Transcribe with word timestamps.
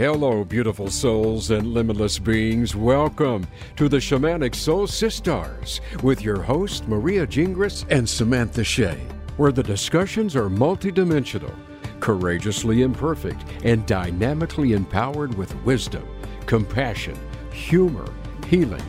Hello, 0.00 0.44
beautiful 0.44 0.88
souls 0.88 1.50
and 1.50 1.74
limitless 1.74 2.18
beings. 2.18 2.74
Welcome 2.74 3.46
to 3.76 3.86
the 3.86 3.98
Shamanic 3.98 4.54
Soul 4.54 4.86
Sisters 4.86 5.82
with 6.02 6.22
your 6.22 6.40
host, 6.40 6.88
Maria 6.88 7.26
Gingras 7.26 7.84
and 7.90 8.08
Samantha 8.08 8.64
Shea, 8.64 8.98
where 9.36 9.52
the 9.52 9.62
discussions 9.62 10.34
are 10.34 10.48
multidimensional, 10.48 11.54
courageously 12.00 12.80
imperfect, 12.80 13.44
and 13.62 13.84
dynamically 13.84 14.72
empowered 14.72 15.34
with 15.34 15.54
wisdom, 15.66 16.08
compassion, 16.46 17.18
humor, 17.52 18.10
healing, 18.46 18.80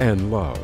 and 0.00 0.32
love. 0.32 0.58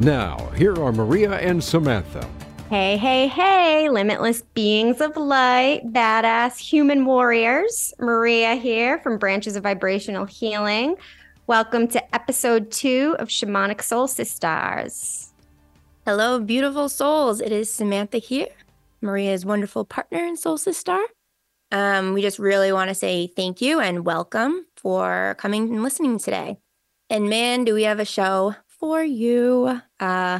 Now, 0.00 0.50
here 0.54 0.76
are 0.76 0.92
Maria 0.92 1.38
and 1.38 1.64
Samantha. 1.64 2.28
Hey, 2.70 2.98
hey, 2.98 3.26
hey, 3.26 3.88
limitless 3.88 4.42
beings 4.54 5.00
of 5.00 5.16
light, 5.16 5.92
badass 5.92 6.56
human 6.56 7.04
warriors. 7.04 7.92
Maria 7.98 8.54
here 8.54 9.00
from 9.00 9.18
Branches 9.18 9.56
of 9.56 9.64
Vibrational 9.64 10.24
Healing. 10.24 10.94
Welcome 11.48 11.88
to 11.88 12.14
episode 12.14 12.70
two 12.70 13.16
of 13.18 13.26
Shamanic 13.26 13.82
Soul 13.82 14.06
Sisters. 14.06 15.32
Hello, 16.06 16.38
beautiful 16.38 16.88
souls. 16.88 17.40
It 17.40 17.50
is 17.50 17.68
Samantha 17.68 18.18
here, 18.18 18.46
Maria's 19.00 19.44
wonderful 19.44 19.84
partner 19.84 20.24
and 20.24 20.38
soul 20.38 20.56
sister. 20.56 20.96
Um, 21.72 22.12
we 22.12 22.22
just 22.22 22.38
really 22.38 22.72
want 22.72 22.88
to 22.88 22.94
say 22.94 23.26
thank 23.26 23.60
you 23.60 23.80
and 23.80 24.06
welcome 24.06 24.64
for 24.76 25.34
coming 25.40 25.70
and 25.70 25.82
listening 25.82 26.20
today. 26.20 26.60
And 27.08 27.28
man, 27.28 27.64
do 27.64 27.74
we 27.74 27.82
have 27.82 27.98
a 27.98 28.04
show 28.04 28.54
for 28.68 29.02
you. 29.02 29.80
Uh, 29.98 30.38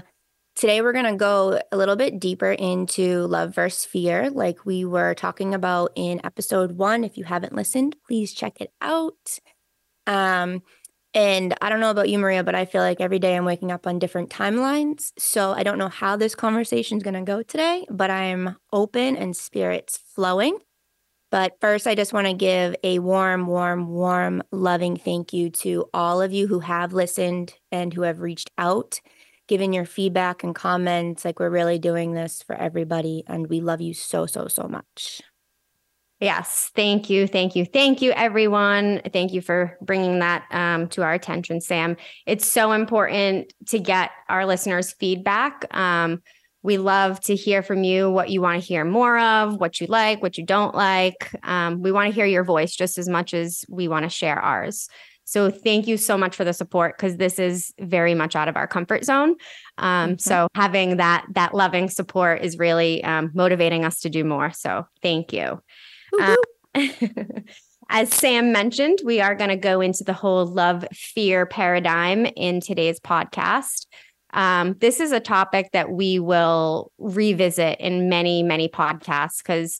Today, 0.60 0.82
we're 0.82 0.92
going 0.92 1.06
to 1.06 1.16
go 1.16 1.58
a 1.72 1.76
little 1.78 1.96
bit 1.96 2.20
deeper 2.20 2.52
into 2.52 3.22
love 3.22 3.54
versus 3.54 3.86
fear, 3.86 4.28
like 4.28 4.66
we 4.66 4.84
were 4.84 5.14
talking 5.14 5.54
about 5.54 5.90
in 5.96 6.20
episode 6.22 6.72
one. 6.72 7.02
If 7.02 7.16
you 7.16 7.24
haven't 7.24 7.54
listened, 7.54 7.96
please 8.06 8.34
check 8.34 8.60
it 8.60 8.70
out. 8.82 9.38
Um, 10.06 10.62
and 11.14 11.54
I 11.62 11.70
don't 11.70 11.80
know 11.80 11.90
about 11.90 12.10
you, 12.10 12.18
Maria, 12.18 12.44
but 12.44 12.54
I 12.54 12.66
feel 12.66 12.82
like 12.82 13.00
every 13.00 13.18
day 13.18 13.36
I'm 13.36 13.46
waking 13.46 13.72
up 13.72 13.86
on 13.86 13.98
different 13.98 14.28
timelines. 14.28 15.12
So 15.18 15.52
I 15.52 15.62
don't 15.62 15.78
know 15.78 15.88
how 15.88 16.16
this 16.16 16.34
conversation 16.34 16.98
is 16.98 17.04
going 17.04 17.14
to 17.14 17.22
go 17.22 17.42
today, 17.42 17.86
but 17.88 18.10
I'm 18.10 18.56
open 18.70 19.16
and 19.16 19.34
spirits 19.34 19.98
flowing. 20.14 20.58
But 21.30 21.56
first, 21.62 21.86
I 21.86 21.94
just 21.94 22.12
want 22.12 22.26
to 22.26 22.34
give 22.34 22.76
a 22.84 22.98
warm, 22.98 23.46
warm, 23.46 23.88
warm, 23.88 24.42
loving 24.52 24.98
thank 24.98 25.32
you 25.32 25.48
to 25.48 25.88
all 25.94 26.20
of 26.20 26.34
you 26.34 26.48
who 26.48 26.60
have 26.60 26.92
listened 26.92 27.54
and 27.72 27.94
who 27.94 28.02
have 28.02 28.20
reached 28.20 28.50
out 28.58 29.00
giving 29.50 29.72
your 29.72 29.84
feedback 29.84 30.44
and 30.44 30.54
comments. 30.54 31.24
Like 31.24 31.40
we're 31.40 31.50
really 31.50 31.80
doing 31.80 32.14
this 32.14 32.40
for 32.40 32.54
everybody. 32.54 33.24
And 33.26 33.48
we 33.48 33.60
love 33.60 33.80
you 33.80 33.92
so, 33.92 34.24
so, 34.24 34.46
so 34.46 34.68
much. 34.68 35.20
Yes. 36.20 36.70
Thank 36.76 37.10
you. 37.10 37.26
Thank 37.26 37.56
you. 37.56 37.64
Thank 37.64 38.00
you, 38.00 38.12
everyone. 38.12 39.00
Thank 39.12 39.32
you 39.32 39.40
for 39.40 39.76
bringing 39.82 40.20
that 40.20 40.44
um, 40.52 40.86
to 40.90 41.02
our 41.02 41.12
attention, 41.12 41.60
Sam. 41.60 41.96
It's 42.26 42.46
so 42.46 42.70
important 42.70 43.52
to 43.70 43.80
get 43.80 44.12
our 44.28 44.46
listeners' 44.46 44.92
feedback. 44.92 45.66
Um, 45.76 46.22
we 46.62 46.78
love 46.78 47.18
to 47.22 47.34
hear 47.34 47.62
from 47.62 47.82
you 47.82 48.08
what 48.08 48.30
you 48.30 48.40
want 48.40 48.62
to 48.62 48.66
hear 48.66 48.84
more 48.84 49.18
of, 49.18 49.58
what 49.58 49.80
you 49.80 49.88
like, 49.88 50.22
what 50.22 50.38
you 50.38 50.44
don't 50.44 50.74
like. 50.76 51.34
Um, 51.42 51.82
we 51.82 51.90
want 51.90 52.08
to 52.08 52.14
hear 52.14 52.26
your 52.26 52.44
voice 52.44 52.76
just 52.76 52.98
as 52.98 53.08
much 53.08 53.34
as 53.34 53.64
we 53.68 53.88
want 53.88 54.04
to 54.04 54.10
share 54.10 54.38
ours. 54.38 54.88
So 55.30 55.48
thank 55.48 55.86
you 55.86 55.96
so 55.96 56.18
much 56.18 56.34
for 56.34 56.42
the 56.42 56.52
support 56.52 56.98
because 56.98 57.16
this 57.16 57.38
is 57.38 57.72
very 57.78 58.16
much 58.16 58.34
out 58.34 58.48
of 58.48 58.56
our 58.56 58.66
comfort 58.66 59.04
zone. 59.04 59.36
Um, 59.78 60.10
mm-hmm. 60.10 60.18
So 60.18 60.48
having 60.56 60.96
that 60.96 61.24
that 61.34 61.54
loving 61.54 61.88
support 61.88 62.42
is 62.42 62.58
really 62.58 63.04
um, 63.04 63.30
motivating 63.32 63.84
us 63.84 64.00
to 64.00 64.10
do 64.10 64.24
more. 64.24 64.50
So 64.50 64.88
thank 65.02 65.32
you. 65.32 65.62
Um, 66.20 66.36
as 67.90 68.12
Sam 68.12 68.50
mentioned, 68.50 69.02
we 69.04 69.20
are 69.20 69.36
going 69.36 69.50
to 69.50 69.56
go 69.56 69.80
into 69.80 70.02
the 70.02 70.12
whole 70.12 70.46
love 70.46 70.84
fear 70.92 71.46
paradigm 71.46 72.26
in 72.26 72.60
today's 72.60 72.98
podcast. 72.98 73.86
Um, 74.32 74.74
this 74.80 74.98
is 74.98 75.12
a 75.12 75.20
topic 75.20 75.70
that 75.72 75.92
we 75.92 76.18
will 76.18 76.90
revisit 76.98 77.78
in 77.78 78.08
many, 78.08 78.42
many 78.42 78.68
podcasts 78.68 79.38
because 79.38 79.78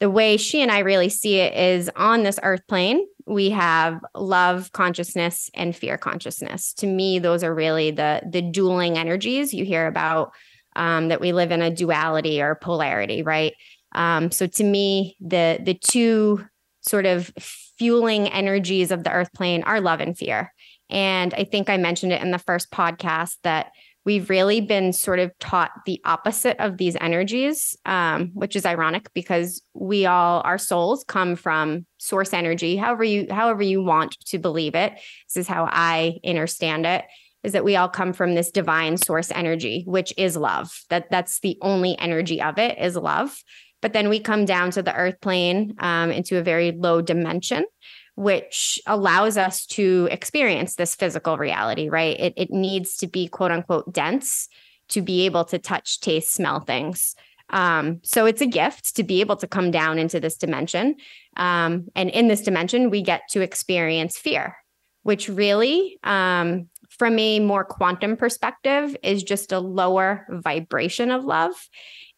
the 0.00 0.10
way 0.10 0.36
she 0.38 0.62
and 0.62 0.70
I 0.70 0.80
really 0.80 1.10
see 1.10 1.36
it 1.36 1.54
is 1.54 1.90
on 1.94 2.22
this 2.22 2.40
earth 2.42 2.66
plane, 2.66 3.06
we 3.26 3.50
have 3.50 4.00
love 4.14 4.72
consciousness 4.72 5.50
and 5.54 5.76
fear 5.76 5.98
consciousness. 5.98 6.72
To 6.74 6.86
me, 6.86 7.18
those 7.18 7.44
are 7.44 7.54
really 7.54 7.90
the 7.90 8.22
the 8.28 8.42
dueling 8.42 8.98
energies 8.98 9.54
you 9.54 9.64
hear 9.64 9.86
about 9.86 10.32
um, 10.74 11.08
that 11.08 11.20
we 11.20 11.32
live 11.32 11.52
in 11.52 11.62
a 11.62 11.70
duality 11.70 12.40
or 12.40 12.54
polarity, 12.54 13.22
right? 13.22 13.54
Um, 13.94 14.30
so 14.30 14.46
to 14.46 14.64
me, 14.64 15.16
the 15.20 15.60
the 15.62 15.74
two 15.74 16.46
sort 16.80 17.04
of 17.06 17.30
fueling 17.78 18.28
energies 18.28 18.90
of 18.90 19.04
the 19.04 19.12
earth 19.12 19.32
plane 19.34 19.62
are 19.64 19.80
love 19.80 20.00
and 20.00 20.16
fear. 20.16 20.52
And 20.88 21.32
I 21.34 21.44
think 21.44 21.70
I 21.70 21.76
mentioned 21.76 22.12
it 22.12 22.22
in 22.22 22.30
the 22.30 22.38
first 22.38 22.70
podcast 22.70 23.36
that 23.44 23.72
we've 24.04 24.30
really 24.30 24.60
been 24.60 24.92
sort 24.92 25.18
of 25.18 25.36
taught 25.38 25.70
the 25.86 26.00
opposite 26.04 26.56
of 26.58 26.78
these 26.78 26.96
energies, 27.00 27.76
um, 27.84 28.30
which 28.34 28.56
is 28.56 28.64
ironic 28.64 29.12
because 29.14 29.62
we 29.74 30.06
all 30.06 30.40
our 30.44 30.58
souls 30.58 31.04
come 31.04 31.36
from 31.36 31.86
source 31.98 32.32
energy. 32.32 32.76
However 32.76 33.04
you 33.04 33.26
however 33.30 33.62
you 33.62 33.82
want 33.82 34.18
to 34.26 34.38
believe 34.38 34.74
it, 34.74 34.92
this 35.28 35.36
is 35.36 35.48
how 35.48 35.68
I 35.70 36.18
understand 36.24 36.86
it. 36.86 37.04
Is 37.42 37.52
that 37.52 37.64
we 37.64 37.76
all 37.76 37.88
come 37.88 38.12
from 38.12 38.34
this 38.34 38.50
divine 38.50 38.98
source 38.98 39.30
energy, 39.30 39.84
which 39.86 40.12
is 40.18 40.36
love. 40.36 40.70
That 40.90 41.10
that's 41.10 41.40
the 41.40 41.56
only 41.62 41.98
energy 41.98 42.40
of 42.40 42.58
it 42.58 42.78
is 42.78 42.96
love. 42.96 43.42
But 43.80 43.94
then 43.94 44.10
we 44.10 44.20
come 44.20 44.44
down 44.44 44.72
to 44.72 44.82
the 44.82 44.94
earth 44.94 45.20
plane 45.22 45.74
um, 45.78 46.10
into 46.10 46.36
a 46.36 46.42
very 46.42 46.72
low 46.72 47.00
dimension 47.00 47.64
which 48.20 48.78
allows 48.84 49.38
us 49.38 49.64
to 49.64 50.06
experience 50.10 50.74
this 50.74 50.94
physical 50.94 51.38
reality, 51.38 51.88
right? 51.88 52.20
It, 52.20 52.34
it 52.36 52.50
needs 52.50 52.96
to 52.98 53.06
be 53.06 53.26
quote 53.26 53.50
unquote 53.50 53.90
dense 53.94 54.46
to 54.90 55.00
be 55.00 55.24
able 55.24 55.46
to 55.46 55.58
touch, 55.58 56.00
taste, 56.00 56.34
smell 56.34 56.60
things. 56.60 57.14
Um, 57.48 58.00
so 58.02 58.26
it's 58.26 58.42
a 58.42 58.46
gift 58.46 58.94
to 58.96 59.04
be 59.04 59.22
able 59.22 59.36
to 59.36 59.46
come 59.46 59.70
down 59.70 59.98
into 59.98 60.20
this 60.20 60.36
dimension. 60.36 60.96
Um, 61.38 61.86
and 61.96 62.10
in 62.10 62.28
this 62.28 62.42
dimension, 62.42 62.90
we 62.90 63.00
get 63.00 63.22
to 63.30 63.40
experience 63.40 64.18
fear, 64.18 64.54
which 65.02 65.30
really, 65.30 65.98
um, 66.04 66.68
from 66.90 67.18
a 67.18 67.40
more 67.40 67.64
quantum 67.64 68.18
perspective, 68.18 68.94
is 69.02 69.22
just 69.22 69.50
a 69.50 69.60
lower 69.60 70.26
vibration 70.28 71.10
of 71.10 71.24
love. 71.24 71.54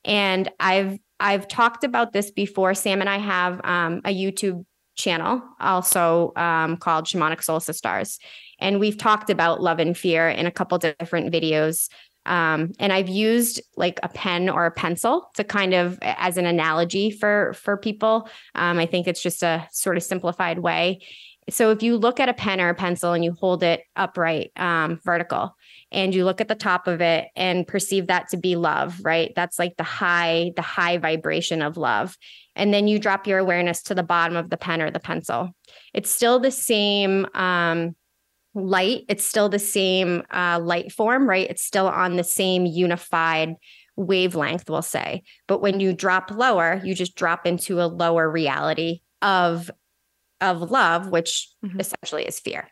And 0.04 0.50
I've 0.58 0.98
I've 1.20 1.46
talked 1.46 1.84
about 1.84 2.12
this 2.12 2.32
before. 2.32 2.74
Sam 2.74 3.00
and 3.00 3.08
I 3.08 3.18
have 3.18 3.60
um, 3.62 4.00
a 4.04 4.12
YouTube 4.12 4.64
channel, 4.94 5.42
also 5.60 6.32
um, 6.36 6.76
called 6.76 7.06
Shamanic 7.06 7.42
Soul 7.42 7.60
Sisters. 7.60 8.18
And 8.58 8.78
we've 8.78 8.98
talked 8.98 9.30
about 9.30 9.60
love 9.60 9.78
and 9.78 9.96
fear 9.96 10.28
in 10.28 10.46
a 10.46 10.50
couple 10.50 10.78
different 10.78 11.32
videos. 11.32 11.88
Um, 12.24 12.72
and 12.78 12.92
I've 12.92 13.08
used 13.08 13.60
like 13.76 13.98
a 14.02 14.08
pen 14.08 14.48
or 14.48 14.66
a 14.66 14.70
pencil 14.70 15.28
to 15.34 15.42
kind 15.42 15.74
of 15.74 15.98
as 16.02 16.36
an 16.36 16.46
analogy 16.46 17.10
for 17.10 17.52
for 17.54 17.76
people. 17.76 18.28
Um, 18.54 18.78
I 18.78 18.86
think 18.86 19.08
it's 19.08 19.22
just 19.22 19.42
a 19.42 19.66
sort 19.72 19.96
of 19.96 20.04
simplified 20.04 20.60
way. 20.60 21.00
So 21.50 21.70
if 21.70 21.82
you 21.82 21.96
look 21.96 22.20
at 22.20 22.28
a 22.28 22.34
pen 22.34 22.60
or 22.60 22.68
a 22.68 22.74
pencil 22.74 23.12
and 23.12 23.24
you 23.24 23.32
hold 23.32 23.62
it 23.62 23.82
upright, 23.96 24.52
um, 24.56 25.00
vertical, 25.04 25.56
and 25.90 26.14
you 26.14 26.24
look 26.24 26.40
at 26.40 26.48
the 26.48 26.54
top 26.54 26.86
of 26.86 27.00
it 27.00 27.28
and 27.34 27.66
perceive 27.66 28.06
that 28.06 28.28
to 28.28 28.36
be 28.36 28.54
love, 28.54 29.00
right? 29.04 29.32
That's 29.34 29.58
like 29.58 29.76
the 29.76 29.82
high, 29.82 30.52
the 30.54 30.62
high 30.62 30.98
vibration 30.98 31.60
of 31.60 31.76
love. 31.76 32.16
And 32.54 32.72
then 32.72 32.86
you 32.86 32.98
drop 32.98 33.26
your 33.26 33.38
awareness 33.38 33.82
to 33.84 33.94
the 33.94 34.02
bottom 34.02 34.36
of 34.36 34.50
the 34.50 34.56
pen 34.56 34.80
or 34.80 34.90
the 34.90 35.00
pencil. 35.00 35.50
It's 35.92 36.10
still 36.10 36.38
the 36.38 36.50
same 36.50 37.26
um, 37.34 37.96
light. 38.54 39.04
It's 39.08 39.24
still 39.24 39.48
the 39.48 39.58
same 39.58 40.22
uh, 40.30 40.60
light 40.62 40.92
form, 40.92 41.28
right? 41.28 41.50
It's 41.50 41.64
still 41.64 41.88
on 41.88 42.16
the 42.16 42.24
same 42.24 42.66
unified 42.66 43.54
wavelength, 43.96 44.70
we'll 44.70 44.82
say. 44.82 45.22
But 45.48 45.60
when 45.60 45.80
you 45.80 45.92
drop 45.92 46.30
lower, 46.30 46.80
you 46.84 46.94
just 46.94 47.16
drop 47.16 47.46
into 47.46 47.80
a 47.80 47.86
lower 47.86 48.30
reality 48.30 49.00
of 49.20 49.70
of 50.42 50.70
love, 50.70 51.08
which 51.08 51.48
mm-hmm. 51.64 51.80
essentially 51.80 52.24
is 52.24 52.38
fear. 52.38 52.68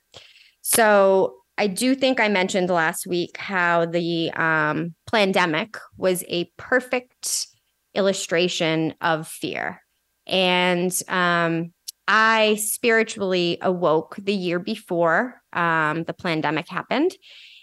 So 0.61 1.37
I 1.57 1.67
do 1.67 1.95
think 1.95 2.21
I 2.21 2.29
mentioned 2.29 2.71
last 2.71 3.07
week 3.07 3.37
how 3.37 3.87
the 3.87 4.31
um, 4.33 4.95
pandemic 5.11 5.77
was 5.97 6.25
a 6.29 6.51
perfect 6.57 7.47
illustration 7.95 8.95
of 9.01 9.29
fear. 9.29 9.83
And 10.27 10.93
um, 11.09 11.73
I 12.09 12.57
spiritually 12.57 13.59
awoke 13.61 14.17
the 14.17 14.35
year 14.35 14.59
before 14.59 15.41
um, 15.53 16.05
the 16.05 16.15
pandemic 16.15 16.69
happened. 16.69 17.13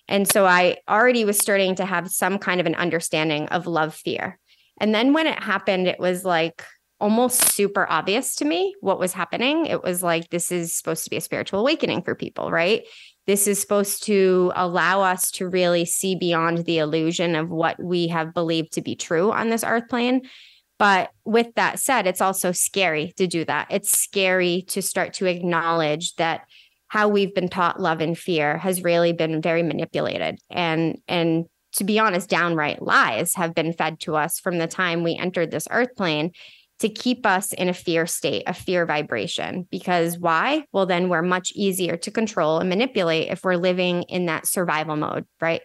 And 0.07 0.27
so 0.27 0.45
I 0.45 0.77
already 0.87 1.25
was 1.25 1.37
starting 1.37 1.75
to 1.75 1.85
have 1.85 2.09
some 2.09 2.37
kind 2.37 2.61
of 2.61 2.65
an 2.65 2.75
understanding 2.75 3.47
of 3.49 3.67
love 3.67 3.93
fear. 3.93 4.39
And 4.79 4.93
then 4.93 5.11
when 5.11 5.27
it 5.27 5.41
happened, 5.41 5.87
it 5.87 5.99
was 5.99 6.23
like, 6.23 6.63
almost 6.99 7.53
super 7.53 7.85
obvious 7.89 8.35
to 8.37 8.45
me 8.45 8.73
what 8.81 8.99
was 8.99 9.13
happening. 9.13 9.65
It 9.65 9.83
was 9.83 10.01
like, 10.01 10.29
this 10.29 10.51
is 10.51 10.73
supposed 10.73 11.03
to 11.03 11.09
be 11.09 11.17
a 11.17 11.21
spiritual 11.21 11.59
awakening 11.59 12.01
for 12.03 12.15
people, 12.15 12.51
right? 12.51 12.83
This 13.27 13.47
is 13.47 13.59
supposed 13.59 14.03
to 14.03 14.51
allow 14.55 15.01
us 15.01 15.29
to 15.31 15.47
really 15.47 15.85
see 15.85 16.15
beyond 16.15 16.59
the 16.59 16.79
illusion 16.79 17.35
of 17.35 17.49
what 17.49 17.81
we 17.81 18.07
have 18.07 18.33
believed 18.33 18.73
to 18.73 18.81
be 18.81 18.95
true 18.95 19.31
on 19.31 19.49
this 19.49 19.63
earth 19.63 19.89
plane. 19.89 20.21
But 20.79 21.11
with 21.25 21.53
that 21.55 21.79
said, 21.79 22.07
it's 22.07 22.21
also 22.21 22.51
scary 22.51 23.13
to 23.17 23.27
do 23.27 23.43
that. 23.45 23.67
It's 23.69 23.97
scary 23.97 24.63
to 24.69 24.81
start 24.81 25.13
to 25.15 25.25
acknowledge 25.25 26.15
that 26.15 26.41
how 26.87 27.09
we've 27.09 27.33
been 27.33 27.49
taught 27.49 27.81
love 27.81 28.01
and 28.01 28.17
fear 28.17 28.57
has 28.57 28.83
really 28.83 29.13
been 29.13 29.41
very 29.41 29.63
manipulated 29.63 30.39
and 30.49 30.97
and 31.07 31.45
to 31.73 31.83
be 31.83 31.99
honest 31.99 32.29
downright 32.29 32.81
lies 32.81 33.35
have 33.35 33.53
been 33.53 33.73
fed 33.73 33.99
to 33.99 34.15
us 34.15 34.39
from 34.39 34.57
the 34.57 34.67
time 34.67 35.03
we 35.03 35.15
entered 35.15 35.51
this 35.51 35.67
earth 35.69 35.95
plane 35.95 36.31
to 36.79 36.89
keep 36.89 37.25
us 37.25 37.53
in 37.53 37.69
a 37.69 37.73
fear 37.73 38.05
state, 38.05 38.43
a 38.45 38.53
fear 38.53 38.85
vibration. 38.85 39.67
Because 39.71 40.17
why? 40.17 40.65
Well, 40.71 40.85
then 40.85 41.09
we're 41.09 41.21
much 41.21 41.51
easier 41.55 41.97
to 41.97 42.11
control 42.11 42.59
and 42.59 42.69
manipulate 42.69 43.29
if 43.29 43.43
we're 43.43 43.55
living 43.55 44.03
in 44.03 44.27
that 44.27 44.47
survival 44.47 44.95
mode, 44.95 45.25
right? 45.41 45.61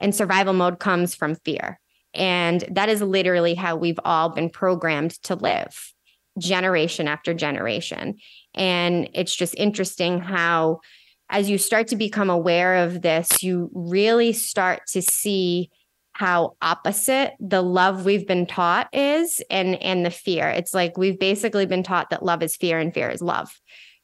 And 0.00 0.14
survival 0.14 0.54
mode 0.54 0.78
comes 0.78 1.14
from 1.14 1.34
fear. 1.36 1.78
And 2.14 2.64
that 2.70 2.88
is 2.88 3.02
literally 3.02 3.54
how 3.54 3.76
we've 3.76 4.00
all 4.04 4.28
been 4.28 4.48
programmed 4.48 5.12
to 5.24 5.34
live 5.34 5.92
generation 6.38 7.08
after 7.08 7.34
generation. 7.34 8.16
And 8.54 9.08
it's 9.14 9.34
just 9.34 9.54
interesting 9.56 10.20
how, 10.20 10.80
as 11.28 11.48
you 11.48 11.58
start 11.58 11.88
to 11.88 11.96
become 11.96 12.30
aware 12.30 12.84
of 12.84 13.02
this, 13.02 13.42
you 13.42 13.70
really 13.72 14.32
start 14.32 14.82
to 14.92 15.02
see 15.02 15.70
how 16.14 16.56
opposite 16.62 17.34
the 17.40 17.60
love 17.60 18.04
we've 18.04 18.26
been 18.26 18.46
taught 18.46 18.88
is 18.92 19.42
and 19.50 19.74
and 19.82 20.06
the 20.06 20.10
fear. 20.10 20.48
It's 20.48 20.72
like 20.72 20.96
we've 20.96 21.18
basically 21.18 21.66
been 21.66 21.82
taught 21.82 22.10
that 22.10 22.24
love 22.24 22.42
is 22.42 22.56
fear 22.56 22.78
and 22.78 22.94
fear 22.94 23.10
is 23.10 23.20
love. 23.20 23.50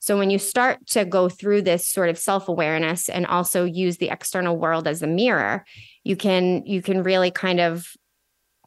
So 0.00 0.18
when 0.18 0.30
you 0.30 0.38
start 0.38 0.86
to 0.88 1.04
go 1.04 1.28
through 1.28 1.62
this 1.62 1.86
sort 1.86 2.08
of 2.08 2.18
self-awareness 2.18 3.08
and 3.08 3.26
also 3.26 3.64
use 3.64 3.98
the 3.98 4.08
external 4.08 4.56
world 4.56 4.88
as 4.88 5.02
a 5.02 5.06
mirror 5.06 5.64
you 6.04 6.16
can 6.16 6.64
you 6.66 6.82
can 6.82 7.02
really 7.02 7.30
kind 7.30 7.60
of 7.60 7.86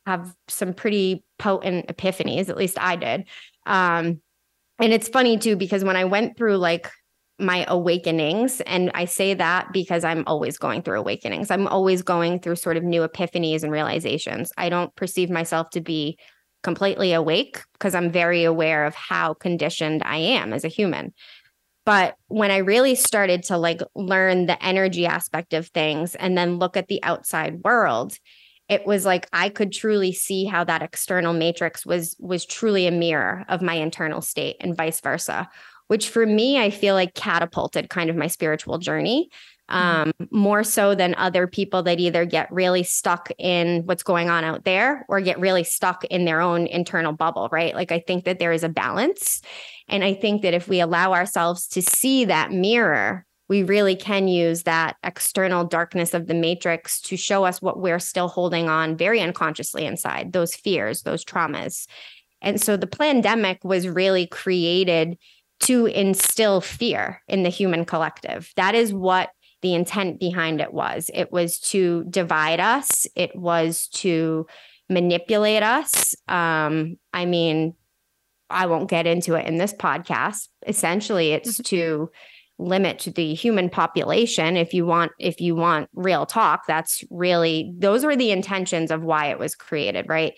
have 0.05 0.33
some 0.47 0.73
pretty 0.73 1.23
potent 1.39 1.87
epiphanies 1.87 2.49
at 2.49 2.57
least 2.57 2.77
i 2.79 2.95
did. 2.95 3.25
Um 3.65 4.21
and 4.79 4.91
it's 4.91 5.09
funny 5.09 5.37
too 5.37 5.55
because 5.55 5.83
when 5.83 5.95
i 5.95 6.05
went 6.05 6.37
through 6.37 6.57
like 6.57 6.89
my 7.39 7.65
awakenings. 7.67 8.61
And 8.61 8.91
I 8.93 9.05
say 9.05 9.33
that 9.33 9.73
because 9.73 10.03
I'm 10.03 10.23
always 10.27 10.57
going 10.57 10.83
through 10.83 10.99
awakenings. 10.99 11.49
I'm 11.49 11.67
always 11.67 12.01
going 12.01 12.39
through 12.39 12.57
sort 12.57 12.77
of 12.77 12.83
new 12.83 13.07
epiphanies 13.07 13.63
and 13.63 13.71
realizations. 13.71 14.51
I 14.57 14.69
don't 14.69 14.95
perceive 14.95 15.29
myself 15.29 15.69
to 15.71 15.81
be 15.81 16.17
completely 16.61 17.11
awake 17.13 17.61
because 17.73 17.95
I'm 17.95 18.11
very 18.11 18.43
aware 18.43 18.85
of 18.85 18.95
how 18.95 19.33
conditioned 19.33 20.01
I 20.05 20.17
am 20.17 20.53
as 20.53 20.63
a 20.63 20.69
human. 20.69 21.13
But 21.85 22.15
when 22.27 22.51
I 22.51 22.57
really 22.57 22.95
started 22.95 23.43
to 23.43 23.57
like 23.57 23.81
learn 23.93 24.45
the 24.45 24.63
energy 24.63 25.05
aspect 25.05 25.53
of 25.53 25.67
things 25.67 26.15
and 26.15 26.37
then 26.37 26.59
look 26.59 26.77
at 26.77 26.87
the 26.87 27.03
outside 27.03 27.61
world, 27.63 28.17
it 28.69 28.85
was 28.85 29.05
like 29.05 29.27
I 29.33 29.49
could 29.49 29.73
truly 29.73 30.13
see 30.13 30.45
how 30.45 30.63
that 30.63 30.81
external 30.81 31.33
matrix 31.33 31.85
was 31.85 32.15
was 32.19 32.45
truly 32.45 32.87
a 32.87 32.91
mirror 32.91 33.43
of 33.49 33.61
my 33.61 33.73
internal 33.73 34.21
state 34.21 34.55
and 34.61 34.77
vice 34.77 35.01
versa 35.01 35.49
which 35.93 36.09
for 36.09 36.25
me, 36.25 36.57
I 36.57 36.71
feel 36.71 36.95
like 36.95 37.13
catapulted 37.13 37.87
kind 37.87 38.09
of 38.09 38.15
my 38.15 38.25
spiritual 38.25 38.79
journey 38.79 39.29
mm-hmm. 39.69 40.09
um, 40.09 40.27
more 40.31 40.63
so 40.63 40.95
than 40.95 41.13
other 41.13 41.45
people 41.45 41.83
that 41.83 41.99
either 41.99 42.25
get 42.25 42.51
really 42.51 42.81
stuck 42.81 43.29
in 43.37 43.83
what's 43.85 44.01
going 44.01 44.27
on 44.27 44.43
out 44.43 44.63
there 44.63 45.05
or 45.07 45.21
get 45.21 45.39
really 45.39 45.63
stuck 45.63 46.03
in 46.05 46.25
their 46.25 46.41
own 46.41 46.65
internal 46.65 47.13
bubble, 47.13 47.47
right? 47.51 47.75
Like, 47.75 47.91
I 47.91 47.99
think 47.99 48.25
that 48.25 48.39
there 48.39 48.51
is 48.51 48.63
a 48.63 48.69
balance. 48.69 49.43
And 49.87 50.03
I 50.03 50.15
think 50.15 50.41
that 50.41 50.55
if 50.55 50.67
we 50.67 50.79
allow 50.79 51.13
ourselves 51.13 51.67
to 51.67 51.83
see 51.83 52.25
that 52.25 52.51
mirror, 52.51 53.23
we 53.47 53.61
really 53.61 53.95
can 53.95 54.27
use 54.27 54.63
that 54.63 54.95
external 55.03 55.63
darkness 55.63 56.15
of 56.15 56.25
the 56.25 56.33
matrix 56.33 56.99
to 57.01 57.17
show 57.17 57.45
us 57.45 57.61
what 57.61 57.79
we're 57.79 57.99
still 57.99 58.29
holding 58.29 58.67
on 58.67 58.97
very 58.97 59.21
unconsciously 59.21 59.85
inside 59.85 60.33
those 60.33 60.55
fears, 60.55 61.03
those 61.03 61.23
traumas. 61.23 61.85
And 62.41 62.59
so 62.59 62.77
the 62.77 62.87
pandemic 62.87 63.63
was 63.63 63.87
really 63.87 64.25
created 64.25 65.19
to 65.65 65.85
instill 65.87 66.61
fear 66.61 67.21
in 67.27 67.43
the 67.43 67.49
human 67.49 67.85
collective. 67.85 68.51
That 68.55 68.75
is 68.75 68.93
what 68.93 69.29
the 69.61 69.73
intent 69.73 70.19
behind 70.19 70.61
it 70.61 70.73
was. 70.73 71.09
It 71.13 71.31
was 71.31 71.59
to 71.59 72.03
divide 72.09 72.59
us, 72.59 73.07
it 73.15 73.35
was 73.35 73.87
to 73.93 74.45
manipulate 74.89 75.63
us. 75.63 76.15
Um, 76.27 76.97
I 77.13 77.25
mean, 77.25 77.73
I 78.49 78.65
won't 78.67 78.89
get 78.89 79.07
into 79.07 79.35
it 79.35 79.47
in 79.47 79.57
this 79.57 79.73
podcast. 79.73 80.49
Essentially, 80.67 81.31
it's 81.31 81.53
mm-hmm. 81.53 81.75
to 81.75 82.09
limit 82.59 83.07
the 83.15 83.33
human 83.33 83.69
population 83.69 84.55
if 84.57 84.73
you 84.73 84.85
want 84.85 85.11
if 85.19 85.41
you 85.41 85.55
want 85.55 85.89
real 85.95 86.23
talk 86.25 86.61
that's 86.67 87.03
really 87.09 87.73
those 87.79 88.05
were 88.05 88.15
the 88.15 88.31
intentions 88.31 88.91
of 88.91 89.01
why 89.01 89.31
it 89.31 89.39
was 89.39 89.55
created 89.55 90.05
right 90.07 90.33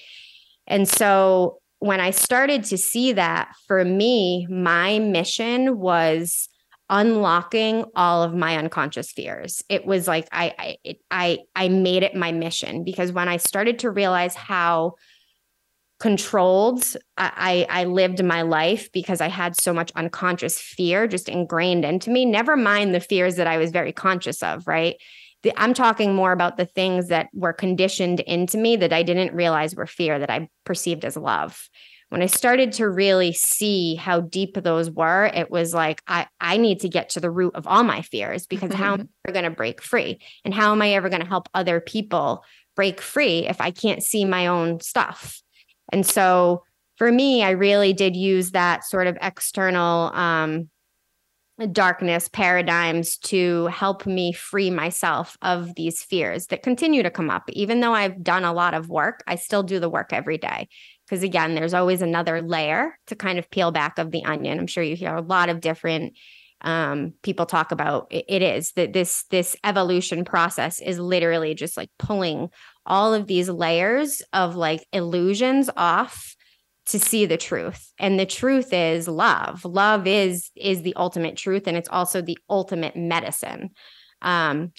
and 0.65 0.87
so 0.87 1.59
when 1.79 1.99
I 1.99 2.11
started 2.11 2.63
to 2.65 2.77
see 2.77 3.13
that, 3.13 3.51
for 3.67 3.83
me, 3.83 4.47
my 4.49 4.99
mission 4.99 5.77
was 5.77 6.49
unlocking 6.89 7.85
all 7.95 8.23
of 8.23 8.33
my 8.33 8.57
unconscious 8.57 9.11
fears. 9.11 9.63
It 9.69 9.85
was 9.85 10.07
like 10.07 10.27
I 10.31 10.53
I 10.57 10.77
it, 10.83 10.97
I 11.09 11.39
I 11.55 11.67
made 11.69 12.03
it 12.03 12.15
my 12.15 12.31
mission 12.31 12.83
because 12.83 13.11
when 13.11 13.27
I 13.27 13.37
started 13.37 13.79
to 13.79 13.89
realize 13.89 14.35
how 14.35 14.93
controlled 15.99 16.85
I, 17.17 17.65
I 17.69 17.85
lived 17.85 18.23
my 18.23 18.41
life 18.41 18.91
because 18.91 19.21
I 19.21 19.29
had 19.29 19.59
so 19.59 19.73
much 19.73 19.93
unconscious 19.95 20.59
fear 20.59 21.07
just 21.07 21.29
ingrained 21.29 21.85
into 21.85 22.09
me. 22.09 22.25
Never 22.25 22.57
mind 22.57 22.93
the 22.93 22.99
fears 22.99 23.37
that 23.37 23.47
I 23.47 23.57
was 23.57 23.71
very 23.71 23.93
conscious 23.93 24.43
of, 24.43 24.67
right? 24.67 24.97
The, 25.45 25.53
I'm 25.55 25.73
talking 25.73 26.13
more 26.13 26.33
about 26.33 26.57
the 26.57 26.65
things 26.65 27.07
that 27.07 27.29
were 27.33 27.53
conditioned 27.53 28.19
into 28.19 28.57
me 28.57 28.75
that 28.75 28.91
I 28.91 29.03
didn't 29.03 29.33
realize 29.33 29.75
were 29.75 29.87
fear 29.87 30.19
that 30.19 30.29
I 30.29 30.49
perceived 30.65 31.05
as 31.05 31.15
love 31.15 31.69
when 32.09 32.21
I 32.21 32.27
started 32.27 32.71
to 32.73 32.89
really 32.89 33.33
see 33.33 33.95
how 33.95 34.21
deep 34.21 34.55
those 34.55 34.91
were, 34.91 35.25
it 35.33 35.49
was 35.49 35.73
like 35.73 36.01
I 36.07 36.27
I 36.39 36.57
need 36.57 36.81
to 36.81 36.89
get 36.89 37.09
to 37.09 37.19
the 37.19 37.31
root 37.31 37.55
of 37.55 37.67
all 37.67 37.83
my 37.83 38.01
fears 38.03 38.45
because 38.47 38.73
how 38.73 38.93
am 38.93 39.09
I 39.27 39.31
going 39.31 39.45
to 39.45 39.51
break 39.51 39.81
free? 39.81 40.19
And 40.43 40.53
how 40.53 40.71
am 40.71 40.81
I 40.81 40.91
ever 40.91 41.09
going 41.09 41.21
to 41.21 41.27
help 41.27 41.49
other 41.53 41.79
people 41.79 42.43
break 42.75 43.01
free 43.01 43.47
if 43.47 43.59
I 43.59 43.71
can't 43.71 44.03
see 44.03 44.23
my 44.23 44.47
own 44.47 44.79
stuff? 44.79 45.41
And 45.91 46.05
so 46.05 46.63
for 46.97 47.11
me, 47.11 47.43
I 47.43 47.51
really 47.51 47.91
did 47.91 48.15
use 48.15 48.51
that 48.51 48.85
sort 48.85 49.07
of 49.07 49.17
external 49.21 50.13
um, 50.13 50.69
darkness 51.71 52.27
paradigms 52.27 53.17
to 53.17 53.67
help 53.67 54.05
me 54.05 54.33
free 54.33 54.69
myself 54.69 55.37
of 55.41 55.73
these 55.75 56.03
fears 56.03 56.47
that 56.47 56.63
continue 56.63 57.01
to 57.01 57.09
come 57.09 57.29
up. 57.29 57.43
Even 57.49 57.79
though 57.79 57.93
I've 57.93 58.23
done 58.23 58.43
a 58.43 58.53
lot 58.53 58.73
of 58.73 58.89
work, 58.89 59.23
I 59.25 59.35
still 59.35 59.63
do 59.63 59.79
the 59.79 59.89
work 59.89 60.11
every 60.11 60.37
day 60.37 60.67
because 61.05 61.23
again 61.23 61.55
there's 61.55 61.73
always 61.73 62.01
another 62.01 62.41
layer 62.41 62.97
to 63.07 63.15
kind 63.15 63.39
of 63.39 63.49
peel 63.51 63.71
back 63.71 63.97
of 63.97 64.11
the 64.11 64.23
onion 64.25 64.59
i'm 64.59 64.67
sure 64.67 64.83
you 64.83 64.95
hear 64.95 65.15
a 65.15 65.21
lot 65.21 65.49
of 65.49 65.61
different 65.61 66.13
um, 66.61 67.13
people 67.21 67.45
talk 67.45 67.71
about 67.71 68.07
it, 68.09 68.25
it 68.27 68.41
is 68.41 68.71
that 68.71 68.93
this 68.93 69.25
this 69.29 69.55
evolution 69.63 70.25
process 70.25 70.81
is 70.81 70.97
literally 70.97 71.53
just 71.53 71.77
like 71.77 71.89
pulling 71.99 72.49
all 72.85 73.13
of 73.13 73.27
these 73.27 73.49
layers 73.49 74.21
of 74.33 74.55
like 74.55 74.83
illusions 74.91 75.69
off 75.77 76.35
to 76.85 76.99
see 76.99 77.25
the 77.25 77.37
truth 77.37 77.91
and 77.99 78.19
the 78.19 78.25
truth 78.25 78.71
is 78.71 79.07
love 79.07 79.65
love 79.65 80.05
is 80.05 80.51
is 80.55 80.81
the 80.83 80.95
ultimate 80.95 81.35
truth 81.35 81.67
and 81.67 81.77
it's 81.77 81.89
also 81.89 82.21
the 82.21 82.37
ultimate 82.49 82.95
medicine 82.95 83.69
um 84.21 84.71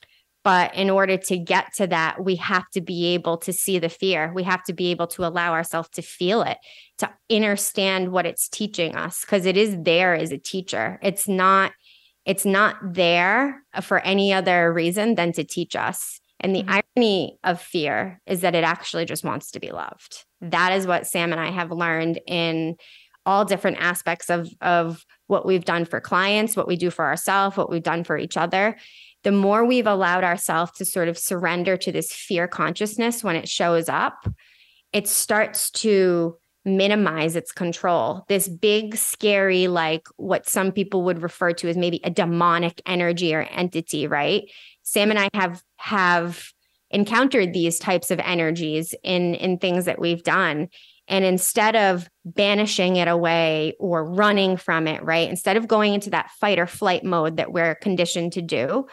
but 0.47 0.73
in 0.77 0.91
order 0.91 1.17
to 1.17 1.39
get 1.39 1.75
to 1.75 1.89
that, 1.89 2.23
we 2.23 2.37
have 2.37 2.71
to 2.71 2.81
be 2.81 3.15
able 3.15 3.37
to 3.39 3.53
see 3.53 3.81
the 3.81 3.89
fear. 3.89 4.31
We 4.33 4.45
have 4.45 4.63
to 4.67 4.73
be 4.73 4.93
able 4.93 5.09
to 5.09 5.27
allow 5.27 5.53
ourselves 5.53 5.89
to 5.95 6.03
feel 6.03 6.43
it, 6.43 6.59
to 6.99 7.11
understand 7.29 8.13
what 8.13 8.27
it's 8.27 8.49
teaching 8.49 8.95
us, 8.95 9.23
because 9.23 9.45
it 9.45 9.57
is 9.57 9.77
there 9.81 10.15
as 10.15 10.31
a 10.31 10.39
teacher. 10.39 11.01
It's 11.03 11.27
not, 11.27 11.73
it's 12.25 12.45
not 12.45 12.77
there 12.81 13.65
for 13.83 13.99
any 13.99 14.33
other 14.33 14.73
reason 14.73 15.17
than 15.17 15.33
to 15.33 15.43
teach 15.43 15.75
us. 15.75 16.21
And 16.39 16.55
the 16.55 16.63
mm-hmm. 16.63 16.79
irony 16.97 17.39
of 17.43 17.61
fear 17.61 18.21
is 18.25 18.43
that 18.43 18.55
it 18.55 18.63
actually 18.63 19.05
just 19.05 19.25
wants 19.25 19.51
to 19.51 19.59
be 19.59 19.73
loved. 19.73 20.26
That 20.41 20.73
is 20.73 20.87
what 20.87 21.07
Sam 21.07 21.33
and 21.33 21.41
I 21.41 21.51
have 21.51 21.71
learned 21.71 22.21
in 22.27 22.77
all 23.25 23.45
different 23.45 23.79
aspects 23.81 24.31
of, 24.31 24.49
of 24.61 25.05
what 25.27 25.45
we've 25.45 25.65
done 25.65 25.85
for 25.85 26.01
clients, 26.01 26.57
what 26.57 26.69
we 26.69 26.77
do 26.77 26.91
for 26.91 27.05
ourselves, 27.05 27.57
what 27.57 27.71
we've 27.71 27.83
done 27.83 28.05
for 28.05 28.17
each 28.17 28.37
other 28.37 28.77
the 29.27 29.33
more 29.33 29.65
we've 29.65 29.89
allowed 29.89 30.23
ourselves 30.23 30.71
to 30.71 30.85
sort 30.85 31.09
of 31.09 31.19
surrender 31.19 31.77
to 31.77 31.91
this 31.91 32.13
fear 32.13 32.47
consciousness 32.47 33.25
when 33.25 33.35
it 33.35 33.49
shows 33.49 33.89
up, 33.89 34.25
it 34.93 35.09
starts 35.09 35.69
to 35.73 36.37
minimize 36.65 37.35
its 37.35 37.51
control. 37.51 38.25
This 38.29 38.47
big, 38.47 38.95
scary, 38.95 39.67
like 39.67 40.07
what 40.15 40.49
some 40.49 40.71
people 40.71 41.03
would 41.03 41.23
refer 41.23 41.53
to 41.55 41.69
as 41.69 41.77
maybe 41.77 42.01
a 42.05 42.11
demonic 42.11 42.81
energy 42.87 43.35
or 43.35 43.43
entity, 43.43 44.07
right? 44.07 44.45
Sam 44.83 45.11
and 45.11 45.19
I 45.19 45.29
have 45.35 45.61
have 45.79 46.53
encountered 46.91 47.53
these 47.53 47.79
types 47.79 48.11
of 48.11 48.21
energies 48.21 48.95
in 49.03 49.35
in 49.35 49.59
things 49.59 49.85
that 49.85 49.99
we've 49.99 50.23
done 50.23 50.69
and 51.09 51.25
instead 51.25 51.77
of 51.77 52.09
banishing 52.25 52.97
it 52.97 53.09
away 53.09 53.75
or 53.79 54.05
running 54.05 54.57
from 54.57 54.87
it 54.87 55.03
right 55.03 55.29
instead 55.29 55.57
of 55.57 55.69
going 55.69 55.95
into 55.95 56.11
that 56.11 56.31
fight 56.41 56.59
or 56.59 56.67
flight 56.67 57.05
mode 57.05 57.37
that 57.37 57.53
we're 57.53 57.75
conditioned 57.77 58.33
to 58.33 58.43
do 58.43 58.87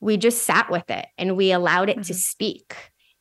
we 0.00 0.16
just 0.16 0.42
sat 0.42 0.70
with 0.70 0.90
it 0.90 1.06
and 1.18 1.36
we 1.36 1.52
allowed 1.52 1.88
it 1.90 1.96
mm-hmm. 1.96 2.02
to 2.02 2.14
speak. 2.14 2.74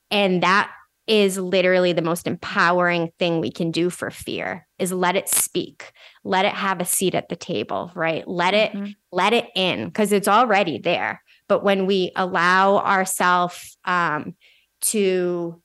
And 0.09 0.41
that 0.43 0.71
is 1.07 1.37
literally 1.37 1.93
the 1.93 2.01
most 2.01 2.27
empowering 2.27 3.11
thing 3.19 3.39
we 3.41 3.51
can 3.51 3.71
do 3.71 3.89
for 3.89 4.09
fear 4.11 4.67
is 4.77 4.93
let 4.93 5.15
it 5.15 5.27
speak 5.27 5.91
let 6.23 6.45
it 6.45 6.53
have 6.53 6.79
a 6.79 6.85
seat 6.85 7.15
at 7.15 7.29
the 7.29 7.35
table 7.35 7.91
right 7.95 8.27
let 8.27 8.53
mm-hmm. 8.53 8.85
it 8.85 8.95
let 9.11 9.33
it 9.33 9.47
in 9.55 9.85
because 9.85 10.11
it's 10.11 10.27
already 10.27 10.77
there 10.77 11.23
but 11.49 11.63
when 11.63 11.85
we 11.85 12.11
allow 12.15 12.77
ourselves 12.77 13.77
um, 13.83 14.35
to 14.81 15.61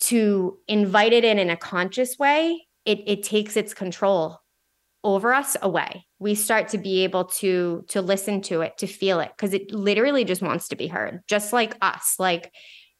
to 0.00 0.58
invite 0.68 1.14
it 1.14 1.24
in 1.24 1.38
in 1.38 1.48
a 1.48 1.56
conscious 1.56 2.18
way 2.18 2.66
it 2.84 3.00
it 3.06 3.22
takes 3.22 3.56
its 3.56 3.72
control 3.72 4.38
over 5.02 5.34
us 5.34 5.54
away. 5.60 6.06
We 6.18 6.34
start 6.34 6.68
to 6.68 6.78
be 6.78 7.04
able 7.04 7.26
to 7.26 7.84
to 7.88 8.00
listen 8.00 8.40
to 8.42 8.62
it 8.62 8.78
to 8.78 8.86
feel 8.86 9.20
it 9.20 9.30
because 9.36 9.54
it 9.54 9.70
literally 9.70 10.24
just 10.24 10.42
wants 10.42 10.68
to 10.68 10.76
be 10.76 10.88
heard 10.88 11.20
just 11.28 11.52
like 11.52 11.76
us. 11.80 12.16
Like 12.18 12.52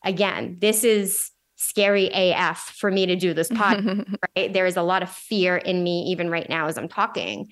again 0.05 0.59
this 0.61 0.85
is 0.85 1.31
scary 1.57 2.11
af 2.13 2.59
for 2.77 2.91
me 2.91 3.07
to 3.07 3.17
do 3.17 3.33
this 3.33 3.49
podcast 3.49 4.15
right? 4.37 4.53
There 4.53 4.67
is 4.67 4.77
a 4.77 4.83
lot 4.83 5.03
of 5.03 5.11
fear 5.11 5.57
in 5.57 5.83
me 5.83 6.07
even 6.11 6.29
right 6.29 6.49
now 6.49 6.67
as 6.67 6.77
i'm 6.77 6.89
talking 6.89 7.47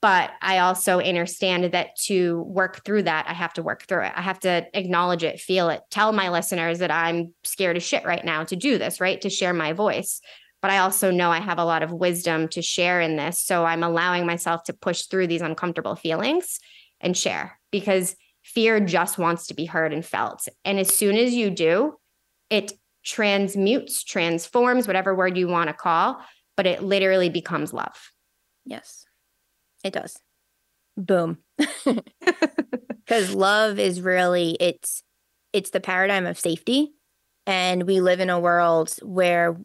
but 0.00 0.30
i 0.42 0.58
also 0.58 1.00
understand 1.00 1.64
that 1.64 1.96
to 1.96 2.42
work 2.42 2.84
through 2.84 3.02
that 3.02 3.26
i 3.28 3.32
have 3.32 3.52
to 3.52 3.62
work 3.62 3.82
through 3.82 4.02
it 4.02 4.12
i 4.14 4.22
have 4.22 4.38
to 4.40 4.64
acknowledge 4.74 5.24
it 5.24 5.40
feel 5.40 5.68
it 5.68 5.80
tell 5.90 6.12
my 6.12 6.28
listeners 6.28 6.78
that 6.78 6.90
i'm 6.90 7.34
scared 7.44 7.76
as 7.76 7.82
shit 7.82 8.04
right 8.04 8.24
now 8.24 8.44
to 8.44 8.56
do 8.56 8.78
this 8.78 9.00
right 9.00 9.20
to 9.20 9.30
share 9.30 9.54
my 9.54 9.72
voice 9.72 10.20
but 10.60 10.70
I 10.70 10.78
also 10.78 11.10
know 11.10 11.30
I 11.30 11.40
have 11.40 11.58
a 11.58 11.64
lot 11.64 11.82
of 11.82 11.92
wisdom 11.92 12.48
to 12.48 12.62
share 12.62 13.00
in 13.00 13.16
this. 13.16 13.40
So 13.40 13.64
I'm 13.64 13.84
allowing 13.84 14.26
myself 14.26 14.64
to 14.64 14.72
push 14.72 15.02
through 15.02 15.28
these 15.28 15.40
uncomfortable 15.40 15.94
feelings 15.94 16.58
and 17.00 17.16
share 17.16 17.58
because 17.70 18.16
fear 18.42 18.80
just 18.80 19.18
wants 19.18 19.48
to 19.48 19.54
be 19.54 19.66
heard 19.66 19.92
and 19.92 20.04
felt. 20.04 20.48
And 20.64 20.78
as 20.78 20.94
soon 20.94 21.16
as 21.16 21.34
you 21.34 21.50
do, 21.50 21.94
it 22.50 22.72
transmutes, 23.04 24.02
transforms, 24.04 24.86
whatever 24.86 25.14
word 25.14 25.36
you 25.36 25.48
want 25.48 25.68
to 25.68 25.74
call, 25.74 26.20
but 26.56 26.66
it 26.66 26.82
literally 26.82 27.28
becomes 27.28 27.72
love. 27.72 28.10
Yes, 28.64 29.04
it 29.84 29.92
does. 29.92 30.18
Boom. 30.96 31.38
Because 33.08 33.34
love 33.34 33.78
is 33.78 34.02
really 34.02 34.54
it's 34.60 35.02
it's 35.54 35.70
the 35.70 35.80
paradigm 35.80 36.26
of 36.26 36.38
safety 36.38 36.92
and 37.46 37.84
we 37.84 38.02
live 38.02 38.20
in 38.20 38.28
a 38.28 38.38
world 38.38 38.94
where 39.02 39.56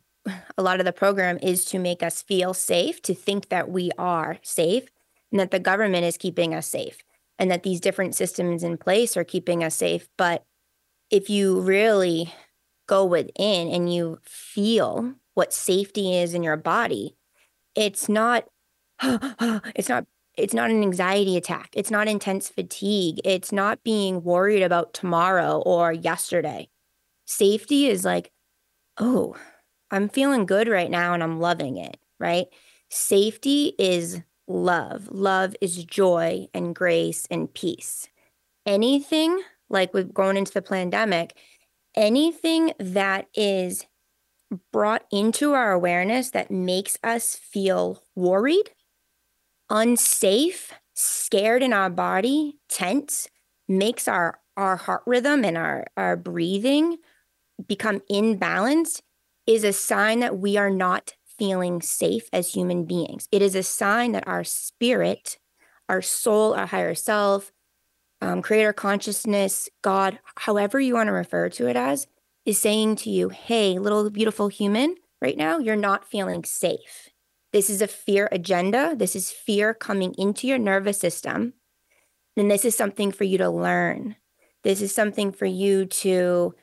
a 0.58 0.64
lot 0.64 0.80
of 0.80 0.86
the 0.86 0.94
program 0.94 1.38
is 1.42 1.66
to 1.66 1.80
make 1.80 2.02
us 2.02 2.22
feel 2.22 2.54
safe, 2.54 3.02
to 3.02 3.14
think 3.14 3.50
that 3.50 3.70
we 3.70 3.92
are 3.98 4.38
safe, 4.42 4.86
and 5.32 5.40
that 5.42 5.52
the 5.52 5.60
government 5.60 6.06
is 6.06 6.16
keeping 6.18 6.54
us 6.54 6.68
safe, 6.68 7.00
and 7.38 7.52
that 7.52 7.64
these 7.64 7.82
different 7.82 8.16
systems 8.16 8.64
in 8.64 8.78
place 8.78 9.18
are 9.18 9.26
keeping 9.26 9.64
us 9.64 9.76
safe. 9.76 10.08
But 10.18 10.46
if 11.12 11.30
you 11.30 11.60
really 11.60 12.34
go 12.88 13.06
within 13.06 13.68
and 13.70 13.94
you 13.94 14.20
feel 14.24 15.14
what 15.34 15.54
safety 15.54 16.16
is 16.18 16.34
in 16.34 16.44
your 16.44 16.58
body, 16.58 17.16
it's 17.76 18.08
not, 18.08 18.46
it's 19.76 19.90
not. 19.90 20.06
It's 20.36 20.54
not 20.54 20.72
an 20.72 20.82
anxiety 20.82 21.38
attack. 21.38 21.70
It's 21.74 21.92
not 21.92 22.08
intense 22.08 22.50
fatigue. 22.50 23.22
It's 23.24 23.52
not 23.52 23.84
being 23.84 24.24
worried 24.24 24.64
about 24.64 24.96
tomorrow 24.96 25.62
or 25.64 25.94
yesterday. 25.94 26.70
Safety 27.26 27.88
is 27.88 28.04
like, 28.04 28.32
oh, 28.98 29.36
I'm 29.92 30.10
feeling 30.10 30.48
good 30.48 30.68
right 30.68 30.90
now 30.90 31.14
and 31.14 31.22
I'm 31.22 31.40
loving 31.40 31.78
it, 31.78 31.98
right? 32.20 32.48
Safety 32.90 33.76
is 33.78 34.22
love. 34.48 35.08
Love 35.12 35.56
is 35.62 35.84
joy 35.84 36.48
and 36.52 36.76
grace 36.76 37.28
and 37.30 37.54
peace. 37.54 38.08
Anything 38.66 39.40
like 39.70 39.94
we've 39.94 40.14
going 40.14 40.38
into 40.38 40.54
the 40.54 40.64
pandemic, 40.64 41.38
anything 41.96 42.74
that 42.80 43.28
is 43.36 43.86
brought 44.72 45.06
into 45.12 45.54
our 45.54 45.72
awareness 45.72 46.32
that 46.32 46.52
makes 46.52 46.98
us 47.04 47.36
feel 47.36 48.02
worried, 48.16 48.72
unsafe, 49.74 50.72
scared 50.94 51.64
in 51.64 51.74
our 51.74 51.90
body, 51.90 52.60
tense, 52.70 53.28
makes 53.68 54.08
our 54.08 54.40
our 54.56 54.78
heart 54.78 55.02
rhythm 55.08 55.44
and 55.44 55.58
our 55.58 55.88
our 55.98 56.16
breathing 56.16 56.98
become 57.68 58.02
imbalanced 58.12 59.02
is 59.48 59.64
a 59.64 59.74
sign 59.74 60.20
that 60.20 60.38
we 60.38 60.58
are 60.58 60.70
not 60.70 61.14
feeling 61.38 61.82
safe 61.82 62.30
as 62.32 62.54
human 62.54 62.86
beings. 62.86 63.28
It 63.32 63.42
is 63.42 63.56
a 63.56 63.64
sign 63.64 64.12
that 64.14 64.28
our 64.28 64.44
spirit, 64.44 65.40
our 65.90 66.02
soul, 66.02 66.54
our 66.54 66.68
higher 66.68 66.96
self, 66.96 67.52
um, 68.22 68.42
creator 68.42 68.74
consciousness, 68.74 69.70
God, 69.82 70.20
however 70.38 70.80
you 70.80 70.96
want 70.96 71.08
to 71.08 71.14
refer 71.14 71.50
to 71.50 71.68
it 71.68 71.76
as, 71.76 72.08
is 72.46 72.60
saying 72.60 72.98
to 72.98 73.10
you, 73.10 73.30
hey, 73.30 73.80
little 73.80 74.10
beautiful 74.10 74.48
human, 74.48 74.96
right 75.22 75.38
now, 75.38 75.58
you're 75.58 75.76
not 75.76 76.08
feeling 76.10 76.44
safe. 76.44 77.10
This 77.54 77.70
is 77.70 77.82
a 77.82 77.88
fear 77.88 78.28
agenda. 78.32 78.96
This 78.98 79.16
is 79.16 79.32
fear 79.32 79.74
coming 79.74 80.16
into 80.18 80.48
your 80.48 80.58
nervous 80.58 81.00
system. 81.00 81.54
And 82.36 82.50
this 82.50 82.66
is 82.66 82.76
something 82.76 83.12
for 83.12 83.24
you 83.24 83.38
to 83.38 83.50
learn. 83.50 84.16
This 84.64 84.82
is 84.82 84.94
something 84.94 85.32
for 85.32 85.46
you 85.46 85.86
to 85.86 86.56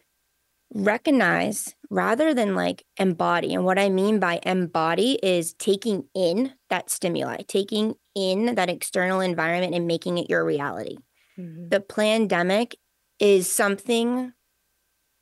recognize 0.74 1.74
rather 1.90 2.34
than 2.34 2.56
like 2.56 2.84
embody. 2.96 3.54
And 3.54 3.64
what 3.64 3.78
I 3.78 3.88
mean 3.88 4.18
by 4.18 4.40
embody 4.44 5.18
is 5.22 5.54
taking 5.54 6.04
in 6.14 6.54
that 6.70 6.90
stimuli, 6.90 7.42
taking 7.46 7.94
in 8.16 8.56
that 8.56 8.70
external 8.70 9.20
environment 9.20 9.74
and 9.74 9.86
making 9.86 10.18
it 10.18 10.28
your 10.28 10.44
reality. 10.44 10.98
Mm-hmm. 11.38 11.68
The 11.68 11.80
pandemic 11.80 12.76
is 13.20 13.50
something 13.50 14.32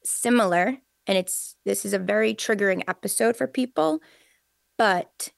similar. 0.02 0.78
And 1.06 1.18
it's 1.18 1.56
this 1.64 1.84
is 1.84 1.92
a 1.92 1.98
very 1.98 2.34
triggering 2.34 2.82
episode 2.86 3.36
for 3.36 3.46
people, 3.46 4.00
but 4.76 5.32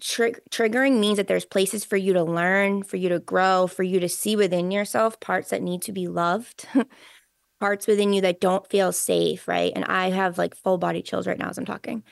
Tr- 0.00 0.40
triggering 0.50 1.00
means 1.00 1.16
that 1.16 1.26
there's 1.26 1.44
places 1.44 1.84
for 1.84 1.96
you 1.96 2.12
to 2.12 2.22
learn, 2.22 2.84
for 2.84 2.96
you 2.96 3.08
to 3.08 3.18
grow, 3.18 3.66
for 3.66 3.82
you 3.82 3.98
to 4.00 4.08
see 4.08 4.36
within 4.36 4.70
yourself 4.70 5.18
parts 5.18 5.50
that 5.50 5.62
need 5.62 5.82
to 5.82 5.92
be 5.92 6.06
loved, 6.06 6.66
parts 7.60 7.86
within 7.86 8.12
you 8.12 8.20
that 8.22 8.40
don't 8.40 8.68
feel 8.70 8.92
safe, 8.92 9.48
right? 9.48 9.72
And 9.74 9.84
I 9.84 10.10
have 10.10 10.38
like 10.38 10.54
full 10.54 10.78
body 10.78 11.02
chills 11.02 11.26
right 11.26 11.38
now 11.38 11.48
as 11.48 11.58
I'm 11.58 11.64
talking 11.66 12.04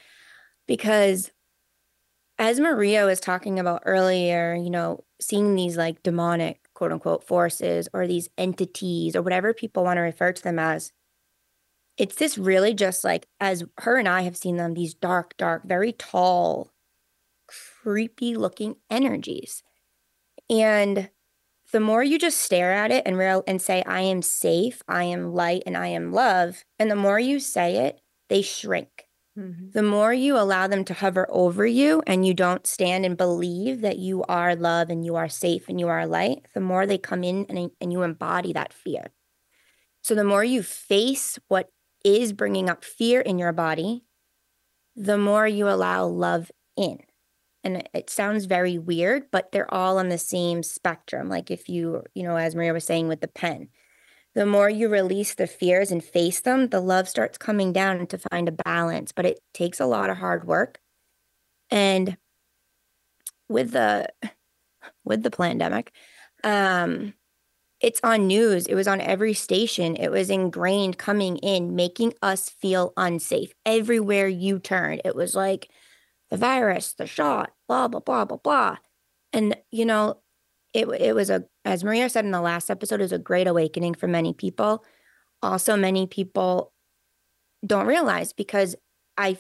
because 0.67 1.31
as 2.39 2.61
Maria 2.61 3.07
was 3.07 3.21
talking 3.21 3.59
about 3.59 3.83
earlier, 3.87 4.55
you 4.55 4.71
know, 4.71 5.05
seeing 5.21 5.55
these 5.55 5.77
like 5.77 6.03
demonic 6.03 6.61
quote 6.75 6.93
unquote 6.93 7.25
forces 7.25 7.89
or 7.95 8.07
these 8.07 8.29
entities 8.37 9.17
or 9.17 9.23
whatever 9.23 9.55
people 9.55 9.85
want 9.85 9.97
to 9.97 10.03
refer 10.03 10.33
to 10.33 10.43
them 10.43 10.59
as, 10.59 10.93
it's 11.97 12.17
this 12.17 12.37
really 12.37 12.75
just 12.75 13.05
like, 13.05 13.27
as 13.41 13.65
her 13.79 13.97
and 13.97 14.09
I 14.09 14.23
have 14.23 14.37
seen 14.37 14.57
them, 14.57 14.75
these 14.75 14.93
dark, 14.93 15.37
dark, 15.39 15.65
very 15.65 15.93
tall, 15.93 16.71
creepy 17.87 18.35
looking 18.35 18.75
energies. 18.91 19.63
And 20.51 21.11
the 21.73 21.81
more 21.81 22.03
you 22.03 22.19
just 22.19 22.39
stare 22.39 22.73
at 22.73 22.91
it 22.91 23.05
and 23.07 23.19
real 23.19 23.43
and 23.47 23.61
say 23.61 23.83
i 23.87 24.01
am 24.01 24.23
safe 24.23 24.83
i 24.89 25.03
am 25.03 25.35
light 25.35 25.65
and 25.67 25.77
i 25.77 25.89
am 25.89 26.13
love 26.13 26.65
and 26.79 26.89
the 26.89 26.97
more 26.97 27.19
you 27.19 27.41
say 27.41 27.89
it 27.89 28.01
they 28.29 28.41
shrink 28.41 29.09
mm-hmm. 29.37 29.71
the 29.73 29.83
more 29.83 30.13
you 30.13 30.39
allow 30.39 30.69
them 30.69 30.85
to 30.85 30.95
hover 30.95 31.27
over 31.29 31.67
you 31.67 32.03
and 32.07 32.25
you 32.25 32.33
don't 32.33 32.69
stand 32.69 33.05
and 33.05 33.17
believe 33.17 33.81
that 33.81 33.99
you 33.99 34.23
are 34.29 34.55
love 34.55 34.91
and 34.91 35.05
you 35.05 35.17
are 35.17 35.29
safe 35.29 35.69
and 35.69 35.81
you 35.81 35.89
are 35.89 36.07
light 36.07 36.47
the 36.55 36.61
more 36.61 36.87
they 36.87 36.99
come 36.99 37.25
in 37.25 37.45
and, 37.49 37.73
and 37.81 37.93
you 37.93 38.03
embody 38.03 38.53
that 38.53 38.73
fear 38.73 39.11
so 40.03 40.15
the 40.15 40.25
more 40.25 40.45
you 40.45 40.63
face 40.63 41.37
what 41.49 41.69
is 42.05 42.33
bringing 42.33 42.71
up 42.71 42.85
fear 42.85 43.21
in 43.21 43.39
your 43.41 43.53
body 43.53 44.05
the 44.95 45.19
more 45.19 45.49
you 45.49 45.69
allow 45.69 46.07
love 46.07 46.53
in 46.77 47.01
and 47.67 47.89
it 47.93 48.09
sounds 48.09 48.45
very 48.45 48.79
weird 48.79 49.25
but 49.33 49.51
they're 49.51 49.73
all 49.73 49.99
on 49.99 50.09
the 50.09 50.19
same 50.19 50.63
spectrum. 50.63 51.29
Like 51.29 51.51
if 51.51 51.69
you 51.69 52.05
you 52.15 52.23
know 52.23 52.37
as 52.37 52.55
maria 52.55 52.73
was 52.73 52.85
saying 52.85 53.09
with 53.09 53.21
the 53.21 53.29
pen 53.29 53.69
the 54.35 54.47
more 54.47 54.69
you 54.69 54.89
release 54.89 55.35
the 55.35 55.47
fears 55.47 55.91
and 55.91 56.05
face 56.05 56.41
them 56.41 56.69
the 56.69 56.81
love 56.81 57.09
starts 57.09 57.39
coming 57.39 57.73
down 57.73 58.07
to 58.07 58.19
find 58.19 58.49
a 58.49 58.53
balance 58.53 59.13
but 59.13 59.27
it 59.27 59.41
takes 59.53 59.81
a 59.81 59.87
lot 59.87 60.11
of 60.11 60.17
hard 60.19 60.47
work. 60.47 60.79
And 61.71 62.17
with 63.49 63.73
the 63.73 64.09
with 65.05 65.23
the 65.23 65.31
pandemic 65.31 65.93
um 66.45 67.15
it's 67.81 68.01
on 68.03 68.27
news. 68.27 68.67
It 68.67 68.75
was 68.75 68.89
on 68.89 69.03
every 69.03 69.35
station. 69.35 69.97
It 69.97 70.11
was 70.11 70.31
ingrained 70.31 70.97
coming 70.97 71.37
in 71.37 71.77
making 71.77 72.15
us 72.23 72.49
feel 72.49 72.95
unsafe. 72.97 73.53
Everywhere 73.67 74.29
you 74.29 74.59
turned 74.59 75.03
it 75.05 75.15
was 75.15 75.35
like 75.35 75.69
the 76.31 76.37
virus, 76.37 76.93
the 76.93 77.07
shot, 77.07 77.53
blah, 77.69 77.89
blah, 77.89 78.01
blah, 78.01 78.25
blah, 78.25 78.39
blah. 78.39 78.77
And, 79.33 79.57
you 79.71 79.85
know, 79.85 80.19
it, 80.75 80.87
it 81.01 81.15
was 81.15 81.31
a, 81.31 81.45
as 81.65 81.85
Maria 81.85 82.09
said 82.09 82.25
in 82.25 82.31
the 82.31 82.41
last 82.41 82.71
episode, 82.71 83.01
it 83.01 83.05
was 83.05 83.13
a 83.13 83.19
great 83.19 83.47
awakening 83.47 83.95
for 83.95 84.07
many 84.07 84.33
people. 84.33 84.85
Also, 85.43 85.77
many 85.77 86.07
people 86.07 86.73
don't 87.67 87.87
realize 87.87 88.33
because 88.33 88.77
I, 89.17 89.39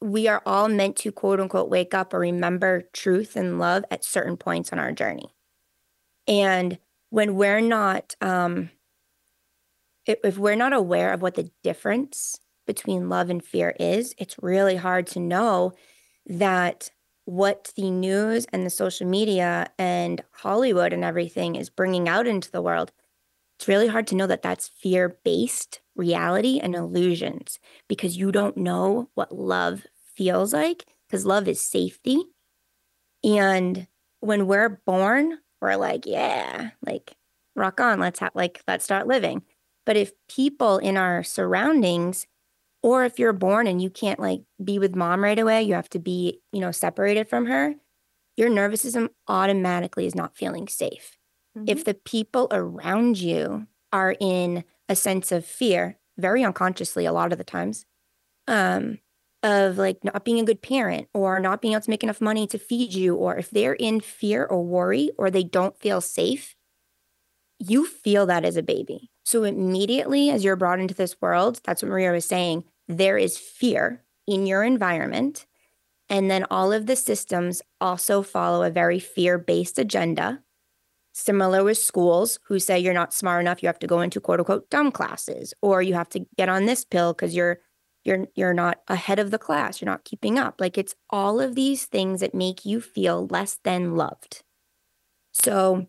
we 0.00 0.28
are 0.28 0.42
all 0.46 0.68
meant 0.68 0.96
to 0.96 1.12
quote 1.12 1.40
unquote 1.40 1.70
wake 1.70 1.94
up 1.94 2.14
or 2.14 2.20
remember 2.20 2.84
truth 2.92 3.36
and 3.36 3.58
love 3.58 3.84
at 3.90 4.04
certain 4.04 4.36
points 4.36 4.72
on 4.72 4.78
our 4.78 4.92
journey. 4.92 5.34
And 6.26 6.78
when 7.10 7.34
we're 7.34 7.60
not, 7.60 8.14
um, 8.20 8.70
if, 10.06 10.18
if 10.24 10.38
we're 10.38 10.56
not 10.56 10.72
aware 10.72 11.12
of 11.12 11.22
what 11.22 11.34
the 11.34 11.50
difference 11.62 12.38
between 12.66 13.08
love 13.08 13.30
and 13.30 13.44
fear 13.44 13.74
is, 13.78 14.14
it's 14.18 14.36
really 14.40 14.76
hard 14.76 15.06
to 15.08 15.20
know 15.20 15.72
that 16.26 16.90
what 17.26 17.72
the 17.76 17.90
news 17.90 18.46
and 18.52 18.66
the 18.66 18.70
social 18.70 19.06
media 19.06 19.70
and 19.78 20.22
Hollywood 20.32 20.92
and 20.92 21.04
everything 21.04 21.56
is 21.56 21.70
bringing 21.70 22.08
out 22.08 22.26
into 22.26 22.50
the 22.50 22.62
world, 22.62 22.92
it's 23.58 23.68
really 23.68 23.88
hard 23.88 24.06
to 24.08 24.14
know 24.14 24.26
that 24.26 24.42
that's 24.42 24.68
fear 24.68 25.18
based 25.24 25.80
reality 25.96 26.58
and 26.58 26.74
illusions 26.74 27.58
because 27.88 28.16
you 28.16 28.32
don't 28.32 28.56
know 28.56 29.08
what 29.14 29.34
love 29.34 29.86
feels 30.14 30.52
like 30.52 30.84
because 31.06 31.24
love 31.24 31.48
is 31.48 31.60
safety. 31.60 32.22
And 33.22 33.86
when 34.20 34.46
we're 34.46 34.80
born, 34.84 35.38
we're 35.60 35.76
like, 35.76 36.06
yeah, 36.06 36.70
like 36.84 37.16
rock 37.56 37.80
on, 37.80 38.00
let's 38.00 38.18
have 38.18 38.32
like 38.34 38.62
let's 38.68 38.84
start 38.84 39.06
living. 39.06 39.42
But 39.86 39.96
if 39.96 40.12
people 40.28 40.78
in 40.78 40.96
our 40.96 41.22
surroundings 41.22 42.26
or 42.84 43.02
if 43.02 43.18
you're 43.18 43.32
born 43.32 43.66
and 43.66 43.80
you 43.80 43.88
can't 43.88 44.20
like 44.20 44.42
be 44.62 44.78
with 44.78 44.94
mom 44.94 45.24
right 45.24 45.38
away, 45.38 45.62
you 45.62 45.72
have 45.72 45.88
to 45.88 45.98
be, 45.98 46.42
you 46.52 46.60
know, 46.60 46.70
separated 46.70 47.26
from 47.26 47.46
her, 47.46 47.74
your 48.36 48.50
nervous 48.50 48.82
system 48.82 49.08
automatically 49.26 50.04
is 50.04 50.14
not 50.14 50.36
feeling 50.36 50.68
safe. 50.68 51.16
Mm-hmm. 51.56 51.64
If 51.66 51.86
the 51.86 51.94
people 51.94 52.46
around 52.50 53.18
you 53.18 53.68
are 53.90 54.14
in 54.20 54.64
a 54.86 54.94
sense 54.94 55.32
of 55.32 55.46
fear, 55.46 55.98
very 56.18 56.44
unconsciously 56.44 57.06
a 57.06 57.12
lot 57.12 57.32
of 57.32 57.38
the 57.38 57.44
times, 57.44 57.86
um, 58.48 58.98
of 59.42 59.78
like 59.78 60.04
not 60.04 60.22
being 60.22 60.40
a 60.40 60.44
good 60.44 60.60
parent 60.60 61.08
or 61.14 61.40
not 61.40 61.62
being 61.62 61.72
able 61.72 61.80
to 61.80 61.90
make 61.90 62.02
enough 62.02 62.20
money 62.20 62.46
to 62.48 62.58
feed 62.58 62.92
you, 62.92 63.14
or 63.14 63.38
if 63.38 63.48
they're 63.48 63.72
in 63.72 63.98
fear 64.00 64.44
or 64.44 64.62
worry 64.62 65.10
or 65.16 65.30
they 65.30 65.42
don't 65.42 65.80
feel 65.80 66.02
safe, 66.02 66.54
you 67.58 67.86
feel 67.86 68.26
that 68.26 68.44
as 68.44 68.58
a 68.58 68.62
baby. 68.62 69.10
So 69.24 69.44
immediately 69.44 70.28
as 70.28 70.44
you're 70.44 70.54
brought 70.54 70.80
into 70.80 70.92
this 70.92 71.16
world, 71.22 71.62
that's 71.64 71.82
what 71.82 71.88
Maria 71.88 72.12
was 72.12 72.26
saying, 72.26 72.64
there 72.88 73.18
is 73.18 73.38
fear 73.38 74.04
in 74.26 74.46
your 74.46 74.62
environment. 74.62 75.46
And 76.08 76.30
then 76.30 76.44
all 76.50 76.72
of 76.72 76.86
the 76.86 76.96
systems 76.96 77.62
also 77.80 78.22
follow 78.22 78.62
a 78.62 78.70
very 78.70 78.98
fear 78.98 79.38
based 79.38 79.78
agenda. 79.78 80.42
Similar 81.12 81.62
with 81.62 81.78
schools 81.78 82.38
who 82.46 82.58
say 82.58 82.78
you're 82.78 82.92
not 82.92 83.14
smart 83.14 83.40
enough, 83.40 83.62
you 83.62 83.68
have 83.68 83.78
to 83.78 83.86
go 83.86 84.00
into 84.00 84.20
quote 84.20 84.40
unquote 84.40 84.68
dumb 84.68 84.90
classes, 84.90 85.54
or 85.62 85.80
you 85.80 85.94
have 85.94 86.08
to 86.10 86.26
get 86.36 86.48
on 86.48 86.66
this 86.66 86.84
pill 86.84 87.12
because 87.12 87.34
you're 87.34 87.60
you're 88.02 88.26
you're 88.34 88.52
not 88.54 88.80
ahead 88.88 89.18
of 89.18 89.30
the 89.30 89.38
class, 89.38 89.80
you're 89.80 89.90
not 89.90 90.04
keeping 90.04 90.38
up. 90.38 90.60
Like 90.60 90.76
it's 90.76 90.94
all 91.10 91.40
of 91.40 91.54
these 91.54 91.86
things 91.86 92.20
that 92.20 92.34
make 92.34 92.64
you 92.64 92.80
feel 92.80 93.26
less 93.28 93.58
than 93.64 93.96
loved. 93.96 94.42
So 95.32 95.86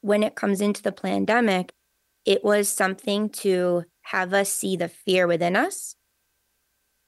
when 0.00 0.22
it 0.22 0.34
comes 0.34 0.60
into 0.60 0.82
the 0.82 0.92
pandemic, 0.92 1.72
it 2.26 2.44
was 2.44 2.68
something 2.68 3.30
to 3.30 3.84
have 4.04 4.32
us 4.32 4.52
see 4.52 4.76
the 4.76 4.88
fear 4.88 5.26
within 5.26 5.56
us 5.56 5.96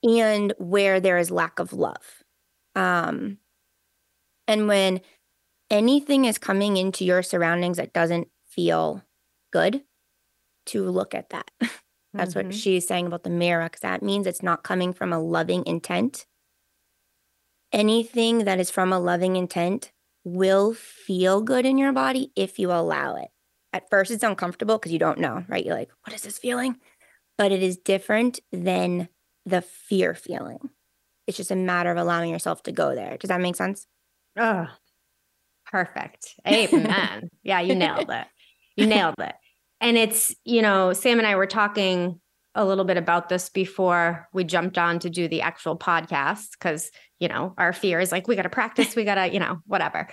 and 0.02 0.52
where 0.58 1.00
there 1.00 1.18
is 1.18 1.30
lack 1.30 1.58
of 1.58 1.72
love. 1.72 2.22
Um, 2.74 3.38
and 4.48 4.68
when 4.68 5.00
anything 5.70 6.24
is 6.24 6.38
coming 6.38 6.76
into 6.76 7.04
your 7.04 7.22
surroundings 7.22 7.76
that 7.76 7.92
doesn't 7.92 8.28
feel 8.48 9.02
good, 9.52 9.82
to 10.66 10.90
look 10.90 11.14
at 11.14 11.30
that. 11.30 11.50
That's 12.12 12.34
mm-hmm. 12.34 12.48
what 12.48 12.54
she's 12.54 12.86
saying 12.86 13.06
about 13.06 13.22
the 13.22 13.30
mirror, 13.30 13.64
because 13.64 13.80
that 13.80 14.02
means 14.02 14.26
it's 14.26 14.42
not 14.42 14.64
coming 14.64 14.92
from 14.92 15.12
a 15.12 15.20
loving 15.20 15.64
intent. 15.66 16.26
Anything 17.72 18.44
that 18.44 18.58
is 18.58 18.70
from 18.70 18.92
a 18.92 18.98
loving 18.98 19.36
intent 19.36 19.92
will 20.24 20.74
feel 20.74 21.40
good 21.40 21.64
in 21.64 21.78
your 21.78 21.92
body 21.92 22.32
if 22.34 22.58
you 22.58 22.72
allow 22.72 23.16
it 23.16 23.28
at 23.76 23.90
first 23.90 24.10
it's 24.10 24.22
uncomfortable 24.22 24.78
because 24.78 24.92
you 24.92 24.98
don't 24.98 25.18
know, 25.18 25.44
right? 25.48 25.64
You're 25.64 25.74
like, 25.74 25.90
what 26.04 26.14
is 26.14 26.22
this 26.22 26.38
feeling? 26.38 26.76
But 27.36 27.52
it 27.52 27.62
is 27.62 27.76
different 27.76 28.40
than 28.50 29.08
the 29.44 29.60
fear 29.60 30.14
feeling. 30.14 30.70
It's 31.26 31.36
just 31.36 31.50
a 31.50 31.56
matter 31.56 31.90
of 31.90 31.98
allowing 31.98 32.30
yourself 32.30 32.62
to 32.64 32.72
go 32.72 32.94
there. 32.94 33.18
Does 33.18 33.28
that 33.28 33.40
make 33.40 33.56
sense? 33.56 33.86
Oh, 34.38 34.66
perfect. 35.70 36.34
Amen. 36.46 37.28
yeah, 37.42 37.60
you 37.60 37.74
nailed 37.74 38.10
it. 38.10 38.26
You 38.76 38.86
nailed 38.86 39.16
it. 39.18 39.34
And 39.80 39.98
it's, 39.98 40.34
you 40.44 40.62
know, 40.62 40.94
Sam 40.94 41.18
and 41.18 41.26
I 41.26 41.36
were 41.36 41.46
talking 41.46 42.18
a 42.54 42.64
little 42.64 42.86
bit 42.86 42.96
about 42.96 43.28
this 43.28 43.50
before 43.50 44.26
we 44.32 44.42
jumped 44.44 44.78
on 44.78 44.98
to 45.00 45.10
do 45.10 45.28
the 45.28 45.42
actual 45.42 45.76
podcast 45.76 46.52
because, 46.52 46.90
you 47.20 47.28
know, 47.28 47.52
our 47.58 47.74
fear 47.74 48.00
is 48.00 48.10
like, 48.10 48.26
we 48.26 48.36
got 48.36 48.42
to 48.42 48.48
practice, 48.48 48.96
we 48.96 49.04
got 49.04 49.16
to, 49.16 49.30
you 49.30 49.38
know, 49.38 49.58
whatever 49.66 50.08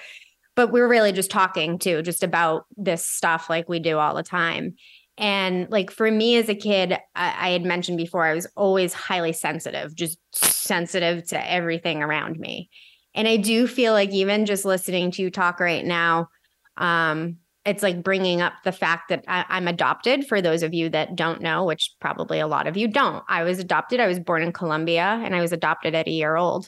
but 0.56 0.72
we 0.72 0.82
are 0.82 0.88
really 0.88 1.12
just 1.12 1.32
talking 1.32 1.80
too, 1.80 2.02
just 2.02 2.24
about 2.24 2.66
this 2.78 3.06
stuff 3.06 3.50
like 3.50 3.68
we 3.68 3.80
do 3.80 3.98
all 3.98 4.16
the 4.16 4.24
time. 4.24 4.76
And 5.18 5.70
like 5.70 5.92
for 5.92 6.10
me 6.10 6.38
as 6.38 6.50
a 6.50 6.56
kid, 6.56 6.94
I, 7.16 7.48
I, 7.48 7.50
had 7.52 7.64
mentioned 7.64 7.98
before, 7.98 8.26
I 8.26 8.34
was 8.34 8.48
always 8.56 8.94
highly 8.94 9.32
sensitive, 9.32 9.94
just 9.94 10.18
sensitive 10.34 11.28
to 11.28 11.52
everything 11.52 12.02
around 12.02 12.40
me. 12.40 12.70
And 13.14 13.28
I 13.28 13.38
do 13.38 13.68
feel 13.68 13.94
like 13.94 14.10
even 14.10 14.48
just 14.48 14.66
listening 14.66 15.12
to 15.12 15.22
you 15.22 15.30
talk 15.30 15.60
right 15.60 15.86
now, 15.86 16.30
um, 16.78 17.38
it's 17.66 17.84
like 17.84 18.04
bringing 18.04 18.42
up 18.42 18.54
the 18.64 18.72
fact 18.72 19.10
that 19.10 19.24
I, 19.28 19.46
I'm 19.50 19.68
adopted. 19.68 20.28
For 20.28 20.42
those 20.42 20.64
of 20.64 20.74
you 20.74 20.90
that 20.90 21.16
don't 21.16 21.42
know, 21.42 21.64
which 21.64 21.94
probably 22.02 22.40
a 22.40 22.48
lot 22.48 22.68
of 22.68 22.76
you 22.76 22.88
don't, 22.88 23.24
I 23.30 23.44
was 23.44 23.60
adopted. 23.60 24.00
I 24.00 24.08
was 24.08 24.20
born 24.20 24.42
in 24.42 24.52
Colombia 24.52 25.22
and 25.24 25.36
I 25.36 25.42
was 25.42 25.54
adopted 25.54 25.94
at 25.96 26.08
a 26.08 26.12
year 26.12 26.36
old. 26.36 26.68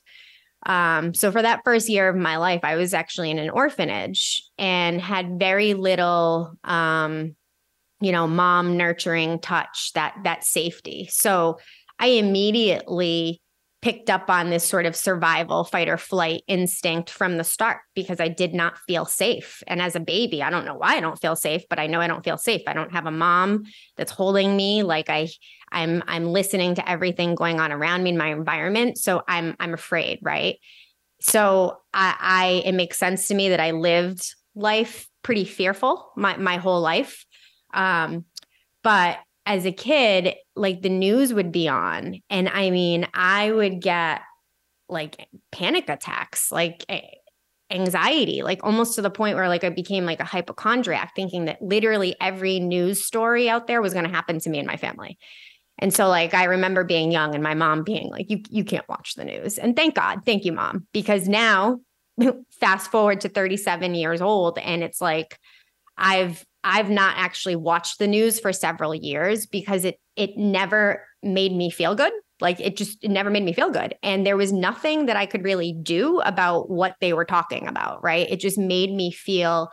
Um, 0.65 1.13
so 1.13 1.31
for 1.31 1.41
that 1.41 1.61
first 1.63 1.89
year 1.89 2.09
of 2.09 2.15
my 2.15 2.37
life, 2.37 2.61
I 2.63 2.75
was 2.75 2.93
actually 2.93 3.31
in 3.31 3.39
an 3.39 3.49
orphanage 3.49 4.43
and 4.57 4.99
had 4.99 5.39
very 5.39 5.73
little, 5.73 6.53
um, 6.63 7.35
you 8.01 8.11
know, 8.11 8.27
mom 8.27 8.77
nurturing 8.77 9.39
touch, 9.39 9.91
that 9.93 10.15
that 10.23 10.43
safety. 10.43 11.07
So 11.11 11.59
I 11.99 12.07
immediately 12.07 13.41
picked 13.85 14.09
up 14.09 14.31
on 14.31 14.49
this 14.49 14.63
sort 14.63 14.87
of 14.87 14.95
survival 14.95 15.63
fight 15.63 15.87
or 15.87 15.95
flight 15.95 16.41
instinct 16.47 17.07
from 17.07 17.37
the 17.37 17.43
start 17.43 17.77
because 17.93 18.19
I 18.19 18.27
did 18.27 18.51
not 18.51 18.79
feel 18.79 19.05
safe. 19.05 19.61
And 19.67 19.79
as 19.79 19.95
a 19.95 19.99
baby, 19.99 20.41
I 20.41 20.49
don't 20.49 20.65
know 20.65 20.73
why 20.73 20.95
I 20.95 20.99
don't 20.99 21.21
feel 21.21 21.35
safe, 21.35 21.61
but 21.69 21.77
I 21.77 21.85
know 21.85 22.01
I 22.01 22.07
don't 22.07 22.23
feel 22.23 22.39
safe. 22.39 22.63
I 22.65 22.73
don't 22.73 22.93
have 22.93 23.05
a 23.05 23.11
mom 23.11 23.65
that's 23.95 24.11
holding 24.11 24.57
me 24.57 24.81
like 24.81 25.11
I 25.11 25.29
I'm 25.71 26.01
I'm 26.07 26.25
listening 26.25 26.73
to 26.75 26.89
everything 26.89 27.35
going 27.35 27.59
on 27.59 27.71
around 27.71 28.01
me 28.01 28.09
in 28.09 28.17
my 28.17 28.29
environment, 28.29 28.97
so 28.97 29.21
I'm 29.27 29.55
I'm 29.59 29.75
afraid, 29.75 30.17
right? 30.23 30.57
So 31.21 31.77
I, 31.93 32.15
I 32.19 32.45
it 32.65 32.71
makes 32.71 32.97
sense 32.97 33.27
to 33.27 33.35
me 33.35 33.49
that 33.49 33.59
I 33.59 33.69
lived 33.69 34.33
life 34.55 35.07
pretty 35.21 35.45
fearful 35.45 36.11
my 36.17 36.37
my 36.37 36.57
whole 36.57 36.81
life. 36.81 37.23
Um 37.71 38.25
but 38.81 39.19
as 39.45 39.65
a 39.65 39.71
kid, 39.71 40.35
like 40.55 40.81
the 40.81 40.89
news 40.89 41.33
would 41.33 41.51
be 41.51 41.67
on. 41.67 42.21
And 42.29 42.49
I 42.49 42.69
mean, 42.71 43.07
I 43.13 43.51
would 43.51 43.81
get 43.81 44.21
like 44.89 45.27
panic 45.51 45.89
attacks, 45.89 46.51
like 46.51 46.85
anxiety, 47.71 48.43
like 48.43 48.63
almost 48.63 48.95
to 48.95 49.01
the 49.01 49.09
point 49.09 49.35
where 49.35 49.47
like 49.47 49.63
I 49.63 49.69
became 49.69 50.05
like 50.05 50.19
a 50.19 50.25
hypochondriac, 50.25 51.13
thinking 51.15 51.45
that 51.45 51.61
literally 51.61 52.15
every 52.21 52.59
news 52.59 53.03
story 53.03 53.49
out 53.49 53.67
there 53.67 53.81
was 53.81 53.93
going 53.93 54.05
to 54.05 54.11
happen 54.11 54.39
to 54.39 54.49
me 54.49 54.59
and 54.59 54.67
my 54.67 54.77
family. 54.77 55.17
And 55.79 55.93
so 55.93 56.07
like 56.07 56.33
I 56.33 56.45
remember 56.45 56.83
being 56.83 57.11
young 57.11 57.33
and 57.33 57.43
my 57.43 57.53
mom 57.53 57.83
being 57.83 58.09
like, 58.09 58.29
you 58.29 58.41
you 58.49 58.63
can't 58.63 58.87
watch 58.87 59.15
the 59.15 59.25
news. 59.25 59.57
And 59.57 59.75
thank 59.75 59.95
God, 59.95 60.21
thank 60.25 60.45
you, 60.45 60.53
mom, 60.53 60.87
because 60.93 61.27
now 61.27 61.79
fast 62.59 62.91
forward 62.91 63.21
to 63.21 63.29
37 63.29 63.93
years 63.93 64.21
old 64.21 64.57
and 64.57 64.83
it's 64.83 65.01
like 65.01 65.37
I've 65.97 66.45
I've 66.65 66.89
not 66.89 67.15
actually 67.17 67.55
watched 67.55 67.99
the 67.99 68.07
news 68.07 68.39
for 68.39 68.51
several 68.51 68.93
years 68.93 69.45
because 69.45 69.85
it 69.85 69.99
it 70.15 70.35
never 70.35 71.05
made 71.21 71.53
me 71.53 71.69
feel 71.69 71.95
good. 71.95 72.11
Like 72.41 72.59
it 72.59 72.75
just 72.75 73.01
it 73.03 73.11
never 73.11 73.29
made 73.29 73.43
me 73.43 73.53
feel 73.53 73.69
good. 73.69 73.95
And 74.03 74.25
there 74.25 74.35
was 74.35 74.51
nothing 74.51 75.05
that 75.05 75.15
I 75.15 75.27
could 75.27 75.43
really 75.43 75.73
do 75.73 76.19
about 76.21 76.69
what 76.69 76.95
they 76.99 77.13
were 77.13 77.23
talking 77.23 77.67
about, 77.67 78.03
right? 78.03 78.29
It 78.29 78.39
just 78.39 78.57
made 78.57 78.91
me 78.91 79.11
feel 79.11 79.69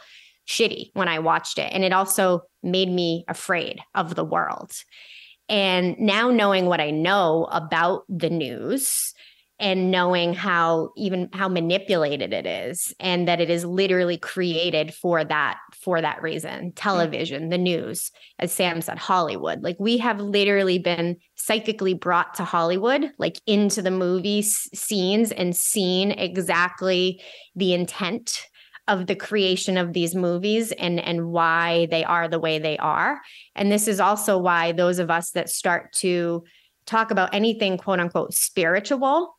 shitty 0.46 0.90
when 0.92 1.08
I 1.08 1.18
watched 1.18 1.58
it. 1.58 1.72
And 1.72 1.82
it 1.82 1.92
also 1.92 2.42
made 2.62 2.90
me 2.90 3.24
afraid 3.26 3.80
of 3.94 4.14
the 4.14 4.24
world. 4.24 4.72
And 5.48 5.98
now 5.98 6.30
knowing 6.30 6.66
what 6.66 6.80
I 6.80 6.90
know 6.90 7.48
about 7.50 8.04
the 8.08 8.30
news, 8.30 9.14
and 9.62 9.92
knowing 9.92 10.34
how 10.34 10.90
even 10.96 11.28
how 11.32 11.48
manipulated 11.48 12.32
it 12.32 12.46
is 12.46 12.92
and 12.98 13.28
that 13.28 13.40
it 13.40 13.48
is 13.48 13.64
literally 13.64 14.18
created 14.18 14.92
for 14.92 15.24
that 15.24 15.58
for 15.80 16.00
that 16.00 16.20
reason. 16.20 16.72
Television 16.72 17.48
the 17.48 17.56
news 17.56 18.10
as 18.40 18.52
sam 18.52 18.82
said 18.82 18.98
hollywood. 18.98 19.62
Like 19.62 19.76
we 19.78 19.98
have 19.98 20.20
literally 20.20 20.80
been 20.80 21.16
psychically 21.36 21.94
brought 21.94 22.34
to 22.34 22.44
hollywood 22.44 23.12
like 23.18 23.40
into 23.46 23.80
the 23.80 23.92
movie 23.92 24.42
scenes 24.42 25.30
and 25.30 25.56
seen 25.56 26.10
exactly 26.10 27.22
the 27.54 27.72
intent 27.72 28.48
of 28.88 29.06
the 29.06 29.14
creation 29.14 29.78
of 29.78 29.92
these 29.92 30.16
movies 30.16 30.72
and 30.72 30.98
and 30.98 31.30
why 31.30 31.86
they 31.92 32.02
are 32.02 32.26
the 32.26 32.40
way 32.40 32.58
they 32.58 32.76
are. 32.78 33.20
And 33.54 33.70
this 33.70 33.86
is 33.86 34.00
also 34.00 34.38
why 34.38 34.72
those 34.72 34.98
of 34.98 35.08
us 35.08 35.30
that 35.30 35.48
start 35.48 35.92
to 36.00 36.42
talk 36.84 37.12
about 37.12 37.32
anything 37.32 37.78
quote 37.78 38.00
unquote 38.00 38.34
spiritual 38.34 39.36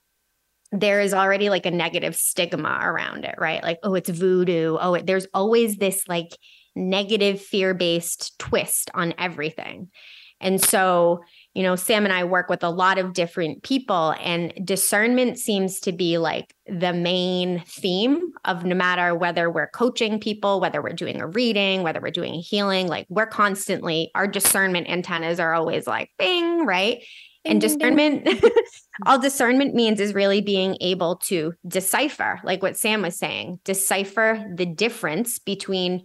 there 0.74 1.00
is 1.00 1.14
already 1.14 1.50
like 1.50 1.66
a 1.66 1.72
negative 1.72 2.16
stigma 2.16 2.80
around 2.82 3.26
it, 3.26 3.36
right? 3.38 3.64
Like, 3.64 3.80
oh, 3.84 3.94
it's 3.94 4.10
voodoo. 4.10 4.78
Oh, 4.82 4.96
it, 4.96 5.06
there's 5.06 5.28
always 5.34 5.78
this 5.78 6.08
like 6.08 6.36
negative 6.76 7.40
fear 7.40 7.74
based 7.76 8.38
twist 8.40 8.90
on 8.96 9.14
everything. 9.20 9.90
And 10.42 10.62
so, 10.62 11.22
you 11.54 11.64
know, 11.64 11.78
Sam 11.78 12.04
and 12.04 12.14
I 12.14 12.26
work 12.26 12.50
with 12.50 12.64
a 12.64 12.70
lot 12.70 12.98
of 12.98 13.14
different 13.14 13.64
people, 13.64 14.14
and 14.20 14.52
discernment 14.66 15.38
seems 15.38 15.80
to 15.82 15.94
be 15.94 16.18
like 16.18 16.54
the 16.68 16.92
main 16.92 17.64
theme 17.66 18.34
of 18.44 18.66
no 18.66 18.76
matter 18.76 19.16
whether 19.16 19.50
we're 19.50 19.70
coaching 19.70 20.20
people, 20.20 20.60
whether 20.60 20.82
we're 20.82 20.94
doing 20.94 21.22
a 21.22 21.28
reading, 21.28 21.82
whether 21.84 22.02
we're 22.02 22.12
doing 22.12 22.34
a 22.34 22.42
healing, 22.42 22.88
like 22.88 23.06
we're 23.08 23.28
constantly, 23.28 24.12
our 24.16 24.28
discernment 24.28 24.90
antennas 24.90 25.40
are 25.40 25.54
always 25.54 25.88
like 25.88 26.10
bing, 26.18 26.66
right? 26.66 27.04
And 27.45 27.62
discernment 27.62 28.27
all 29.06 29.19
discernment 29.19 29.73
means 29.73 29.99
is 29.99 30.13
really 30.13 30.41
being 30.41 30.77
able 30.82 31.17
to 31.17 31.53
decipher 31.67 32.39
like 32.43 32.62
what 32.62 32.77
sam 32.77 33.01
was 33.01 33.17
saying 33.17 33.60
decipher 33.63 34.45
the 34.56 34.65
difference 34.65 35.39
between 35.39 36.03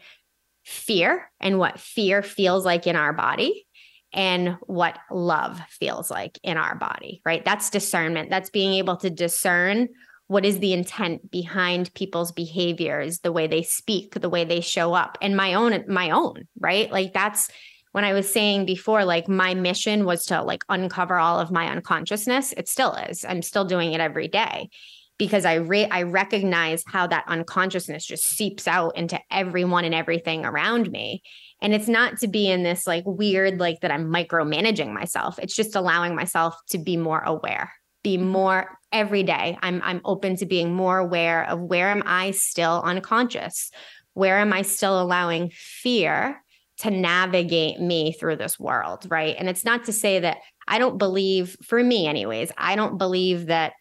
fear 0.65 1.31
and 1.41 1.59
what 1.59 1.81
fear 1.81 2.23
feels 2.23 2.65
like 2.65 2.87
in 2.87 2.95
our 2.95 3.13
body 3.13 3.67
and 4.13 4.57
what 4.67 4.99
love 5.11 5.61
feels 5.69 6.11
like 6.11 6.39
in 6.43 6.57
our 6.57 6.75
body, 6.75 7.21
right? 7.25 7.45
That's 7.45 7.71
discernment. 7.71 8.31
That's 8.31 8.51
being 8.51 8.75
able 8.75 8.97
to 8.99 9.11
discern 9.11 9.89
what 10.27 10.45
is 10.45 10.59
the 10.59 10.75
intent 10.75 11.31
behind 11.31 11.93
people's 11.95 12.33
behaviors, 12.33 13.21
the 13.21 13.33
way 13.33 13.47
they 13.47 13.63
speak, 13.63 14.15
the 14.15 14.29
way 14.29 14.45
they 14.45 14.61
show 14.61 14.93
up, 14.93 15.17
and 15.23 15.37
my 15.37 15.55
own, 15.55 15.85
my 15.89 16.11
own, 16.11 16.47
right? 16.59 16.93
Like 16.93 17.15
that's 17.15 17.51
when 17.93 18.05
I 18.05 18.13
was 18.13 18.31
saying 18.33 18.67
before, 18.67 19.05
like 19.05 19.29
my 19.29 19.55
mission 19.55 20.05
was 20.05 20.27
to 20.27 20.43
like 20.43 20.65
uncover 20.69 21.17
all 21.17 21.41
of 21.41 21.51
my 21.51 21.69
unconsciousness. 21.69 22.53
It 22.57 22.69
still 22.69 22.95
is. 22.95 23.25
I'm 23.25 23.43
still 23.43 23.65
doing 23.65 23.93
it 23.93 24.01
every 24.01 24.29
day 24.29 24.71
because 25.19 25.45
I 25.45 25.55
re- 25.55 25.89
I 25.91 26.03
recognize 26.03 26.85
how 26.87 27.07
that 27.09 27.25
unconsciousness 27.27 28.07
just 28.07 28.25
seeps 28.25 28.69
out 28.69 28.97
into 28.97 29.21
everyone 29.31 29.85
and 29.85 29.95
everything 29.95 30.45
around 30.45 30.91
me. 30.91 31.23
And 31.61 31.75
it's 31.75 31.89
not 31.89 32.19
to 32.19 32.29
be 32.29 32.49
in 32.49 32.63
this 32.63 32.87
like 32.87 33.03
weird, 33.05 33.59
like 33.59 33.81
that 33.81 33.91
I'm 33.91 34.07
micromanaging 34.07 34.93
myself. 34.93 35.39
It's 35.41 35.57
just 35.57 35.75
allowing 35.75 36.15
myself 36.15 36.55
to 36.71 36.79
be 36.79 36.97
more 36.97 37.21
aware, 37.21 37.73
be 38.05 38.17
mm-hmm. 38.17 38.29
more 38.29 38.79
every 38.93 39.25
day. 39.25 39.59
I'm 39.61 39.83
I'm 39.83 40.01
open 40.05 40.37
to 40.37 40.47
being 40.47 40.73
more 40.73 40.99
aware 40.99 41.49
of 41.49 41.61
where 41.61 41.89
am 41.89 42.05
I 42.07 42.31
still 42.31 42.81
unconscious? 42.85 43.71
Where 44.15 44.39
am 44.39 44.53
I 44.53 44.63
still 44.63 45.01
allowing 45.01 45.51
fear 45.53 46.41
to 46.79 46.91
navigate 46.91 47.81
me 47.81 48.13
through 48.13 48.37
this 48.37 48.59
world? 48.59 49.07
Right. 49.09 49.37
And 49.39 49.49
it's 49.49 49.65
not 49.65 49.85
to 49.85 49.93
say 49.93 50.21
that 50.21 50.39
I 50.67 50.79
don't 50.79 50.99
believe, 50.99 51.57
for 51.63 51.83
me, 51.83 52.07
anyways, 52.07 52.53
I 52.57 52.77
don't 52.77 52.99
believe 52.99 53.47
that 53.47 53.73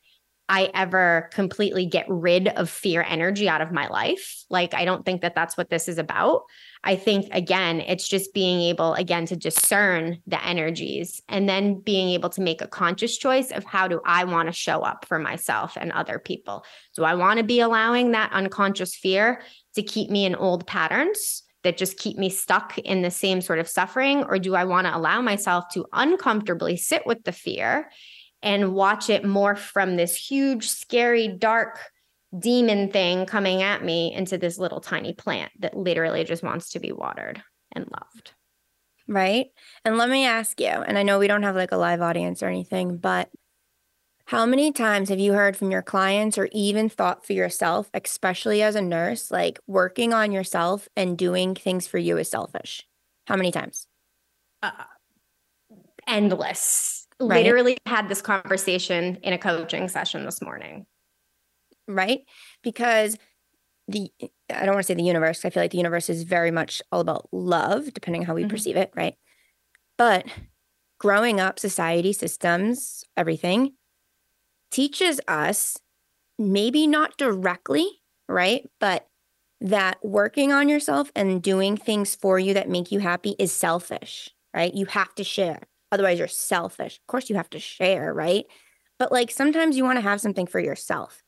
I 0.49 0.71
ever 0.73 1.29
completely 1.33 1.85
get 1.85 2.05
rid 2.07 2.47
of 2.47 2.69
fear 2.69 3.05
energy 3.05 3.49
out 3.49 3.59
of 3.59 3.73
my 3.73 3.87
life. 3.87 4.45
Like, 4.49 4.73
I 4.73 4.85
don't 4.85 5.05
think 5.05 5.21
that 5.21 5.35
that's 5.35 5.57
what 5.57 5.69
this 5.69 5.89
is 5.89 5.97
about. 5.97 6.43
I 6.85 6.95
think, 6.95 7.27
again, 7.33 7.81
it's 7.81 8.07
just 8.07 8.33
being 8.33 8.61
able, 8.61 8.93
again, 8.93 9.25
to 9.25 9.35
discern 9.35 10.21
the 10.25 10.41
energies 10.45 11.21
and 11.27 11.49
then 11.49 11.81
being 11.81 12.11
able 12.11 12.29
to 12.29 12.41
make 12.41 12.61
a 12.61 12.67
conscious 12.67 13.17
choice 13.17 13.51
of 13.51 13.65
how 13.65 13.89
do 13.89 13.99
I 14.05 14.23
want 14.23 14.47
to 14.47 14.53
show 14.53 14.83
up 14.83 15.03
for 15.05 15.19
myself 15.19 15.77
and 15.77 15.91
other 15.91 16.17
people. 16.17 16.63
Do 16.95 17.03
I 17.03 17.15
want 17.15 17.39
to 17.39 17.43
be 17.43 17.59
allowing 17.59 18.11
that 18.11 18.31
unconscious 18.31 18.95
fear 18.95 19.41
to 19.75 19.83
keep 19.83 20.09
me 20.09 20.23
in 20.23 20.33
old 20.33 20.65
patterns? 20.65 21.43
That 21.67 21.75
just 21.75 21.97
keep 21.97 22.17
me 22.17 22.29
stuck 22.29 22.77
in 22.77 23.01
the 23.01 23.11
same 23.11 23.41
sort 23.41 23.59
of 23.59 23.67
suffering? 23.67 24.23
Or 24.23 24.39
do 24.39 24.55
I 24.55 24.63
want 24.63 24.87
to 24.87 24.95
allow 24.95 25.19
myself 25.19 25.65
to 25.73 25.85
uncomfortably 25.91 26.77
sit 26.77 27.05
with 27.05 27.25
the 27.25 27.33
fear 27.33 27.91
and 28.41 28.73
watch 28.73 29.09
it 29.09 29.23
morph 29.23 29.57
from 29.57 29.97
this 29.97 30.15
huge, 30.15 30.69
scary, 30.69 31.27
dark 31.27 31.81
demon 32.39 32.89
thing 32.89 33.25
coming 33.25 33.63
at 33.63 33.83
me 33.83 34.13
into 34.13 34.37
this 34.37 34.57
little 34.57 34.79
tiny 34.79 35.11
plant 35.11 35.51
that 35.59 35.75
literally 35.75 36.23
just 36.23 36.41
wants 36.41 36.69
to 36.69 36.79
be 36.79 36.93
watered 36.93 37.43
and 37.73 37.83
loved. 37.91 38.31
Right. 39.09 39.47
And 39.83 39.97
let 39.97 40.09
me 40.09 40.25
ask 40.25 40.61
you, 40.61 40.67
and 40.67 40.97
I 40.97 41.03
know 41.03 41.19
we 41.19 41.27
don't 41.27 41.43
have 41.43 41.57
like 41.57 41.73
a 41.73 41.77
live 41.77 42.01
audience 42.01 42.41
or 42.41 42.47
anything, 42.47 42.95
but 42.95 43.27
how 44.27 44.45
many 44.45 44.73
times 44.73 45.07
have 45.07 45.19
you 45.19 45.31
heard 45.31 45.55
from 45.55 45.71
your 45.71 45.81
clients 45.81 46.37
or 46.37 46.49
even 46.51 46.89
thought 46.89 47.25
for 47.25 47.31
yourself, 47.31 47.89
especially 47.93 48.61
as 48.61 48.75
a 48.75 48.81
nurse, 48.81 49.31
like 49.31 49.57
working 49.67 50.13
on 50.13 50.33
yourself 50.33 50.89
and 50.97 51.17
doing 51.17 51.55
things 51.55 51.87
for 51.87 51.97
you 51.97 52.17
is 52.17 52.29
selfish? 52.29 52.85
How 53.25 53.37
many 53.37 53.53
times? 53.53 53.87
Uh, 54.61 54.71
endless 56.07 57.07
right? 57.21 57.41
literally 57.41 57.77
had 57.85 58.09
this 58.09 58.21
conversation 58.21 59.17
in 59.23 59.31
a 59.31 59.37
coaching 59.37 59.87
session 59.87 60.25
this 60.25 60.41
morning. 60.41 60.85
Right? 61.87 62.19
Because 62.63 63.17
the 63.87 64.11
I 64.53 64.65
don't 64.65 64.75
want 64.75 64.79
to 64.79 64.83
say 64.83 64.93
the 64.93 65.03
universe. 65.03 65.45
I 65.45 65.51
feel 65.51 65.63
like 65.63 65.71
the 65.71 65.77
universe 65.77 66.09
is 66.09 66.23
very 66.23 66.51
much 66.51 66.81
all 66.91 66.99
about 66.99 67.29
love, 67.31 67.93
depending 67.93 68.23
on 68.23 68.25
how 68.27 68.33
we 68.33 68.41
mm-hmm. 68.41 68.49
perceive 68.49 68.75
it, 68.75 68.91
right? 68.93 69.15
But 69.97 70.25
growing 70.99 71.39
up, 71.39 71.59
society, 71.59 72.11
systems, 72.11 73.05
everything 73.15 73.76
teaches 74.71 75.19
us 75.27 75.77
maybe 76.37 76.87
not 76.87 77.17
directly, 77.17 78.01
right? 78.27 78.69
But 78.79 79.07
that 79.59 79.97
working 80.03 80.51
on 80.51 80.69
yourself 80.69 81.11
and 81.15 81.41
doing 81.41 81.77
things 81.77 82.15
for 82.15 82.37
you 82.37 82.53
that 82.53 82.69
make 82.69 82.91
you 82.91 82.99
happy 82.99 83.35
is 83.39 83.51
selfish, 83.51 84.29
right? 84.53 84.73
You 84.73 84.85
have 84.87 85.15
to 85.15 85.23
share. 85.23 85.61
Otherwise, 85.91 86.19
you're 86.19 86.27
selfish. 86.27 86.99
Of 86.99 87.07
course, 87.07 87.29
you 87.29 87.35
have 87.37 87.49
to 87.51 87.59
share, 87.59 88.13
right? 88.13 88.45
But 88.99 89.11
like 89.11 89.31
sometimes 89.31 89.77
you 89.77 89.83
want 89.83 89.97
to 89.97 90.01
have 90.03 90.21
something 90.21 90.47
for 90.47 90.59
yourself. 90.59 91.23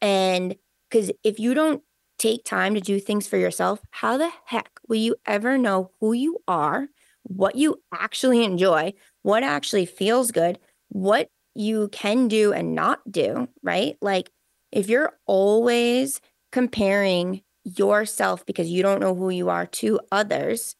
And 0.00 0.56
because 0.90 1.10
if 1.22 1.38
you 1.38 1.54
don't 1.54 1.82
take 2.18 2.44
time 2.44 2.74
to 2.74 2.80
do 2.80 3.00
things 3.00 3.26
for 3.26 3.38
yourself, 3.38 3.80
how 3.90 4.16
the 4.16 4.30
heck 4.44 4.70
will 4.88 4.96
you 4.96 5.16
ever 5.26 5.56
know 5.56 5.90
who 6.00 6.12
you 6.12 6.38
are, 6.48 6.88
what 7.22 7.56
you 7.56 7.80
actually 7.94 8.44
enjoy, 8.44 8.92
what 9.22 9.42
actually 9.42 9.86
feels 9.86 10.30
good, 10.30 10.58
what 10.88 11.28
you 11.54 11.88
can 11.88 12.28
do 12.28 12.52
and 12.52 12.74
not 12.74 13.00
do, 13.10 13.48
right? 13.62 13.96
Like 14.00 14.30
if 14.72 14.88
you're 14.88 15.18
always 15.26 16.20
comparing 16.52 17.42
yourself 17.64 18.46
because 18.46 18.70
you 18.70 18.82
don't 18.82 19.00
know 19.00 19.14
who 19.14 19.30
you 19.30 19.48
are 19.48 19.66
to 19.66 20.00
others, 20.10 20.76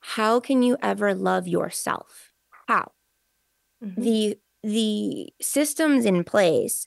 how 0.00 0.40
can 0.40 0.62
you 0.62 0.76
ever 0.82 1.14
love 1.14 1.48
yourself? 1.48 2.34
how 2.66 2.92
mm-hmm. 3.84 4.00
the 4.00 4.38
the 4.62 5.32
systems 5.40 6.04
in 6.04 6.24
place 6.24 6.86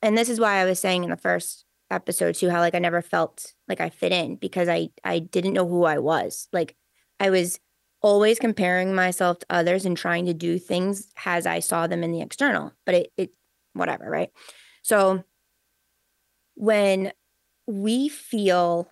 and 0.00 0.16
this 0.16 0.28
is 0.28 0.40
why 0.40 0.56
i 0.56 0.64
was 0.64 0.78
saying 0.78 1.04
in 1.04 1.10
the 1.10 1.16
first 1.16 1.64
episode 1.90 2.34
too 2.34 2.50
how 2.50 2.60
like 2.60 2.74
i 2.74 2.78
never 2.78 3.02
felt 3.02 3.52
like 3.68 3.80
i 3.80 3.88
fit 3.88 4.12
in 4.12 4.36
because 4.36 4.68
i 4.68 4.88
i 5.04 5.18
didn't 5.18 5.52
know 5.52 5.66
who 5.66 5.84
i 5.84 5.98
was 5.98 6.48
like 6.52 6.74
i 7.20 7.30
was 7.30 7.60
always 8.02 8.38
comparing 8.38 8.94
myself 8.94 9.38
to 9.38 9.46
others 9.50 9.84
and 9.84 9.96
trying 9.96 10.26
to 10.26 10.34
do 10.34 10.58
things 10.58 11.08
as 11.24 11.46
i 11.46 11.58
saw 11.58 11.86
them 11.86 12.02
in 12.02 12.12
the 12.12 12.20
external 12.20 12.72
but 12.84 12.94
it 12.94 13.12
it 13.16 13.30
whatever 13.74 14.10
right 14.10 14.30
so 14.82 15.22
when 16.54 17.12
we 17.66 18.08
feel 18.08 18.88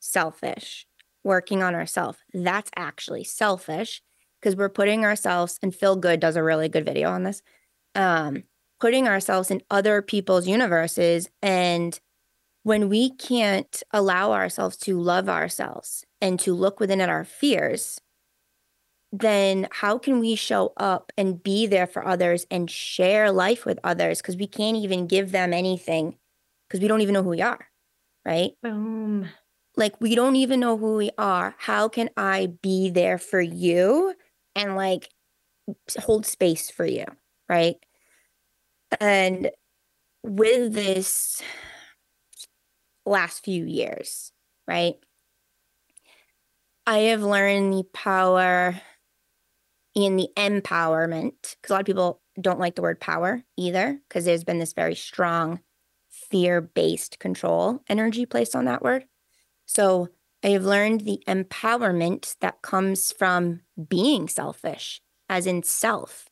selfish 0.00 0.86
working 1.24 1.62
on 1.62 1.74
ourselves 1.74 2.18
that's 2.32 2.70
actually 2.76 3.24
selfish 3.24 4.02
because 4.44 4.56
we're 4.56 4.68
putting 4.68 5.06
ourselves 5.06 5.58
and 5.62 5.74
Phil 5.74 5.96
Good 5.96 6.20
does 6.20 6.36
a 6.36 6.42
really 6.42 6.68
good 6.68 6.84
video 6.84 7.08
on 7.10 7.22
this. 7.22 7.40
Um, 7.94 8.44
putting 8.78 9.08
ourselves 9.08 9.50
in 9.50 9.62
other 9.70 10.02
people's 10.02 10.46
universes 10.46 11.30
and 11.40 11.98
when 12.62 12.90
we 12.90 13.10
can't 13.10 13.82
allow 13.92 14.32
ourselves 14.32 14.76
to 14.76 15.00
love 15.00 15.30
ourselves 15.30 16.04
and 16.20 16.38
to 16.40 16.54
look 16.54 16.78
within 16.78 17.00
at 17.00 17.08
our 17.08 17.24
fears, 17.24 18.00
then 19.20 19.68
how 19.70 19.96
can 19.96 20.18
we 20.18 20.34
show 20.34 20.72
up 20.76 21.12
and 21.16 21.42
be 21.42 21.66
there 21.66 21.86
for 21.86 22.06
others 22.06 22.46
and 22.50 22.68
share 22.68 23.30
life 23.30 23.64
with 23.64 23.78
others? 23.84 24.20
Because 24.20 24.36
we 24.36 24.48
can't 24.48 24.76
even 24.76 25.06
give 25.06 25.30
them 25.30 25.52
anything 25.52 26.16
because 26.66 26.80
we 26.80 26.88
don't 26.88 27.00
even 27.00 27.12
know 27.12 27.22
who 27.22 27.30
we 27.30 27.40
are, 27.40 27.68
right? 28.24 28.52
Boom. 28.60 29.28
Like 29.76 30.00
we 30.00 30.16
don't 30.16 30.36
even 30.36 30.58
know 30.58 30.76
who 30.76 30.96
we 30.96 31.10
are. 31.16 31.54
How 31.58 31.88
can 31.88 32.10
I 32.16 32.54
be 32.60 32.90
there 32.90 33.18
for 33.18 33.40
you 33.40 34.14
and 34.56 34.74
like 34.74 35.08
hold 36.00 36.26
space 36.26 36.70
for 36.70 36.84
you, 36.84 37.04
right? 37.48 37.76
And 39.00 39.50
with 40.24 40.72
this 40.72 41.40
last 43.06 43.44
few 43.44 43.64
years, 43.64 44.32
right? 44.66 44.94
I 46.86 46.98
have 46.98 47.22
learned 47.22 47.72
the 47.72 47.84
power 47.92 48.80
in 49.94 50.16
the 50.16 50.28
empowerment 50.36 51.56
because 51.56 51.70
a 51.70 51.72
lot 51.72 51.80
of 51.80 51.86
people 51.86 52.20
don't 52.40 52.58
like 52.58 52.74
the 52.74 52.82
word 52.82 53.00
power 53.00 53.44
either 53.56 54.00
because 54.08 54.24
there's 54.24 54.44
been 54.44 54.58
this 54.58 54.72
very 54.72 54.94
strong 54.94 55.60
fear 56.10 56.60
based 56.60 57.18
control 57.18 57.80
energy 57.88 58.26
placed 58.26 58.56
on 58.56 58.64
that 58.64 58.82
word. 58.82 59.04
So 59.66 60.08
I 60.42 60.48
have 60.48 60.64
learned 60.64 61.02
the 61.02 61.22
empowerment 61.26 62.36
that 62.40 62.62
comes 62.62 63.12
from 63.12 63.62
being 63.88 64.28
selfish, 64.28 65.00
as 65.28 65.46
in 65.46 65.62
self, 65.62 66.28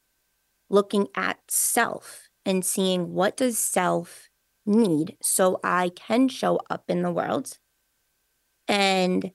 looking 0.69 1.09
at 1.17 1.39
self 1.49 2.29
and 2.45 2.65
seeing 2.65 3.15
what 3.15 3.37
does 3.37 3.59
self 3.59 4.29
need 4.67 5.17
so 5.23 5.59
I 5.65 5.91
can 5.91 6.29
show 6.29 6.61
up 6.69 6.85
in 6.89 7.03
the 7.03 7.11
world. 7.11 7.59
And 8.69 9.33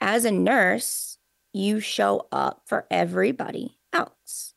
as 0.00 0.24
a 0.24 0.30
nurse, 0.30 1.13
you 1.54 1.80
show 1.80 2.26
up 2.32 2.62
for 2.66 2.86
everybody 2.90 3.78
else. 3.92 4.54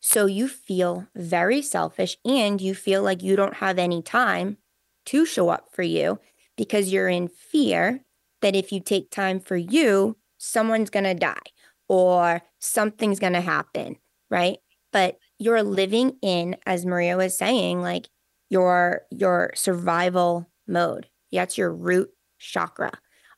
So 0.00 0.26
you 0.26 0.48
feel 0.48 1.08
very 1.14 1.60
selfish 1.62 2.16
and 2.24 2.60
you 2.60 2.74
feel 2.74 3.02
like 3.02 3.22
you 3.22 3.34
don't 3.36 3.54
have 3.54 3.78
any 3.78 4.02
time 4.02 4.58
to 5.06 5.26
show 5.26 5.48
up 5.48 5.68
for 5.72 5.82
you 5.82 6.20
because 6.56 6.92
you're 6.92 7.08
in 7.08 7.28
fear 7.28 8.04
that 8.40 8.54
if 8.54 8.70
you 8.72 8.80
take 8.80 9.10
time 9.10 9.40
for 9.40 9.56
you, 9.56 10.16
someone's 10.38 10.90
going 10.90 11.04
to 11.04 11.14
die 11.14 11.52
or 11.88 12.42
something's 12.60 13.18
going 13.18 13.32
to 13.32 13.40
happen, 13.40 13.96
right? 14.30 14.58
But 14.92 15.18
you're 15.38 15.62
living 15.62 16.16
in 16.22 16.56
as 16.66 16.86
Maria 16.86 17.16
was 17.16 17.36
saying 17.36 17.80
like 17.80 18.08
your 18.50 19.02
your 19.10 19.50
survival 19.54 20.48
mode. 20.66 21.08
That's 21.32 21.58
your 21.58 21.72
root 21.72 22.10
chakra. 22.38 22.92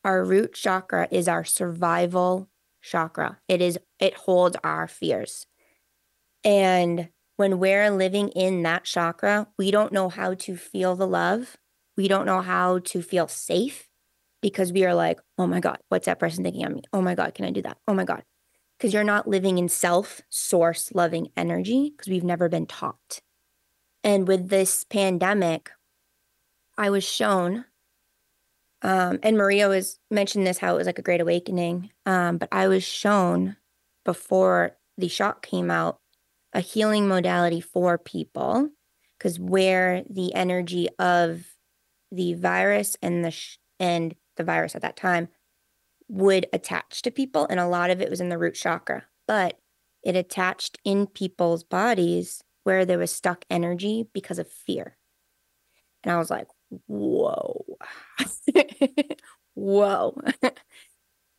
Our 0.04 0.24
root 0.24 0.54
chakra 0.54 1.08
is 1.10 1.28
our 1.28 1.44
survival 1.44 2.49
chakra. 2.80 3.38
It 3.48 3.60
is 3.60 3.78
it 3.98 4.14
holds 4.14 4.56
our 4.64 4.88
fears. 4.88 5.46
And 6.44 7.08
when 7.36 7.58
we're 7.58 7.90
living 7.90 8.28
in 8.30 8.62
that 8.62 8.84
chakra, 8.84 9.48
we 9.58 9.70
don't 9.70 9.92
know 9.92 10.08
how 10.08 10.34
to 10.34 10.56
feel 10.56 10.96
the 10.96 11.06
love. 11.06 11.56
We 11.96 12.08
don't 12.08 12.26
know 12.26 12.40
how 12.40 12.80
to 12.80 13.02
feel 13.02 13.28
safe 13.28 13.88
because 14.42 14.72
we 14.72 14.84
are 14.84 14.94
like, 14.94 15.20
oh 15.38 15.46
my 15.46 15.60
God, 15.60 15.78
what's 15.88 16.06
that 16.06 16.18
person 16.18 16.44
thinking 16.44 16.64
of 16.64 16.72
me? 16.72 16.82
Oh 16.92 17.02
my 17.02 17.14
God, 17.14 17.34
can 17.34 17.44
I 17.44 17.50
do 17.50 17.62
that? 17.62 17.78
Oh 17.86 17.94
my 17.94 18.04
God. 18.04 18.24
Because 18.78 18.94
you're 18.94 19.04
not 19.04 19.28
living 19.28 19.58
in 19.58 19.68
self 19.68 20.22
source 20.30 20.92
loving 20.94 21.28
energy 21.36 21.90
because 21.90 22.10
we've 22.10 22.24
never 22.24 22.48
been 22.48 22.66
taught. 22.66 23.20
And 24.02 24.26
with 24.26 24.48
this 24.48 24.84
pandemic, 24.84 25.70
I 26.78 26.88
was 26.88 27.04
shown, 27.04 27.66
um, 28.82 29.18
and 29.22 29.36
Maria 29.36 29.68
was 29.68 29.98
mentioned 30.10 30.46
this 30.46 30.58
how 30.58 30.74
it 30.74 30.78
was 30.78 30.86
like 30.86 30.98
a 30.98 31.02
great 31.02 31.20
awakening. 31.20 31.90
Um, 32.06 32.38
but 32.38 32.48
I 32.50 32.68
was 32.68 32.82
shown 32.82 33.56
before 34.04 34.76
the 34.96 35.08
shock 35.08 35.42
came 35.42 35.70
out 35.70 35.98
a 36.52 36.60
healing 36.60 37.06
modality 37.06 37.60
for 37.60 37.98
people 37.98 38.70
because 39.18 39.38
where 39.38 40.02
the 40.08 40.34
energy 40.34 40.88
of 40.98 41.44
the 42.10 42.34
virus 42.34 42.96
and 43.02 43.24
the 43.24 43.30
sh- 43.30 43.58
and 43.78 44.14
the 44.36 44.44
virus 44.44 44.74
at 44.74 44.82
that 44.82 44.96
time 44.96 45.28
would 46.08 46.46
attach 46.52 47.02
to 47.02 47.10
people 47.10 47.46
and 47.48 47.60
a 47.60 47.68
lot 47.68 47.90
of 47.90 48.00
it 48.00 48.10
was 48.10 48.20
in 48.20 48.30
the 48.30 48.38
root 48.38 48.54
chakra 48.54 49.04
but 49.28 49.60
it 50.02 50.16
attached 50.16 50.78
in 50.84 51.06
people's 51.06 51.62
bodies 51.62 52.42
where 52.64 52.84
there 52.84 52.98
was 52.98 53.12
stuck 53.12 53.44
energy 53.48 54.08
because 54.12 54.40
of 54.40 54.50
fear 54.50 54.96
and 56.02 56.12
i 56.12 56.18
was 56.18 56.30
like 56.30 56.48
whoa. 56.86 57.64
Whoa. 59.54 60.16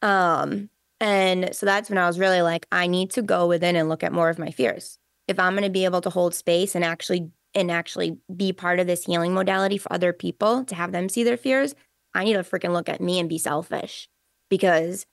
Um 0.02 0.70
and 1.00 1.56
so 1.56 1.66
that's 1.66 1.90
when 1.90 1.98
i 1.98 2.06
was 2.06 2.20
really 2.20 2.44
like 2.44 2.68
i 2.72 2.86
need 2.86 3.10
to 3.12 3.24
go 3.24 3.48
within 3.48 3.76
and 3.76 3.90
look 3.90 4.04
at 4.04 4.14
more 4.14 4.30
of 4.30 4.40
my 4.40 4.52
fears. 4.52 4.98
If 5.28 5.40
I'm 5.40 5.54
going 5.54 5.64
to 5.64 5.70
be 5.70 5.86
able 5.86 6.02
to 6.02 6.10
hold 6.10 6.36
space 6.36 6.76
and 6.76 6.84
actually 6.84 7.32
and 7.54 7.72
actually 7.72 8.18
be 8.36 8.54
part 8.54 8.80
of 8.80 8.88
this 8.88 9.06
healing 9.06 9.34
modality 9.34 9.78
for 9.78 9.92
other 9.94 10.14
people 10.14 10.64
to 10.66 10.76
have 10.76 10.92
them 10.92 11.10
see 11.10 11.24
their 11.24 11.38
fears, 11.38 11.76
I 12.14 12.24
need 12.24 12.34
to 12.34 12.40
freaking 12.40 12.74
look 12.74 12.90
at 12.90 13.02
me 13.02 13.20
and 13.20 13.30
be 13.30 13.38
selfish 13.38 14.10
because 14.50 15.06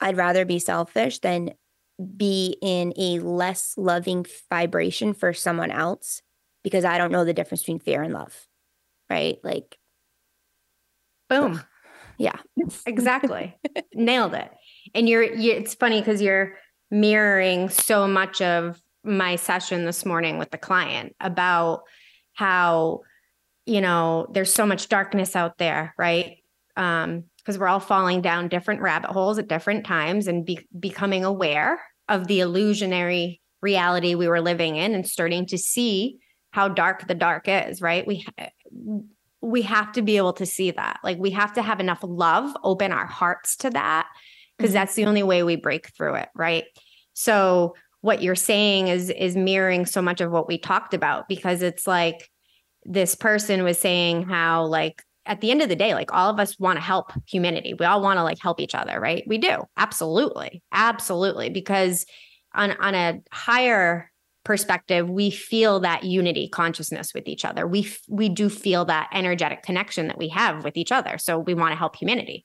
I'd 0.00 0.16
rather 0.16 0.44
be 0.44 0.58
selfish 0.58 1.20
than 1.20 1.54
be 2.16 2.56
in 2.60 2.92
a 2.96 3.20
less 3.20 3.74
loving 3.76 4.26
vibration 4.50 5.14
for 5.14 5.32
someone 5.32 5.70
else 5.70 6.22
because 6.62 6.84
I 6.84 6.98
don't 6.98 7.12
know 7.12 7.24
the 7.24 7.34
difference 7.34 7.62
between 7.62 7.78
fear 7.78 8.02
and 8.02 8.12
love. 8.12 8.46
Right? 9.10 9.38
Like 9.42 9.76
boom. 11.28 11.60
Yeah. 12.16 12.36
exactly. 12.86 13.56
Nailed 13.92 14.34
it. 14.34 14.48
And 14.94 15.08
you're 15.08 15.24
you, 15.24 15.50
it's 15.50 15.74
funny 15.74 16.00
cuz 16.00 16.22
you're 16.22 16.54
mirroring 16.92 17.68
so 17.68 18.06
much 18.06 18.40
of 18.40 18.80
my 19.02 19.34
session 19.34 19.84
this 19.84 20.06
morning 20.06 20.38
with 20.38 20.52
the 20.52 20.58
client 20.58 21.14
about 21.20 21.82
how 22.34 23.00
you 23.66 23.80
know 23.80 24.26
there's 24.32 24.52
so 24.52 24.66
much 24.66 24.88
darkness 24.88 25.36
out 25.36 25.58
there 25.58 25.94
right 25.98 26.36
um 26.76 27.24
because 27.38 27.58
we're 27.58 27.68
all 27.68 27.80
falling 27.80 28.22
down 28.22 28.48
different 28.48 28.80
rabbit 28.80 29.10
holes 29.10 29.38
at 29.38 29.48
different 29.48 29.84
times 29.84 30.26
and 30.26 30.46
be- 30.46 30.66
becoming 30.78 31.24
aware 31.24 31.80
of 32.08 32.26
the 32.26 32.40
illusionary 32.40 33.40
reality 33.60 34.14
we 34.14 34.28
were 34.28 34.40
living 34.40 34.76
in 34.76 34.94
and 34.94 35.06
starting 35.06 35.46
to 35.46 35.58
see 35.58 36.18
how 36.52 36.68
dark 36.68 37.06
the 37.06 37.14
dark 37.14 37.44
is 37.46 37.82
right 37.82 38.06
we 38.06 38.24
we 39.40 39.62
have 39.62 39.92
to 39.92 40.02
be 40.02 40.16
able 40.16 40.32
to 40.34 40.46
see 40.46 40.70
that. 40.70 41.00
Like 41.04 41.18
we 41.18 41.30
have 41.30 41.52
to 41.54 41.62
have 41.62 41.80
enough 41.80 42.00
love 42.02 42.56
open 42.64 42.92
our 42.92 43.06
hearts 43.06 43.56
to 43.56 43.70
that 43.70 44.08
because 44.56 44.70
mm-hmm. 44.70 44.74
that's 44.74 44.94
the 44.94 45.04
only 45.04 45.22
way 45.22 45.42
we 45.42 45.56
break 45.56 45.88
through 45.94 46.14
it 46.14 46.28
right? 46.34 46.64
So 47.12 47.74
what 48.00 48.22
you're 48.22 48.34
saying 48.34 48.88
is 48.88 49.10
is 49.10 49.36
mirroring 49.36 49.86
so 49.86 50.02
much 50.02 50.20
of 50.20 50.30
what 50.30 50.48
we 50.48 50.58
talked 50.58 50.94
about 50.94 51.28
because 51.28 51.62
it's 51.62 51.86
like 51.86 52.30
this 52.84 53.14
person 53.14 53.64
was 53.64 53.78
saying 53.78 54.24
how 54.24 54.66
like 54.66 55.02
at 55.26 55.40
the 55.40 55.50
end 55.50 55.62
of 55.62 55.70
the 55.70 55.76
day 55.76 55.94
like 55.94 56.12
all 56.12 56.28
of 56.28 56.38
us 56.38 56.58
want 56.58 56.76
to 56.76 56.82
help 56.82 57.12
humanity. 57.26 57.74
We 57.74 57.86
all 57.86 58.02
want 58.02 58.18
to 58.18 58.22
like 58.22 58.38
help 58.38 58.60
each 58.60 58.74
other 58.74 59.00
right? 59.00 59.24
We 59.26 59.38
do. 59.38 59.64
Absolutely. 59.76 60.62
Absolutely. 60.72 61.50
Because 61.50 62.04
on 62.54 62.72
on 62.72 62.94
a 62.94 63.20
higher 63.32 64.10
perspective 64.44 65.08
we 65.08 65.30
feel 65.30 65.80
that 65.80 66.04
unity 66.04 66.48
consciousness 66.48 67.12
with 67.14 67.26
each 67.26 67.44
other. 67.44 67.66
We 67.66 67.92
we 68.08 68.28
do 68.28 68.48
feel 68.48 68.84
that 68.86 69.08
energetic 69.12 69.62
connection 69.62 70.08
that 70.08 70.18
we 70.18 70.28
have 70.28 70.64
with 70.64 70.76
each 70.76 70.92
other. 70.92 71.18
So 71.18 71.38
we 71.38 71.54
want 71.54 71.72
to 71.72 71.78
help 71.78 71.96
humanity. 71.96 72.44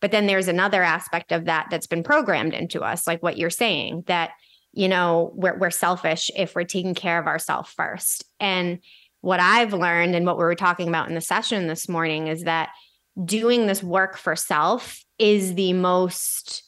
But 0.00 0.10
then 0.10 0.26
there's 0.26 0.48
another 0.48 0.82
aspect 0.82 1.32
of 1.32 1.46
that 1.46 1.68
that's 1.70 1.86
been 1.86 2.02
programmed 2.02 2.52
into 2.52 2.82
us 2.82 3.06
like 3.06 3.22
what 3.22 3.38
you're 3.38 3.50
saying 3.50 4.04
that 4.06 4.32
you 4.76 4.88
know, 4.88 5.32
we're, 5.34 5.56
we're 5.56 5.70
selfish 5.70 6.30
if 6.36 6.54
we're 6.54 6.64
taking 6.64 6.94
care 6.94 7.18
of 7.18 7.26
ourselves 7.26 7.70
first. 7.70 8.24
And 8.38 8.80
what 9.22 9.40
I've 9.40 9.72
learned 9.72 10.14
and 10.14 10.26
what 10.26 10.36
we 10.36 10.44
were 10.44 10.54
talking 10.54 10.86
about 10.86 11.08
in 11.08 11.14
the 11.14 11.20
session 11.22 11.66
this 11.66 11.88
morning 11.88 12.28
is 12.28 12.44
that 12.44 12.68
doing 13.24 13.66
this 13.66 13.82
work 13.82 14.18
for 14.18 14.36
self 14.36 15.02
is 15.18 15.54
the 15.54 15.72
most 15.72 16.62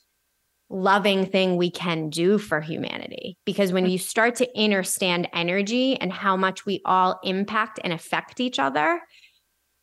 loving 0.70 1.26
thing 1.26 1.56
we 1.56 1.70
can 1.70 2.10
do 2.10 2.38
for 2.38 2.60
humanity. 2.60 3.36
Because 3.44 3.72
when 3.72 3.86
mm. 3.86 3.92
you 3.92 3.98
start 3.98 4.36
to 4.36 4.60
understand 4.60 5.28
energy 5.32 5.96
and 5.96 6.12
how 6.12 6.36
much 6.36 6.66
we 6.66 6.82
all 6.84 7.18
impact 7.24 7.80
and 7.82 7.92
affect 7.92 8.40
each 8.40 8.58
other, 8.58 9.00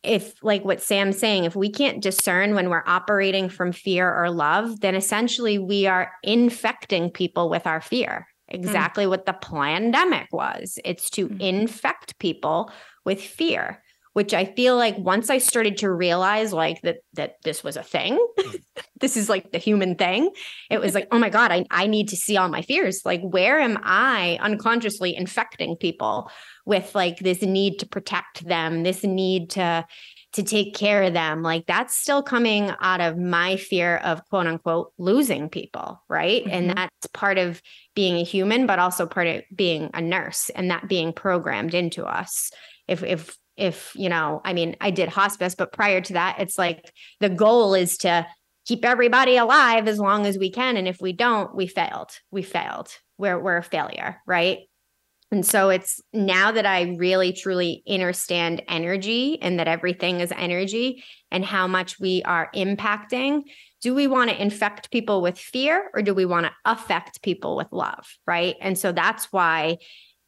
if 0.02 0.34
like 0.42 0.64
what 0.64 0.80
Sam's 0.80 1.18
saying, 1.18 1.44
if 1.44 1.56
we 1.56 1.70
can't 1.70 2.02
discern 2.02 2.54
when 2.54 2.70
we're 2.70 2.84
operating 2.86 3.48
from 3.48 3.72
fear 3.72 4.12
or 4.12 4.30
love, 4.30 4.80
then 4.80 4.94
essentially 4.94 5.58
we 5.58 5.86
are 5.86 6.12
infecting 6.22 7.10
people 7.10 7.50
with 7.50 7.66
our 7.66 7.80
fear. 7.80 8.26
Hmm. 8.48 8.56
Exactly 8.56 9.04
mm. 9.04 9.10
what 9.10 9.26
the 9.26 9.32
pandemic 9.32 10.28
was. 10.32 10.78
It's 10.84 11.10
to 11.10 11.28
mm. 11.28 11.40
infect 11.40 12.18
people 12.20 12.70
with 13.04 13.20
fear, 13.20 13.82
which 14.16 14.32
I 14.32 14.46
feel 14.46 14.76
like 14.76 14.96
once 14.96 15.28
I 15.28 15.36
started 15.36 15.76
to 15.78 15.92
realize 15.92 16.50
like 16.50 16.80
that 16.82 17.00
that 17.12 17.34
this 17.44 17.62
was 17.62 17.76
a 17.76 17.82
thing, 17.82 18.18
this 19.00 19.14
is 19.14 19.28
like 19.28 19.52
the 19.52 19.58
human 19.58 19.94
thing. 19.94 20.30
It 20.70 20.80
was 20.80 20.94
like, 20.94 21.06
oh 21.12 21.18
my 21.18 21.28
God, 21.28 21.52
I, 21.52 21.66
I 21.70 21.86
need 21.86 22.08
to 22.08 22.16
see 22.16 22.38
all 22.38 22.48
my 22.48 22.62
fears. 22.62 23.02
Like, 23.04 23.20
where 23.20 23.60
am 23.60 23.78
I 23.82 24.38
unconsciously 24.40 25.14
infecting 25.14 25.76
people? 25.76 26.30
with 26.66 26.94
like 26.96 27.20
this 27.20 27.40
need 27.42 27.78
to 27.78 27.86
protect 27.86 28.44
them, 28.44 28.82
this 28.82 29.04
need 29.04 29.50
to 29.50 29.86
to 30.32 30.42
take 30.42 30.74
care 30.74 31.04
of 31.04 31.14
them. 31.14 31.42
Like 31.42 31.64
that's 31.66 31.96
still 31.96 32.22
coming 32.22 32.70
out 32.80 33.00
of 33.00 33.16
my 33.16 33.56
fear 33.56 33.96
of 33.98 34.22
quote 34.28 34.46
unquote 34.46 34.92
losing 34.98 35.48
people, 35.48 36.02
right? 36.10 36.42
Mm-hmm. 36.42 36.52
And 36.52 36.70
that's 36.70 37.06
part 37.14 37.38
of 37.38 37.62
being 37.94 38.16
a 38.16 38.24
human, 38.24 38.66
but 38.66 38.78
also 38.78 39.06
part 39.06 39.28
of 39.28 39.42
being 39.54 39.88
a 39.94 40.02
nurse 40.02 40.50
and 40.50 40.70
that 40.70 40.88
being 40.88 41.14
programmed 41.14 41.72
into 41.72 42.04
us. 42.04 42.50
If 42.86 43.02
if 43.02 43.36
if, 43.56 43.92
you 43.94 44.08
know, 44.08 44.40
I 44.44 44.52
mean, 44.52 44.76
I 44.80 44.90
did 44.90 45.08
hospice, 45.08 45.54
but 45.54 45.72
prior 45.72 46.00
to 46.00 46.12
that, 46.14 46.36
it's 46.38 46.58
like 46.58 46.92
the 47.20 47.28
goal 47.28 47.74
is 47.74 47.98
to 47.98 48.26
keep 48.66 48.84
everybody 48.84 49.36
alive 49.36 49.88
as 49.88 49.98
long 49.98 50.26
as 50.26 50.36
we 50.36 50.50
can. 50.50 50.76
And 50.76 50.88
if 50.88 51.00
we 51.00 51.12
don't, 51.12 51.54
we 51.54 51.66
failed. 51.66 52.10
We 52.30 52.42
failed. 52.42 52.88
We're 53.18 53.38
we're 53.38 53.56
a 53.56 53.62
failure, 53.62 54.20
right? 54.26 54.58
And 55.32 55.44
so 55.44 55.70
it's 55.70 56.00
now 56.12 56.52
that 56.52 56.66
I 56.66 56.94
really 56.98 57.32
truly 57.32 57.82
understand 57.88 58.62
energy 58.68 59.40
and 59.42 59.58
that 59.58 59.66
everything 59.66 60.20
is 60.20 60.32
energy 60.36 61.02
and 61.32 61.44
how 61.44 61.66
much 61.66 61.98
we 61.98 62.22
are 62.22 62.48
impacting. 62.54 63.42
Do 63.82 63.92
we 63.94 64.06
want 64.06 64.30
to 64.30 64.40
infect 64.40 64.92
people 64.92 65.22
with 65.22 65.38
fear 65.38 65.90
or 65.94 66.02
do 66.02 66.14
we 66.14 66.26
want 66.26 66.46
to 66.46 66.52
affect 66.64 67.22
people 67.22 67.56
with 67.56 67.66
love? 67.72 68.06
Right. 68.26 68.54
And 68.60 68.78
so 68.78 68.92
that's 68.92 69.32
why 69.32 69.78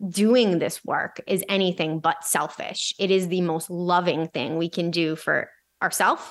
doing 0.06 0.58
this 0.58 0.84
work 0.84 1.20
is 1.26 1.44
anything 1.48 1.98
but 2.00 2.24
selfish. 2.24 2.94
It 2.98 3.10
is 3.10 3.28
the 3.28 3.40
most 3.40 3.70
loving 3.70 4.28
thing 4.28 4.56
we 4.56 4.68
can 4.68 4.90
do 4.90 5.16
for 5.16 5.50
ourselves 5.82 6.22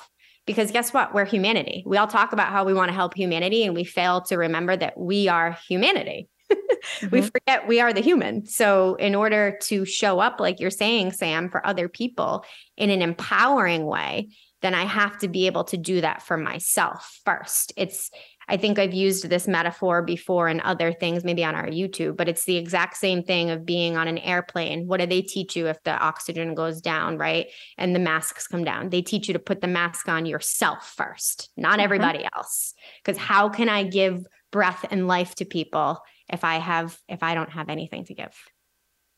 because 0.46 0.70
guess 0.70 0.94
what? 0.94 1.12
We're 1.12 1.26
humanity. 1.26 1.82
We 1.86 1.98
all 1.98 2.06
talk 2.06 2.32
about 2.32 2.48
how 2.48 2.64
we 2.64 2.72
want 2.72 2.88
to 2.88 2.94
help 2.94 3.14
humanity 3.14 3.64
and 3.64 3.74
we 3.74 3.84
fail 3.84 4.22
to 4.22 4.36
remember 4.36 4.76
that 4.76 4.98
we 4.98 5.28
are 5.28 5.58
humanity 5.68 6.28
mm-hmm. 6.52 7.08
we 7.10 7.22
forget 7.22 7.68
we 7.68 7.80
are 7.80 7.92
the 7.92 8.00
human. 8.00 8.46
So, 8.46 8.94
in 8.96 9.14
order 9.14 9.58
to 9.64 9.84
show 9.84 10.20
up, 10.20 10.40
like 10.40 10.60
you're 10.60 10.70
saying, 10.70 11.12
Sam, 11.12 11.50
for 11.50 11.66
other 11.66 11.88
people 11.88 12.44
in 12.76 12.90
an 12.90 13.02
empowering 13.02 13.84
way, 13.84 14.30
then 14.62 14.74
I 14.74 14.84
have 14.84 15.18
to 15.18 15.28
be 15.28 15.46
able 15.46 15.64
to 15.64 15.76
do 15.76 16.00
that 16.00 16.22
for 16.22 16.36
myself 16.36 17.20
first. 17.24 17.72
It's 17.76 18.10
I 18.48 18.56
think 18.56 18.78
I've 18.78 18.94
used 18.94 19.28
this 19.28 19.46
metaphor 19.46 20.02
before 20.02 20.48
in 20.48 20.60
other 20.62 20.92
things, 20.92 21.22
maybe 21.22 21.44
on 21.44 21.54
our 21.54 21.66
YouTube, 21.66 22.16
but 22.16 22.28
it's 22.28 22.44
the 22.44 22.56
exact 22.56 22.96
same 22.96 23.22
thing 23.22 23.50
of 23.50 23.66
being 23.66 23.96
on 23.96 24.08
an 24.08 24.18
airplane. 24.18 24.86
What 24.86 25.00
do 25.00 25.06
they 25.06 25.20
teach 25.20 25.54
you 25.54 25.66
if 25.66 25.82
the 25.82 25.96
oxygen 25.98 26.54
goes 26.54 26.80
down, 26.80 27.18
right? 27.18 27.48
And 27.76 27.94
the 27.94 28.00
masks 28.00 28.46
come 28.46 28.64
down? 28.64 28.88
They 28.88 29.02
teach 29.02 29.28
you 29.28 29.34
to 29.34 29.38
put 29.38 29.60
the 29.60 29.66
mask 29.66 30.08
on 30.08 30.24
yourself 30.24 30.94
first, 30.96 31.50
not 31.56 31.72
mm-hmm. 31.72 31.80
everybody 31.80 32.28
else. 32.34 32.74
Because 33.04 33.18
how 33.18 33.50
can 33.50 33.68
I 33.68 33.82
give 33.82 34.26
breath 34.50 34.84
and 34.90 35.06
life 35.06 35.34
to 35.36 35.44
people 35.44 36.00
if 36.32 36.42
I 36.42 36.56
have, 36.56 36.98
if 37.08 37.22
I 37.22 37.34
don't 37.34 37.50
have 37.50 37.68
anything 37.68 38.04
to 38.06 38.14
give? 38.14 38.34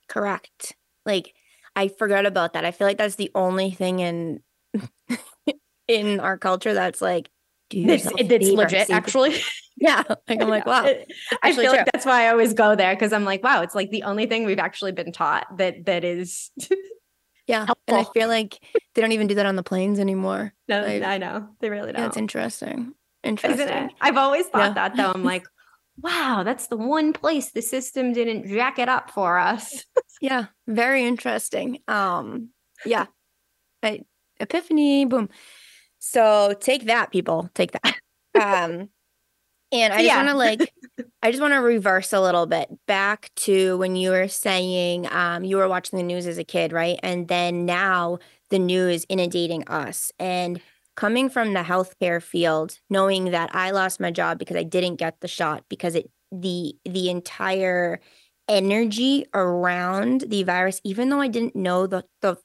Correct. 0.09 0.75
Like, 1.07 1.35
I 1.77 1.87
forgot 1.87 2.27
about 2.27 2.55
that. 2.55 2.65
I 2.65 2.73
feel 2.73 2.87
like 2.87 2.99
that's 2.99 3.15
the 3.15 3.31
only 3.35 3.71
thing 3.71 4.01
in 4.01 4.41
in 5.89 6.21
our 6.21 6.39
culture 6.39 6.75
that's 6.75 7.01
like 7.01 7.31
it's, 7.73 8.07
it's 8.17 8.51
legit 8.51 8.91
actually. 8.91 9.41
yeah 9.81 10.03
like 10.29 10.41
i'm 10.41 10.49
like 10.49 10.67
wow. 10.67 10.85
I 11.43 11.53
feel 11.53 11.65
true. 11.65 11.79
like 11.79 11.87
that's 11.91 12.05
why 12.05 12.27
i 12.27 12.29
always 12.29 12.53
go 12.53 12.77
there 12.77 12.95
because 12.95 13.13
i'm 13.13 13.25
like 13.25 13.43
wow 13.43 13.63
it's 13.63 13.75
like 13.75 13.91
the 13.91 14.03
only 14.03 14.27
thing 14.27 14.45
we've 14.45 14.59
actually 14.59 14.93
been 14.93 15.11
taught 15.11 15.57
that 15.57 15.87
that 15.87 16.05
is 16.05 16.51
yeah 17.47 17.65
helpful. 17.65 17.83
and 17.89 17.97
i 17.97 18.05
feel 18.13 18.29
like 18.29 18.59
they 18.95 19.01
don't 19.01 19.13
even 19.13 19.27
do 19.27 19.35
that 19.35 19.47
on 19.47 19.57
the 19.57 19.63
planes 19.63 19.99
anymore. 19.99 20.53
No 20.69 20.83
like, 20.83 21.03
i 21.03 21.19
know. 21.19 21.49
They 21.61 21.71
really 21.71 21.93
don't 21.93 22.03
yeah, 22.03 22.07
it's 22.07 22.17
interesting. 22.17 22.95
Interesting. 23.23 23.91
I've 24.01 24.17
always 24.17 24.47
thought 24.47 24.69
yeah. 24.69 24.73
that 24.75 24.97
though. 24.97 25.13
I'm 25.13 25.25
like 25.25 25.47
wow 26.03 26.43
that's 26.45 26.69
the 26.69 26.77
one 26.77 27.13
place 27.13 27.51
the 27.51 27.63
system 27.63 28.13
didn't 28.13 28.49
jack 28.49 28.79
it 28.79 28.89
up 28.89 29.11
for 29.11 29.39
us. 29.39 29.85
Yeah 30.21 30.47
very 30.67 31.07
interesting. 31.07 31.79
Um 31.89 32.51
yeah. 32.85 33.07
I, 33.83 34.01
epiphany 34.39 35.07
boom 35.07 35.31
so 36.01 36.55
take 36.59 36.87
that, 36.87 37.13
people. 37.13 37.49
Take 37.55 37.73
that. 37.73 37.97
Um, 38.35 38.89
and 39.73 39.93
I 39.93 39.99
just 39.99 40.07
yeah. 40.07 40.17
want 40.17 40.29
to 40.29 40.35
like, 40.35 40.73
I 41.23 41.31
just 41.31 41.41
want 41.41 41.55
to 41.55 41.61
reverse 41.61 42.13
a 42.13 42.21
little 42.21 42.47
bit 42.47 42.69
back 42.87 43.31
to 43.37 43.77
when 43.79 43.95
you 43.95 44.11
were 44.11 44.29
saying 44.29 45.07
um, 45.13 45.45
you 45.45 45.57
were 45.57 45.69
watching 45.69 45.97
the 45.97 46.03
news 46.03 46.27
as 46.27 46.39
a 46.39 46.45
kid, 46.45 46.73
right? 46.73 46.99
And 47.03 47.29
then 47.29 47.67
now 47.67 48.19
the 48.49 48.59
news 48.59 49.07
inundating 49.09 49.67
us. 49.69 50.11
And 50.19 50.61
coming 50.97 51.31
from 51.31 51.53
the 51.53 51.61
healthcare 51.61 52.23
field, 52.23 52.79
knowing 52.89 53.27
that 53.27 53.55
I 53.55 53.71
lost 53.71 54.01
my 54.01 54.11
job 54.11 54.39
because 54.39 54.57
I 54.57 54.65
didn't 54.65 54.97
get 54.97 55.21
the 55.21 55.29
shot 55.29 55.65
because 55.69 55.95
it 55.95 56.11
the 56.33 56.77
the 56.85 57.11
entire 57.11 58.01
energy 58.49 59.27
around 59.35 60.23
the 60.29 60.43
virus, 60.43 60.81
even 60.85 61.09
though 61.09 61.21
I 61.21 61.29
didn't 61.29 61.57
know 61.57 61.87
the 61.87 62.05
the 62.23 62.37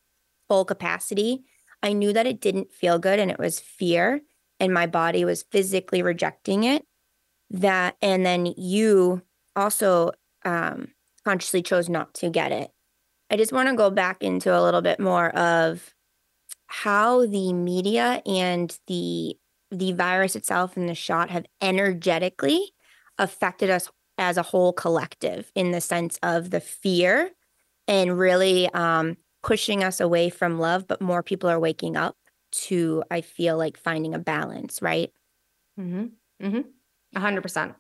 full 0.48 0.66
capacity, 0.66 1.44
I 1.86 1.94
knew 1.94 2.12
that 2.14 2.26
it 2.26 2.42
didn't 2.42 2.74
feel 2.74 2.98
good 2.98 3.20
and 3.20 3.30
it 3.30 3.38
was 3.38 3.60
fear 3.60 4.22
and 4.60 4.74
my 4.74 4.88
body 4.88 5.24
was 5.24 5.44
physically 5.44 6.02
rejecting 6.02 6.64
it. 6.64 6.84
That, 7.52 7.96
and 8.02 8.26
then 8.26 8.48
you 8.58 9.22
also 9.56 10.12
um, 10.44 10.90
consciously 11.24 11.62
chose 11.62 11.88
not 11.88 12.16
to 12.16 12.32
get 12.32 12.52
it. 12.52 12.72
I 13.30 13.38
just 13.38 13.54
want 13.54 13.70
to 13.70 13.76
go 13.76 13.92
back 13.92 14.24
into 14.24 14.58
a 14.58 14.62
little 14.62 14.82
bit 14.82 15.00
more 15.00 15.30
of 15.38 15.94
how 16.66 17.28
the 17.28 17.54
media 17.54 18.22
and 18.26 18.78
the 18.88 19.38
the 19.72 19.92
virus 19.92 20.36
itself 20.36 20.78
and 20.78 20.88
the 20.88 20.96
shot 20.96 21.30
have 21.30 21.46
energetically 21.62 22.74
affected 23.18 23.70
us 23.70 23.90
as 24.18 24.38
a 24.38 24.44
whole 24.44 24.72
collective 24.72 25.52
in 25.56 25.72
the 25.72 25.82
sense 25.82 26.18
of 26.24 26.50
the 26.50 26.60
fear 26.60 27.32
and 27.88 28.18
really 28.18 28.70
um, 28.74 29.18
pushing 29.46 29.84
us 29.84 30.02
away 30.02 30.28
from 30.28 30.58
love, 30.58 30.88
but 30.88 31.00
more 31.00 31.22
people 31.22 31.48
are 31.48 31.60
waking 31.60 31.96
up 31.96 32.18
to, 32.52 33.04
I 33.12 33.22
feel 33.22 33.58
like, 33.58 33.78
finding 33.78 34.16
a 34.16 34.20
balance, 34.20 34.82
right? 34.82 35.14
Mm-hmm. 35.80 36.06
Mm-hmm. 36.44 37.22
100%. 37.24 37.76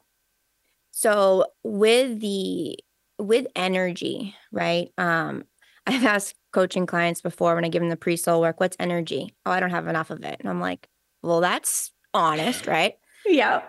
So 0.91 1.45
with 1.63 2.19
the, 2.19 2.77
with 3.17 3.47
energy, 3.55 4.35
right? 4.51 4.89
Um, 4.99 5.45
I've 5.87 6.05
asked 6.05 6.35
coaching 6.53 6.85
clients 6.85 7.21
before 7.21 7.55
when 7.55 7.65
I 7.65 7.69
give 7.69 7.81
them 7.81 7.89
the 7.89 7.97
pre 7.97 8.15
soul 8.15 8.41
work, 8.41 8.59
what's 8.59 8.77
energy? 8.79 9.33
Oh, 9.47 9.51
I 9.51 9.59
don't 9.59 9.71
have 9.71 9.87
enough 9.87 10.11
of 10.11 10.23
it. 10.23 10.37
And 10.39 10.47
I'm 10.47 10.61
like, 10.61 10.87
well, 11.23 11.41
that's 11.41 11.91
honest, 12.13 12.67
right? 12.67 12.93
yeah. 13.25 13.63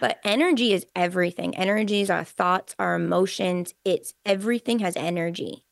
But 0.00 0.20
energy 0.24 0.72
is 0.72 0.86
everything. 0.96 1.54
Energy 1.54 2.00
is 2.00 2.08
our 2.08 2.24
thoughts, 2.24 2.74
our 2.78 2.94
emotions. 2.94 3.74
It's 3.84 4.14
everything 4.24 4.78
has 4.78 4.96
energy. 4.96 5.64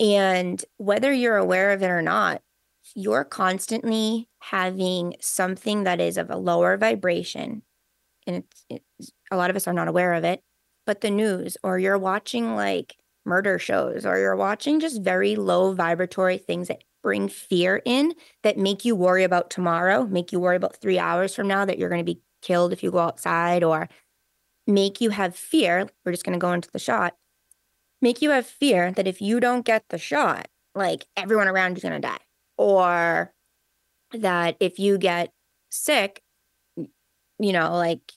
And 0.00 0.64
whether 0.78 1.12
you're 1.12 1.36
aware 1.36 1.72
of 1.72 1.82
it 1.82 1.90
or 1.90 2.02
not, 2.02 2.40
you're 2.96 3.24
constantly 3.24 4.28
having 4.40 5.14
something 5.20 5.84
that 5.84 6.00
is 6.00 6.16
of 6.16 6.30
a 6.30 6.36
lower 6.36 6.76
vibration. 6.78 7.62
And 8.26 8.36
it's, 8.36 8.64
it's, 8.98 9.12
a 9.30 9.36
lot 9.36 9.50
of 9.50 9.56
us 9.56 9.68
are 9.68 9.74
not 9.74 9.88
aware 9.88 10.14
of 10.14 10.24
it, 10.24 10.42
but 10.86 11.02
the 11.02 11.10
news, 11.10 11.56
or 11.62 11.78
you're 11.78 11.98
watching 11.98 12.56
like 12.56 12.96
murder 13.26 13.58
shows, 13.58 14.06
or 14.06 14.18
you're 14.18 14.36
watching 14.36 14.80
just 14.80 15.02
very 15.02 15.36
low 15.36 15.74
vibratory 15.74 16.38
things 16.38 16.68
that 16.68 16.82
bring 17.02 17.28
fear 17.28 17.82
in 17.84 18.14
that 18.42 18.58
make 18.58 18.84
you 18.84 18.96
worry 18.96 19.24
about 19.24 19.50
tomorrow, 19.50 20.04
make 20.06 20.32
you 20.32 20.40
worry 20.40 20.56
about 20.56 20.76
three 20.76 20.98
hours 20.98 21.34
from 21.34 21.46
now 21.46 21.64
that 21.64 21.78
you're 21.78 21.88
going 21.90 22.04
to 22.04 22.14
be 22.14 22.20
killed 22.42 22.72
if 22.72 22.82
you 22.82 22.90
go 22.90 22.98
outside, 22.98 23.62
or 23.62 23.88
make 24.66 25.00
you 25.00 25.10
have 25.10 25.36
fear. 25.36 25.86
We're 26.04 26.12
just 26.12 26.24
going 26.24 26.38
to 26.38 26.42
go 26.42 26.52
into 26.52 26.70
the 26.72 26.78
shot 26.78 27.14
make 28.00 28.22
you 28.22 28.30
have 28.30 28.46
fear 28.46 28.92
that 28.92 29.06
if 29.06 29.20
you 29.20 29.40
don't 29.40 29.64
get 29.64 29.84
the 29.90 29.98
shot, 29.98 30.48
like 30.74 31.06
everyone 31.16 31.48
around 31.48 31.72
you's 31.72 31.82
going 31.82 32.00
to 32.00 32.06
die. 32.06 32.18
Or 32.56 33.32
that 34.12 34.56
if 34.60 34.78
you 34.78 34.98
get 34.98 35.32
sick, 35.70 36.22
you 36.76 37.52
know, 37.52 37.74
like, 37.74 38.12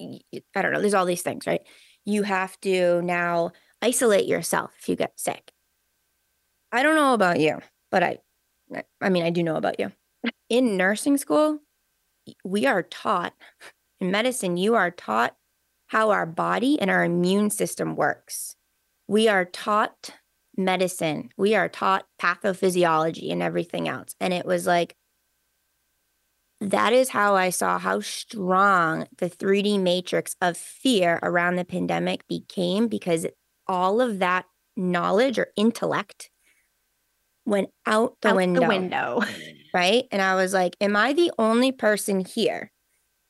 I 0.00 0.62
don't 0.62 0.72
know, 0.72 0.80
there's 0.80 0.94
all 0.94 1.04
these 1.04 1.22
things, 1.22 1.46
right? 1.46 1.62
You 2.04 2.22
have 2.22 2.58
to 2.60 3.02
now 3.02 3.52
isolate 3.82 4.26
yourself 4.26 4.72
if 4.78 4.88
you 4.88 4.96
get 4.96 5.18
sick. 5.18 5.52
I 6.72 6.82
don't 6.82 6.94
know 6.94 7.14
about 7.14 7.40
you, 7.40 7.58
but 7.90 8.02
I, 8.02 8.18
I 9.00 9.08
mean, 9.08 9.24
I 9.24 9.30
do 9.30 9.42
know 9.42 9.56
about 9.56 9.80
you. 9.80 9.92
In 10.48 10.76
nursing 10.76 11.16
school, 11.16 11.60
we 12.44 12.66
are 12.66 12.82
taught, 12.82 13.34
in 14.00 14.10
medicine, 14.10 14.56
you 14.56 14.74
are 14.74 14.90
taught 14.90 15.36
how 15.88 16.10
our 16.10 16.26
body 16.26 16.80
and 16.80 16.90
our 16.90 17.04
immune 17.04 17.50
system 17.50 17.96
works 17.96 18.56
we 19.10 19.26
are 19.26 19.44
taught 19.44 20.10
medicine, 20.56 21.30
we 21.36 21.56
are 21.56 21.68
taught 21.68 22.06
pathophysiology 22.22 23.32
and 23.32 23.42
everything 23.42 23.88
else. 23.88 24.14
And 24.20 24.32
it 24.32 24.46
was 24.46 24.68
like, 24.68 24.94
that 26.60 26.92
is 26.92 27.08
how 27.08 27.34
I 27.34 27.50
saw 27.50 27.80
how 27.80 27.98
strong 28.02 29.08
the 29.18 29.28
3D 29.28 29.80
matrix 29.80 30.36
of 30.40 30.56
fear 30.56 31.18
around 31.24 31.56
the 31.56 31.64
pandemic 31.64 32.28
became 32.28 32.86
because 32.86 33.26
all 33.66 34.00
of 34.00 34.20
that 34.20 34.44
knowledge 34.76 35.40
or 35.40 35.48
intellect 35.56 36.30
went 37.44 37.70
out 37.86 38.14
the 38.22 38.28
out 38.28 38.36
window. 38.36 38.60
The 38.60 38.68
window. 38.68 39.22
Right. 39.74 40.04
And 40.12 40.22
I 40.22 40.36
was 40.36 40.52
like, 40.52 40.76
am 40.80 40.94
I 40.94 41.14
the 41.14 41.32
only 41.36 41.72
person 41.72 42.24
here 42.24 42.70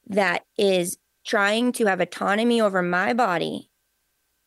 that 0.08 0.42
is 0.58 0.98
trying 1.26 1.72
to 1.72 1.86
have 1.86 2.00
autonomy 2.00 2.60
over 2.60 2.82
my 2.82 3.14
body 3.14 3.69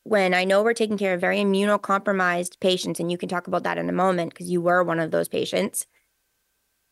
when 0.04 0.34
I 0.34 0.44
know 0.44 0.64
we're 0.64 0.74
taking 0.74 0.98
care 0.98 1.14
of 1.14 1.22
very 1.22 1.38
immunocompromised 1.38 2.60
patients, 2.60 3.00
and 3.00 3.12
you 3.12 3.18
can 3.18 3.30
talk 3.30 3.48
about 3.48 3.64
that 3.64 3.78
in 3.78 3.90
a 3.90 3.94
moment 3.94 4.34
because 4.34 4.50
you 4.50 4.62
were 4.62 4.84
one 4.84 5.00
of 5.00 5.12
those 5.12 5.28
patients, 5.28 5.88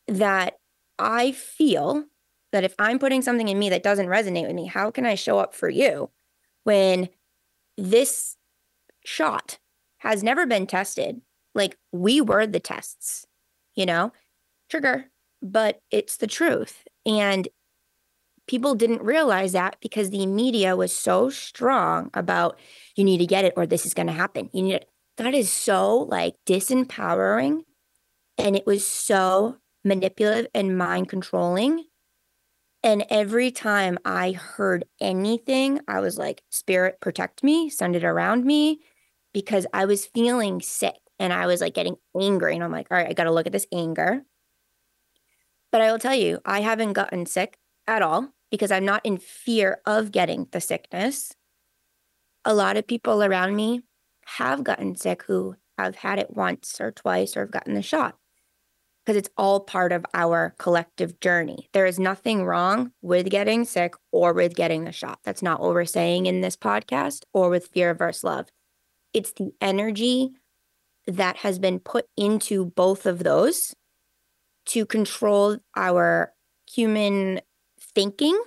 that 0.08 0.54
I 0.98 1.32
feel 1.32 2.04
that 2.52 2.64
if 2.64 2.74
I'm 2.78 2.98
putting 2.98 3.22
something 3.22 3.48
in 3.48 3.58
me 3.58 3.70
that 3.70 3.82
doesn't 3.82 4.06
resonate 4.06 4.46
with 4.46 4.54
me, 4.54 4.66
how 4.66 4.90
can 4.90 5.06
I 5.06 5.14
show 5.14 5.38
up 5.38 5.54
for 5.54 5.68
you 5.68 6.10
when 6.64 7.08
this 7.76 8.36
shot 9.04 9.58
has 9.98 10.22
never 10.22 10.46
been 10.46 10.66
tested? 10.66 11.20
Like 11.54 11.76
we 11.92 12.20
were 12.20 12.46
the 12.46 12.60
tests, 12.60 13.26
you 13.74 13.86
know, 13.86 14.12
trigger, 14.70 15.06
but 15.42 15.80
it's 15.90 16.16
the 16.16 16.26
truth. 16.26 16.84
And 17.04 17.48
people 18.46 18.74
didn't 18.74 19.02
realize 19.02 19.52
that 19.52 19.76
because 19.80 20.10
the 20.10 20.26
media 20.26 20.76
was 20.76 20.94
so 20.94 21.30
strong 21.30 22.10
about 22.14 22.58
you 22.96 23.04
need 23.04 23.18
to 23.18 23.26
get 23.26 23.44
it 23.44 23.54
or 23.56 23.66
this 23.66 23.86
is 23.86 23.94
going 23.94 24.08
to 24.08 24.12
happen. 24.12 24.50
You 24.52 24.62
need 24.62 24.74
it. 24.74 24.88
That 25.16 25.34
is 25.34 25.50
so 25.50 25.98
like 25.98 26.34
disempowering 26.46 27.60
and 28.38 28.56
it 28.56 28.66
was 28.66 28.86
so 28.86 29.58
manipulative 29.84 30.50
and 30.54 30.76
mind 30.76 31.08
controlling. 31.08 31.84
And 32.82 33.04
every 33.10 33.50
time 33.52 33.98
I 34.04 34.32
heard 34.32 34.84
anything, 35.00 35.80
I 35.86 36.00
was 36.00 36.18
like, 36.18 36.42
Spirit, 36.50 37.00
protect 37.00 37.44
me, 37.44 37.70
send 37.70 37.94
it 37.94 38.02
around 38.02 38.44
me, 38.44 38.80
because 39.32 39.66
I 39.72 39.84
was 39.84 40.06
feeling 40.06 40.60
sick 40.60 40.96
and 41.18 41.32
I 41.32 41.46
was 41.46 41.60
like 41.60 41.74
getting 41.74 41.96
angry. 42.20 42.54
And 42.54 42.64
I'm 42.64 42.72
like, 42.72 42.88
all 42.90 42.96
right, 42.96 43.08
I 43.08 43.12
got 43.12 43.24
to 43.24 43.32
look 43.32 43.46
at 43.46 43.52
this 43.52 43.66
anger. 43.72 44.22
But 45.70 45.80
I 45.80 45.92
will 45.92 45.98
tell 46.00 46.14
you, 46.14 46.40
I 46.44 46.60
haven't 46.60 46.94
gotten 46.94 47.24
sick 47.24 47.56
at 47.86 48.02
all 48.02 48.32
because 48.52 48.70
I'm 48.70 48.84
not 48.86 49.04
in 49.04 49.18
fear 49.18 49.80
of 49.86 50.12
getting 50.12 50.46
the 50.52 50.60
sickness. 50.60 51.32
A 52.44 52.54
lot 52.54 52.76
of 52.76 52.86
people 52.86 53.24
around 53.24 53.56
me 53.56 53.82
have 54.26 54.62
gotten 54.64 54.94
sick 54.96 55.24
who 55.24 55.56
have 55.78 55.96
had 55.96 56.20
it 56.20 56.36
once 56.36 56.80
or 56.80 56.92
twice 56.92 57.36
or 57.36 57.40
have 57.40 57.50
gotten 57.50 57.74
the 57.74 57.82
shot. 57.82 58.16
because 59.04 59.16
it's 59.16 59.30
all 59.36 59.60
part 59.60 59.90
of 59.92 60.06
our 60.14 60.54
collective 60.58 61.18
journey. 61.20 61.68
There 61.72 61.86
is 61.86 61.98
nothing 61.98 62.44
wrong 62.44 62.92
with 63.02 63.30
getting 63.30 63.64
sick 63.64 63.94
or 64.12 64.32
with 64.32 64.54
getting 64.54 64.84
the 64.84 64.92
shot. 64.92 65.18
That's 65.24 65.42
not 65.42 65.60
what 65.60 65.70
we're 65.74 65.84
saying 65.86 66.26
in 66.26 66.40
this 66.40 66.56
podcast 66.56 67.22
or 67.32 67.48
with 67.50 67.68
fear 67.68 67.94
versus 67.94 68.24
love. 68.24 68.48
It's 69.12 69.32
the 69.32 69.52
energy 69.60 70.30
that 71.06 71.38
has 71.38 71.58
been 71.58 71.80
put 71.80 72.06
into 72.16 72.66
both 72.66 73.06
of 73.06 73.24
those 73.24 73.74
to 74.66 74.86
control 74.86 75.58
our 75.76 76.32
human 76.70 77.40
thinking 77.94 78.40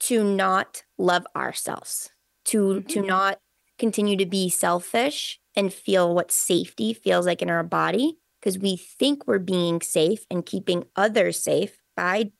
to 0.00 0.24
not 0.24 0.82
love 0.98 1.26
ourselves, 1.36 2.10
to 2.46 2.58
mm-hmm. 2.58 2.86
to 2.88 3.02
not 3.02 3.40
continue 3.78 4.16
to 4.16 4.26
be 4.26 4.48
selfish 4.48 5.40
and 5.56 5.72
feel 5.72 6.14
what 6.14 6.30
safety 6.30 6.92
feels 6.92 7.26
like 7.26 7.42
in 7.42 7.50
our 7.50 7.62
body 7.62 8.18
because 8.40 8.58
we 8.58 8.76
think 8.76 9.26
we're 9.26 9.38
being 9.38 9.80
safe 9.80 10.24
and 10.30 10.46
keeping 10.46 10.84
others 10.96 11.42
safe 11.42 11.78
by 11.96 12.30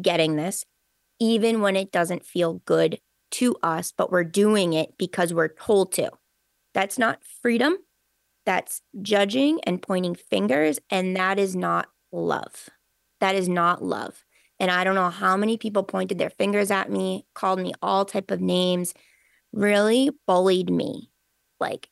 getting 0.00 0.36
this, 0.36 0.64
even 1.18 1.60
when 1.60 1.76
it 1.76 1.92
doesn't 1.92 2.24
feel 2.24 2.62
good 2.64 2.98
to 3.32 3.56
us, 3.62 3.92
but 3.96 4.10
we're 4.10 4.24
doing 4.24 4.72
it 4.72 4.96
because 4.98 5.32
we're 5.32 5.48
told 5.48 5.92
to. 5.92 6.10
That's 6.74 6.98
not 6.98 7.20
freedom. 7.42 7.76
That's 8.46 8.82
judging 9.00 9.60
and 9.64 9.82
pointing 9.82 10.14
fingers. 10.14 10.78
And 10.90 11.16
that 11.16 11.38
is 11.38 11.54
not 11.54 11.88
love. 12.10 12.68
That 13.20 13.34
is 13.34 13.48
not 13.48 13.84
love. 13.84 14.24
And 14.62 14.70
I 14.70 14.84
don't 14.84 14.94
know 14.94 15.10
how 15.10 15.36
many 15.36 15.58
people 15.58 15.82
pointed 15.82 16.18
their 16.18 16.30
fingers 16.30 16.70
at 16.70 16.88
me, 16.88 17.26
called 17.34 17.58
me 17.60 17.72
all 17.82 18.04
type 18.04 18.30
of 18.30 18.40
names, 18.40 18.94
really 19.52 20.10
bullied 20.28 20.70
me 20.70 21.10
like 21.58 21.90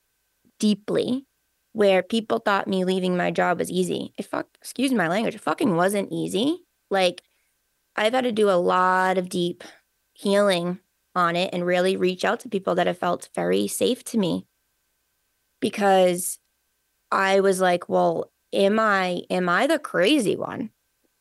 deeply 0.61 1.27
where 1.73 2.03
people 2.05 2.39
thought 2.39 2.69
me 2.69 2.85
leaving 2.85 3.17
my 3.17 3.33
job 3.33 3.59
was 3.59 3.73
easy. 3.73 4.15
It 4.17 4.25
fuck, 4.25 4.47
excuse 4.61 4.93
my 4.93 5.09
language, 5.09 5.35
it 5.35 5.41
fucking 5.41 5.75
wasn't 5.77 6.13
easy. 6.13 6.61
Like, 6.91 7.23
I've 7.97 8.15
had 8.15 8.25
to 8.25 8.33
do 8.33 8.49
a 8.51 8.53
lot 8.55 9.19
of 9.19 9.29
deep 9.29 9.65
healing 10.15 10.79
on 11.17 11.35
it 11.35 11.51
and 11.53 11.67
really 11.67 11.97
reach 11.97 12.25
out 12.25 12.41
to 12.41 12.49
people 12.49 12.77
that 12.77 12.87
have 12.87 12.99
felt 12.99 13.31
very 13.35 13.67
safe 13.67 14.05
to 14.05 14.19
me 14.19 14.47
because 15.61 16.39
I 17.11 17.41
was 17.41 17.61
like, 17.61 17.89
well, 17.89 18.33
am 18.53 18.79
I 18.79 19.23
am 19.31 19.49
I 19.49 19.67
the 19.67 19.79
crazy 19.81 20.37
one? 20.37 20.71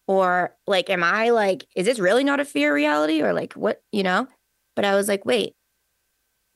Or 0.10 0.56
like 0.66 0.90
am 0.90 1.04
I 1.04 1.30
like 1.30 1.68
is 1.76 1.86
this 1.86 2.00
really 2.00 2.24
not 2.24 2.40
a 2.40 2.46
fear 2.46 2.74
reality 2.74 3.22
or 3.22 3.32
like 3.32 3.54
what, 3.54 3.84
you 3.92 4.02
know? 4.02 4.28
But 4.76 4.84
I 4.86 4.96
was 4.96 5.08
like, 5.08 5.26
wait. 5.26 5.54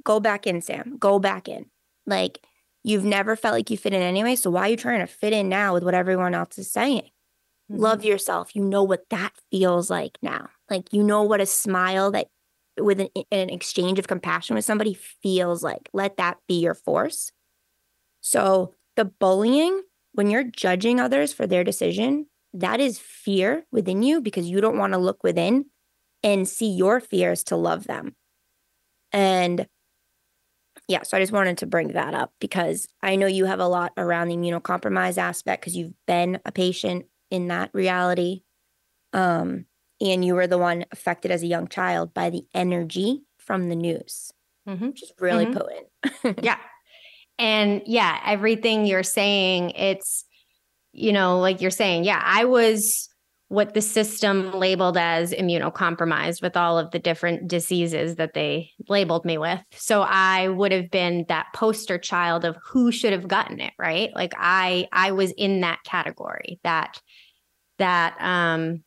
Go 0.04 0.20
back 0.20 0.48
in, 0.48 0.62
Sam. 0.62 0.98
Go 0.98 1.20
back 1.20 1.48
in. 1.48 1.68
Like 2.06 2.40
You've 2.84 3.06
never 3.06 3.36
felt 3.36 3.54
like 3.54 3.70
you 3.70 3.78
fit 3.78 3.94
in 3.94 4.02
anyway. 4.02 4.36
So 4.36 4.50
why 4.50 4.68
are 4.68 4.72
you 4.72 4.78
trying 4.78 5.00
to 5.00 5.08
fit 5.08 5.32
in 5.32 5.48
now 5.48 5.74
with 5.74 5.84
what 5.84 5.94
everyone 5.94 6.36
else 6.36 6.58
is 6.58 6.70
saying? 6.70 7.10
Mm-hmm. 7.72 7.82
Love 7.82 8.04
yourself. 8.04 8.56
You 8.56 8.64
know 8.64 8.84
what 8.84 9.10
that 9.10 9.32
feels 9.52 9.90
like 9.90 10.18
now. 10.22 10.50
Like 10.70 10.92
you 10.92 11.02
know 11.02 11.24
what 11.24 11.40
a 11.40 11.46
smile 11.46 12.12
that 12.12 12.28
with 12.78 13.00
an, 13.00 13.10
an 13.32 13.50
exchange 13.50 14.00
of 14.00 14.08
compassion 14.08 14.56
with 14.56 14.66
somebody 14.66 14.94
feels 14.94 15.64
like. 15.64 15.90
Let 15.94 16.18
that 16.18 16.38
be 16.48 16.60
your 16.60 16.74
force. 16.74 17.32
So 18.20 18.74
the 18.98 19.06
bullying, 19.06 19.84
when 20.14 20.30
you're 20.30 20.44
judging 20.44 21.00
others 21.00 21.32
for 21.32 21.48
their 21.48 21.64
decision, 21.64 22.28
that 22.54 22.80
is 22.80 23.00
fear 23.00 23.66
within 23.72 24.04
you 24.04 24.22
because 24.22 24.50
you 24.50 24.62
don't 24.62 24.78
want 24.78 24.94
to 24.94 25.00
look 25.00 25.24
within 25.24 25.66
and 26.24 26.48
see 26.48 26.70
your 26.70 27.00
fears 27.00 27.44
to 27.46 27.56
love 27.56 27.86
them. 27.86 28.16
And 29.12 29.68
yeah, 30.88 31.04
so 31.04 31.18
I 31.18 31.20
just 31.20 31.32
wanted 31.32 31.58
to 31.60 31.66
bring 31.66 31.90
that 31.90 32.14
up 32.14 32.34
because 32.40 32.88
I 33.02 33.16
know 33.16 33.28
you 33.28 33.46
have 33.46 33.60
a 33.60 33.68
lot 33.68 33.94
around 33.98 34.28
the 34.28 34.36
immunocompromised 34.36 35.18
aspect 35.18 35.62
because 35.62 35.76
you've 35.76 35.94
been 36.08 36.40
a 36.46 36.52
patient 36.52 37.06
in 37.32 37.48
that 37.48 37.70
reality. 37.74 38.42
Um, 39.14 39.66
and 40.02 40.26
you 40.26 40.36
were 40.36 40.48
the 40.48 40.58
one 40.58 40.86
affected 40.92 41.32
as 41.32 41.44
a 41.44 41.48
young 41.48 41.68
child 41.68 42.14
by 42.14 42.30
the 42.30 42.46
energy 42.54 43.24
from 43.38 43.70
the 43.70 43.76
news, 43.76 44.32
mm-hmm. 44.68 44.88
which 44.88 45.04
is 45.04 45.14
really 45.20 45.46
mm-hmm. 45.46 45.58
potent. 46.24 46.44
yeah. 46.44 46.58
And 47.40 47.82
yeah, 47.86 48.20
everything 48.26 48.86
you're 48.86 49.04
saying, 49.04 49.72
it's, 49.72 50.26
you 50.94 51.12
know, 51.12 51.40
like 51.40 51.60
you're 51.62 51.72
saying, 51.72 52.04
yeah, 52.06 52.22
I 52.24 52.46
was 52.46 53.10
what 53.50 53.74
the 53.74 53.82
system 53.82 54.52
labeled 54.52 54.98
as 54.98 55.32
immunocompromised 55.32 56.42
with 56.42 56.58
all 56.58 56.80
of 56.80 56.90
the 56.90 56.98
different 56.98 57.48
diseases 57.48 58.16
that 58.16 58.34
they 58.34 58.72
labeled 58.90 59.26
me 59.26 59.38
with. 59.38 59.60
So 59.74 60.02
I 60.02 60.48
would 60.48 60.72
have 60.72 60.90
been 60.90 61.26
that 61.28 61.48
poster 61.54 62.00
child 62.00 62.46
of 62.46 62.58
who 62.66 62.92
should 62.92 63.12
have 63.12 63.28
gotten 63.28 63.60
it, 63.60 63.74
right? 63.78 64.10
Like 64.16 64.34
I 64.38 64.88
I 64.92 65.12
was 65.12 65.32
in 65.32 65.62
that 65.62 65.84
category, 65.84 66.60
that 66.64 67.00
that 67.78 68.16
um 68.20 68.84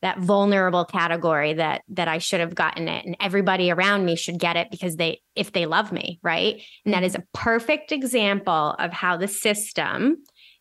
that 0.00 0.20
vulnerable 0.20 0.84
category 0.84 1.54
that 1.54 1.82
that 1.88 2.06
I 2.06 2.18
should 2.18 2.38
have 2.38 2.54
gotten 2.54 2.86
it 2.86 3.04
and 3.04 3.16
everybody 3.18 3.70
around 3.72 4.04
me 4.04 4.14
should 4.14 4.38
get 4.38 4.56
it 4.56 4.70
because 4.70 4.94
they 4.94 5.22
if 5.34 5.52
they 5.52 5.66
love 5.66 5.90
me, 5.90 6.20
right? 6.22 6.62
And 6.84 6.94
that 6.94 7.02
is 7.02 7.16
a 7.16 7.24
perfect 7.34 7.90
example 7.90 8.76
of 8.78 8.92
how 8.92 9.16
the 9.16 9.26
system 9.26 10.18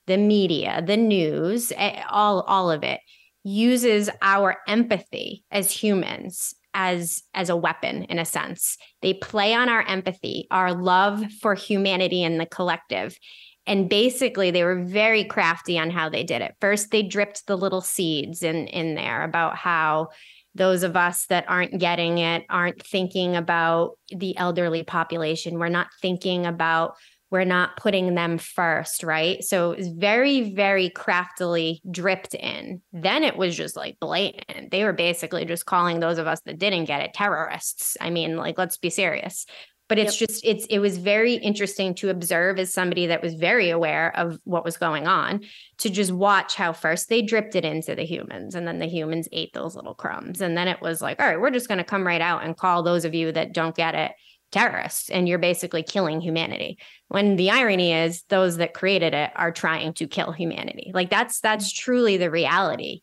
the 0.08 0.18
media, 0.18 0.84
the 0.86 0.98
news, 0.98 1.72
all 2.10 2.42
all 2.42 2.72
of 2.72 2.84
it 2.84 3.02
uses 3.44 4.10
our 4.22 4.58
empathy 4.68 5.44
as 5.52 5.72
humans 5.72 6.54
as 6.74 7.24
as 7.34 7.50
a 7.50 7.56
weapon 7.56 8.04
in 8.04 8.20
a 8.20 8.26
sense. 8.26 8.78
They 9.02 9.14
play 9.14 9.54
on 9.54 9.70
our 9.70 9.84
empathy 9.84 10.48
our 10.52 10.74
love 10.74 11.24
for 11.42 11.54
humanity 11.54 12.24
and 12.24 12.40
the 12.40 12.46
collective. 12.46 13.18
And 13.66 13.90
basically 13.90 14.50
they 14.52 14.64
were 14.64 14.84
very 14.84 15.26
crafty 15.26 15.78
on 15.78 15.90
how 15.90 16.08
they 16.10 16.24
did 16.24 16.42
it. 16.42 16.56
First 16.62 16.92
they 16.92 17.04
dripped 17.04 17.48
the 17.48 17.58
little 17.58 17.82
seeds 17.82 18.44
in 18.44 18.68
in 18.68 18.96
there 18.96 19.24
about 19.24 19.56
how 19.56 20.10
those 20.56 20.84
of 20.84 20.98
us 20.98 21.26
that 21.28 21.46
aren't 21.48 21.80
getting 21.80 22.18
it 22.18 22.44
aren't 22.50 22.84
thinking 22.84 23.36
about 23.36 23.92
the 24.10 24.36
elderly 24.38 24.84
population 24.84 25.60
we're 25.60 25.70
not 25.70 25.88
thinking 26.02 26.48
about 26.48 26.96
we're 27.30 27.44
not 27.44 27.76
putting 27.78 28.16
them 28.16 28.38
first, 28.38 29.04
right? 29.04 29.44
So 29.44 29.72
it 29.72 29.80
was 29.80 29.90
very, 29.90 30.54
very 30.54 30.90
craftily 30.90 31.82
dripped 31.90 32.34
in. 32.34 32.82
Then 32.94 33.24
it 33.24 33.36
was 33.36 33.56
just 33.56 33.76
like 33.76 34.00
blatant. 34.00 34.72
They 34.72 34.84
were 34.84 34.94
basically 34.94 35.44
just 35.46 35.66
calling 35.66 36.00
those 36.00 36.20
of 36.20 36.28
us 36.28 36.42
that 36.42 36.58
didn't 36.58 36.86
get 36.86 37.02
it 37.02 37.14
terrorists. 37.14 37.98
I 38.00 38.10
mean, 38.12 38.38
like, 38.38 38.58
let's 38.58 38.78
be 38.78 38.90
serious. 38.90 39.46
But 39.90 40.00
it's 40.00 40.20
yep. 40.20 40.30
just, 40.30 40.46
it's, 40.46 40.66
it 40.66 40.80
was 40.80 40.98
very 40.98 41.36
interesting 41.36 41.96
to 41.96 42.10
observe 42.10 42.60
as 42.60 42.74
somebody 42.74 43.08
that 43.08 43.24
was 43.24 43.36
very 43.36 43.70
aware 43.70 44.14
of 44.18 44.38
what 44.44 44.66
was 44.66 44.76
going 44.76 45.08
on 45.08 45.46
to 45.78 45.90
just 45.90 46.12
watch 46.12 46.56
how 46.56 46.74
first 46.74 47.08
they 47.08 47.22
dripped 47.22 47.56
it 47.56 47.64
into 47.64 47.96
the 47.96 48.04
humans 48.04 48.54
and 48.54 48.68
then 48.68 48.80
the 48.80 48.86
humans 48.86 49.30
ate 49.32 49.54
those 49.54 49.76
little 49.76 49.94
crumbs. 49.94 50.42
And 50.42 50.58
then 50.58 50.68
it 50.68 50.82
was 50.82 51.02
like, 51.02 51.22
all 51.22 51.28
right, 51.28 51.40
we're 51.40 51.52
just 51.52 51.70
going 51.70 51.78
to 51.78 51.86
come 51.86 52.06
right 52.06 52.20
out 52.20 52.44
and 52.44 52.58
call 52.58 52.84
those 52.84 53.06
of 53.06 53.16
you 53.16 53.32
that 53.32 53.54
don't 53.54 53.76
get 53.76 53.96
it 53.96 54.12
terrorists 54.52 55.10
and 55.10 55.28
you're 55.28 55.40
basically 55.40 55.84
killing 55.84 56.22
humanity. 56.22 56.78
When 57.10 57.36
the 57.36 57.52
irony 57.52 57.94
is 57.94 58.24
those 58.30 58.58
that 58.58 58.74
created 58.74 59.14
it 59.14 59.32
are 59.36 59.52
trying 59.52 59.94
to 59.96 60.08
kill 60.08 60.32
humanity. 60.32 60.92
Like 60.94 61.10
that's 61.10 61.42
that's 61.42 61.72
truly 61.72 62.18
the 62.18 62.32
reality. 62.32 63.02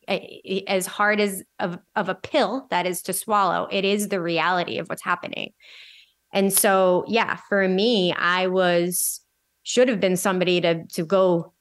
As 0.67 0.87
hard 0.87 1.21
as 1.21 1.43
of, 1.59 1.79
of 1.97 2.09
a 2.09 2.15
pill 2.15 2.67
that 2.71 2.87
is 2.87 3.03
to 3.03 3.13
swallow 3.13 3.69
it 3.71 3.85
is 3.85 4.09
the 4.09 4.21
reality 4.21 4.79
of 4.79 4.89
what's 4.89 5.05
happening. 5.05 5.53
And 6.33 6.53
so 6.53 7.05
yeah 7.07 7.37
for 7.49 7.69
me 7.69 8.13
i 8.13 8.47
was 8.47 9.21
should 9.63 9.89
have 9.89 10.01
been 10.01 10.17
somebody 10.17 10.61
to 10.61 10.85
to 10.87 11.05
go 11.05 11.53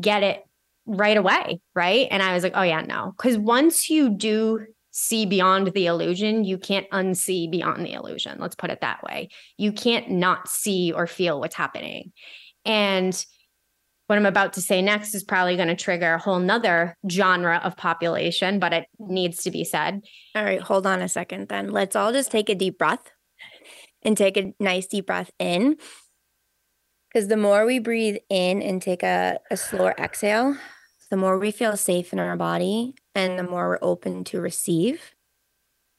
get 0.00 0.22
it 0.22 0.44
right 0.86 1.16
away 1.16 1.60
right? 1.74 2.08
And 2.10 2.22
i 2.22 2.32
was 2.32 2.42
like 2.42 2.54
oh 2.54 2.62
yeah 2.62 2.82
no. 2.82 3.12
Because 3.16 3.38
once 3.38 3.90
you 3.90 4.08
do 4.08 4.66
see 4.92 5.26
beyond 5.26 5.72
the 5.72 5.86
illusion, 5.86 6.44
you 6.44 6.58
can't 6.58 6.88
unsee 6.90 7.50
beyond 7.50 7.84
the 7.84 7.94
illusion. 7.94 8.38
Let's 8.38 8.54
put 8.54 8.70
it 8.70 8.82
that 8.82 9.02
way. 9.02 9.30
You 9.56 9.72
can't 9.72 10.10
not 10.10 10.48
see 10.48 10.92
or 10.92 11.06
feel 11.06 11.40
what's 11.40 11.56
happening. 11.56 12.12
And 12.64 13.24
what 14.06 14.18
I'm 14.18 14.26
about 14.26 14.52
to 14.54 14.60
say 14.60 14.82
next 14.82 15.14
is 15.14 15.24
probably 15.24 15.56
going 15.56 15.68
to 15.68 15.74
trigger 15.74 16.14
a 16.14 16.18
whole 16.18 16.38
nother 16.38 16.96
genre 17.10 17.60
of 17.64 17.76
population, 17.76 18.58
but 18.58 18.74
it 18.74 18.86
needs 18.98 19.42
to 19.44 19.50
be 19.50 19.64
said. 19.64 20.02
All 20.34 20.44
right, 20.44 20.60
hold 20.60 20.86
on 20.86 21.00
a 21.00 21.08
second 21.08 21.48
then. 21.48 21.70
Let's 21.70 21.96
all 21.96 22.12
just 22.12 22.30
take 22.30 22.50
a 22.50 22.54
deep 22.54 22.78
breath 22.78 23.10
and 24.02 24.16
take 24.16 24.36
a 24.36 24.52
nice 24.60 24.86
deep 24.86 25.06
breath 25.06 25.30
in. 25.38 25.76
Because 27.08 27.28
the 27.28 27.36
more 27.36 27.64
we 27.64 27.78
breathe 27.78 28.16
in 28.28 28.60
and 28.60 28.82
take 28.82 29.02
a, 29.02 29.38
a 29.50 29.56
slower 29.56 29.94
exhale, 29.98 30.56
the 31.12 31.16
more 31.18 31.38
we 31.38 31.50
feel 31.50 31.76
safe 31.76 32.14
in 32.14 32.18
our 32.18 32.38
body 32.38 32.94
and 33.14 33.38
the 33.38 33.42
more 33.42 33.68
we're 33.68 33.78
open 33.82 34.24
to 34.24 34.40
receive 34.40 35.14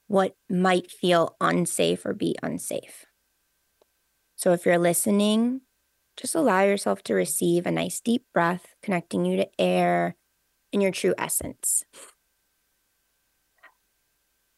what 0.08 0.34
might 0.50 0.90
feel 0.90 1.36
unsafe 1.40 2.04
or 2.04 2.12
be 2.12 2.34
unsafe. 2.42 3.06
So 4.34 4.52
if 4.52 4.66
you're 4.66 4.76
listening, 4.76 5.60
just 6.16 6.34
allow 6.34 6.62
yourself 6.62 7.04
to 7.04 7.14
receive 7.14 7.64
a 7.64 7.70
nice 7.70 8.00
deep 8.00 8.24
breath, 8.34 8.74
connecting 8.82 9.24
you 9.24 9.36
to 9.36 9.48
air 9.56 10.16
and 10.72 10.82
your 10.82 10.90
true 10.90 11.14
essence. 11.16 11.84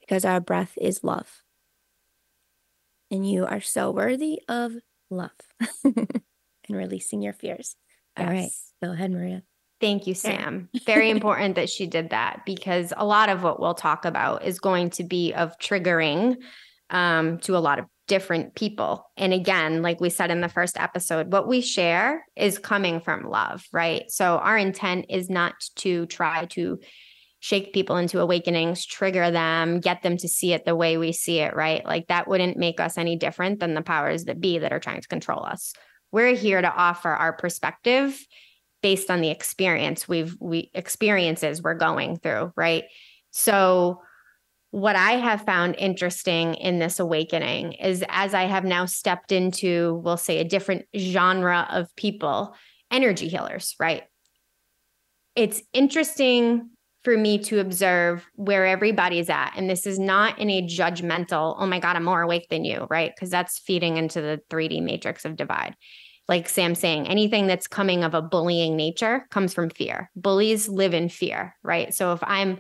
Because 0.01 0.25
our 0.25 0.41
breath 0.41 0.73
is 0.81 1.05
love. 1.05 1.43
And 3.11 3.31
you 3.31 3.45
are 3.45 3.61
so 3.61 3.91
worthy 3.91 4.41
of 4.49 4.73
love 5.11 5.37
and 5.85 6.09
releasing 6.71 7.21
your 7.21 7.35
fears. 7.35 7.77
Yes. 8.19 8.27
All 8.27 8.33
right, 8.33 8.51
go 8.83 8.93
ahead, 8.93 9.11
Maria. 9.11 9.43
Thank 9.87 10.09
you, 10.09 10.15
Sam. 10.15 10.69
Very 10.85 11.11
important 11.11 11.55
that 11.55 11.71
she 11.71 11.87
did 11.87 12.11
that 12.11 12.41
because 12.45 12.93
a 12.97 13.07
lot 13.07 13.29
of 13.29 13.45
what 13.45 13.61
we'll 13.61 13.75
talk 13.75 14.05
about 14.05 14.45
is 14.45 14.59
going 14.59 14.91
to 14.91 15.05
be 15.05 15.33
of 15.33 15.57
triggering 15.61 16.39
um, 16.91 17.39
to 17.43 17.57
a 17.57 17.61
lot 17.61 17.79
of 17.79 17.85
different 18.09 18.57
people. 18.57 19.09
And 19.17 19.33
again, 19.33 19.83
like 19.83 20.01
we 20.01 20.11
said 20.11 20.33
in 20.33 20.41
the 20.41 20.49
first 20.49 20.77
episode, 20.77 21.31
what 21.31 21.47
we 21.47 21.61
share 21.61 22.27
is 22.35 22.59
coming 22.59 23.01
from 23.01 23.31
love, 23.31 23.65
right? 23.73 24.11
So 24.11 24.39
our 24.39 24.59
intent 24.59 25.07
is 25.09 25.31
not 25.31 25.55
to 25.77 26.07
try 26.07 26.47
to 26.47 26.81
shake 27.39 27.73
people 27.73 27.97
into 27.97 28.21
awakenings, 28.21 28.85
trigger 28.85 29.31
them, 29.31 29.79
get 29.79 30.03
them 30.03 30.17
to 30.17 30.27
see 30.27 30.53
it 30.53 30.65
the 30.65 30.75
way 30.75 30.97
we 30.97 31.13
see 31.13 31.39
it, 31.39 31.55
right? 31.55 31.87
Like 31.87 32.09
that 32.09 32.27
wouldn't 32.27 32.57
make 32.57 32.81
us 32.81 32.99
any 32.99 33.15
different 33.15 33.61
than 33.61 33.75
the 33.75 33.83
powers 33.83 34.25
that 34.25 34.41
be 34.41 34.59
that 34.59 34.73
are 34.73 34.81
trying 34.81 35.01
to 35.01 35.07
control 35.07 35.45
us. 35.45 35.75
We're 36.11 36.35
here 36.35 36.61
to 36.61 36.75
offer 36.75 37.11
our 37.11 37.33
perspective 37.33 38.19
based 38.83 39.11
on 39.11 39.21
the 39.21 39.31
experience 39.31 40.09
we've 40.09 40.37
we 40.41 40.71
experiences 40.75 41.63
we're 41.63 41.75
going 41.75 42.19
through, 42.19 42.53
right? 42.57 42.85
So 43.31 44.01
what 44.71 44.97
I 44.97 45.13
have 45.13 45.43
found 45.43 45.77
interesting 45.77 46.55
in 46.55 46.79
this 46.79 46.99
awakening 46.99 47.73
is 47.75 48.05
as 48.09 48.35
I 48.35 48.43
have 48.43 48.65
now 48.65 48.85
stepped 48.85 49.33
into, 49.33 50.01
we'll 50.05 50.17
say, 50.17 50.39
a 50.39 50.45
different 50.45 50.85
genre 50.97 51.67
of 51.71 51.95
people, 51.97 52.55
energy 52.91 53.29
healers, 53.29 53.75
right? 53.81 54.03
It's 55.35 55.63
interesting 55.73 56.71
for 57.05 57.17
me 57.17 57.39
to 57.39 57.61
observe 57.61 58.27
where 58.35 58.67
everybody's 58.67 59.31
at. 59.31 59.53
And 59.57 59.71
this 59.71 59.87
is 59.87 59.99
not 59.99 60.39
in 60.41 60.51
a 60.51 60.63
judgmental, 60.63 61.55
oh 61.57 61.67
my 61.67 61.79
God, 61.79 61.95
I'm 61.95 62.05
more 62.05 62.23
awake 62.23 62.49
than 62.51 62.65
you, 62.65 62.87
right? 62.91 63.13
Because 63.15 63.31
that's 63.31 63.59
feeding 63.61 63.97
into 63.97 64.21
the 64.21 64.41
3D 64.51 64.83
matrix 64.83 65.25
of 65.25 65.37
divide. 65.37 65.77
Like 66.29 66.49
Sam 66.49 66.75
saying, 66.75 67.07
anything 67.07 67.47
that's 67.47 67.69
coming 67.69 68.03
of 68.03 68.15
a 68.15 68.23
bullying 68.23 68.77
nature 68.77 69.27
comes 69.31 69.55
from 69.55 69.71
fear. 69.71 70.11
Bullies 70.17 70.69
live 70.69 70.93
in 70.93 71.09
fear, 71.09 71.55
right? 71.63 71.95
So 71.95 72.13
if 72.13 72.21
I'm 72.23 72.59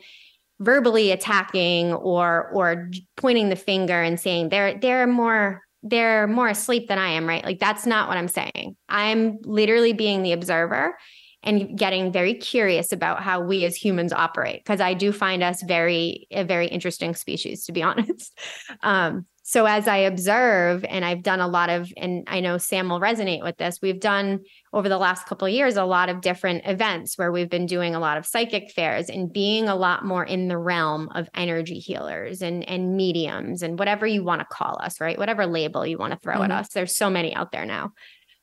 verbally 0.61 1.11
attacking 1.11 1.93
or 1.93 2.51
or 2.55 2.91
pointing 3.17 3.49
the 3.49 3.57
finger 3.57 4.01
and 4.03 4.19
saying 4.19 4.49
they're 4.49 4.79
they're 4.79 5.07
more 5.07 5.63
they're 5.83 6.27
more 6.27 6.49
asleep 6.49 6.89
than 6.89 6.99
I 6.99 7.09
am, 7.11 7.27
right? 7.27 7.45
Like 7.45 7.59
that's 7.59 7.87
not 7.87 8.09
what 8.09 8.17
I'm 8.17 8.29
saying. 8.29 8.77
I'm 8.89 9.39
literally 9.43 9.93
being 9.93 10.23
the 10.23 10.33
observer 10.33 10.97
and 11.43 11.79
getting 11.79 12.11
very 12.11 12.35
curious 12.35 12.93
about 12.93 13.23
how 13.23 13.41
we 13.41 13.65
as 13.65 13.77
humans 13.77 14.13
operate 14.13 14.65
because 14.65 14.81
I 14.81 14.95
do 14.95 15.13
find 15.13 15.43
us 15.43 15.63
very 15.63 16.27
a 16.31 16.45
very 16.45 16.67
interesting 16.67 17.15
species 17.15 17.65
to 17.67 17.73
be 17.73 17.83
honest. 17.85 18.39
Um, 18.83 19.27
so 19.49 19.65
as 19.65 19.87
I 19.87 19.99
observe 19.99 20.85
and 20.85 21.05
I've 21.05 21.23
done 21.23 21.39
a 21.41 21.47
lot 21.47 21.71
of 21.71 21.93
and 21.97 22.25
I 22.27 22.41
know 22.41 22.59
Sam 22.59 22.89
will 22.89 22.99
resonate 22.99 23.45
with 23.45 23.57
this. 23.59 23.79
We've 23.81 24.01
done 24.01 24.41
over 24.73 24.89
the 24.89 24.99
last 24.99 25.27
couple 25.27 25.49
years 25.49 25.77
a 25.77 25.85
lot 25.85 26.09
of 26.09 26.21
different 26.21 26.67
events 26.67 27.17
where 27.17 27.31
we've 27.31 27.49
been 27.49 27.67
doing 27.67 27.95
a 27.95 28.01
lot 28.01 28.19
of 28.19 28.27
psychic 28.27 28.73
fairs 28.73 29.09
and 29.09 29.33
being 29.33 29.69
a 29.69 29.77
lot 29.77 30.05
more 30.05 30.25
in 30.25 30.49
the 30.49 30.59
realm 30.59 31.11
of 31.15 31.29
energy 31.33 31.79
healers 31.79 32.43
and 32.43 32.69
and 32.69 32.97
mediums 32.97 33.63
and 33.63 33.79
whatever 33.79 34.05
you 34.05 34.25
want 34.25 34.41
to 34.41 34.47
call 34.51 34.81
us, 34.83 35.01
right? 35.01 35.17
Whatever 35.17 35.47
label 35.47 35.87
you 35.87 35.97
want 35.97 36.13
to 36.13 36.19
throw 36.19 36.35
mm-hmm. 36.35 36.51
at 36.51 36.51
us. 36.51 36.69
There's 36.71 36.97
so 36.97 37.09
many 37.09 37.33
out 37.33 37.53
there 37.53 37.65
now 37.65 37.93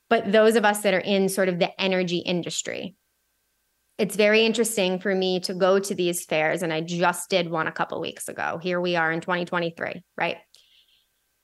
but 0.09 0.31
those 0.31 0.55
of 0.55 0.63
us 0.63 0.81
that 0.81 0.93
are 0.93 0.99
in 0.99 1.27
sort 1.27 1.49
of 1.49 1.57
the 1.57 1.81
energy 1.81 2.19
industry. 2.19 2.95
It's 3.97 4.15
very 4.15 4.45
interesting 4.45 4.99
for 4.99 5.15
me 5.15 5.39
to 5.41 5.55
go 5.55 5.79
to 5.79 5.95
these 5.95 6.23
fairs, 6.23 6.61
and 6.61 6.71
I 6.71 6.81
just 6.81 7.31
did 7.31 7.49
one 7.49 7.65
a 7.65 7.71
couple 7.71 7.99
weeks 7.99 8.27
ago. 8.27 8.59
Here 8.61 8.79
we 8.79 8.95
are 8.95 9.11
in 9.11 9.21
2023, 9.21 10.03
right? 10.15 10.37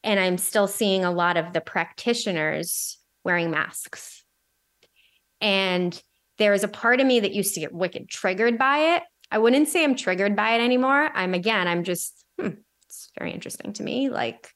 And 0.04 0.20
I'm 0.20 0.38
still 0.38 0.68
seeing 0.68 1.04
a 1.04 1.12
lot 1.12 1.38
of 1.38 1.54
the 1.54 1.62
practitioners 1.62 2.98
wearing 3.24 3.52
masks. 3.52 4.24
And 5.42 6.02
there 6.38 6.54
is 6.54 6.64
a 6.64 6.70
part 6.70 7.00
of 7.00 7.08
me 7.08 7.20
that 7.20 7.34
used 7.34 7.54
to 7.56 7.60
get 7.60 7.74
wicked 7.74 8.10
triggered 8.10 8.58
by 8.58 8.96
it. 8.96 9.04
I 9.32 9.38
wouldn't 9.38 9.68
say 9.68 9.84
I'm 9.84 9.96
triggered 9.96 10.36
by 10.36 10.56
it 10.56 10.62
anymore. 10.62 11.10
I'm 11.14 11.34
again, 11.34 11.68
I'm 11.68 11.84
just, 11.84 12.26
hmm, 12.40 12.52
it's 12.88 13.12
very 13.18 13.32
interesting 13.32 13.74
to 13.74 13.84
me. 13.84 14.10
Like, 14.10 14.50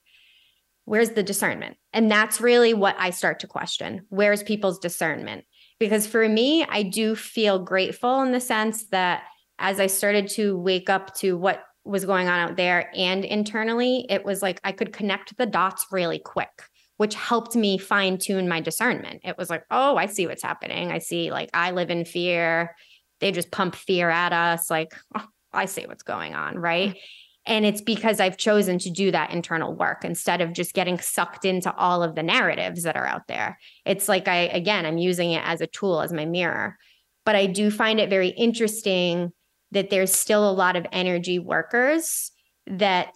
where's 0.84 1.10
the 1.10 1.22
discernment? 1.22 1.76
And 1.92 2.10
that's 2.10 2.40
really 2.40 2.74
what 2.74 2.96
I 2.98 3.10
start 3.10 3.40
to 3.40 3.46
question. 3.46 4.06
Where's 4.08 4.42
people's 4.42 4.78
discernment? 4.78 5.44
Because 5.78 6.06
for 6.06 6.28
me, 6.28 6.64
I 6.64 6.82
do 6.82 7.14
feel 7.14 7.58
grateful 7.58 8.22
in 8.22 8.32
the 8.32 8.40
sense 8.40 8.86
that 8.86 9.24
as 9.58 9.78
I 9.80 9.86
started 9.86 10.28
to 10.30 10.58
wake 10.58 10.90
up 10.90 11.14
to 11.16 11.36
what 11.36 11.62
was 11.84 12.04
going 12.04 12.28
on 12.28 12.38
out 12.38 12.56
there 12.56 12.90
and 12.94 13.24
internally, 13.24 14.06
it 14.08 14.24
was 14.24 14.42
like 14.42 14.60
I 14.64 14.72
could 14.72 14.92
connect 14.92 15.36
the 15.36 15.46
dots 15.46 15.86
really 15.90 16.18
quick, 16.18 16.62
which 16.96 17.14
helped 17.14 17.54
me 17.54 17.78
fine 17.78 18.18
tune 18.18 18.48
my 18.48 18.60
discernment. 18.60 19.20
It 19.24 19.36
was 19.36 19.50
like, 19.50 19.64
oh, 19.70 19.96
I 19.96 20.06
see 20.06 20.26
what's 20.26 20.42
happening. 20.42 20.90
I 20.90 20.98
see, 20.98 21.30
like, 21.30 21.50
I 21.52 21.72
live 21.72 21.90
in 21.90 22.04
fear. 22.04 22.74
They 23.20 23.32
just 23.32 23.50
pump 23.50 23.74
fear 23.74 24.08
at 24.08 24.32
us. 24.32 24.70
Like, 24.70 24.94
oh, 25.16 25.26
I 25.52 25.66
see 25.66 25.86
what's 25.86 26.02
going 26.02 26.34
on. 26.34 26.58
Right. 26.58 26.90
Mm-hmm. 26.90 26.98
And 27.46 27.66
it's 27.66 27.82
because 27.82 28.20
I've 28.20 28.38
chosen 28.38 28.78
to 28.78 28.90
do 28.90 29.10
that 29.10 29.30
internal 29.30 29.74
work 29.74 30.04
instead 30.04 30.40
of 30.40 30.54
just 30.54 30.72
getting 30.72 30.98
sucked 30.98 31.44
into 31.44 31.74
all 31.74 32.02
of 32.02 32.14
the 32.14 32.22
narratives 32.22 32.84
that 32.84 32.96
are 32.96 33.06
out 33.06 33.26
there. 33.28 33.58
It's 33.84 34.08
like 34.08 34.28
I, 34.28 34.46
again, 34.46 34.86
I'm 34.86 34.96
using 34.96 35.32
it 35.32 35.42
as 35.44 35.60
a 35.60 35.66
tool, 35.66 36.00
as 36.00 36.12
my 36.12 36.24
mirror. 36.24 36.78
But 37.26 37.36
I 37.36 37.44
do 37.46 37.70
find 37.70 38.00
it 38.00 38.08
very 38.08 38.28
interesting 38.28 39.32
that 39.74 39.90
there's 39.90 40.12
still 40.12 40.48
a 40.48 40.52
lot 40.52 40.76
of 40.76 40.86
energy 40.90 41.38
workers 41.38 42.32
that 42.66 43.12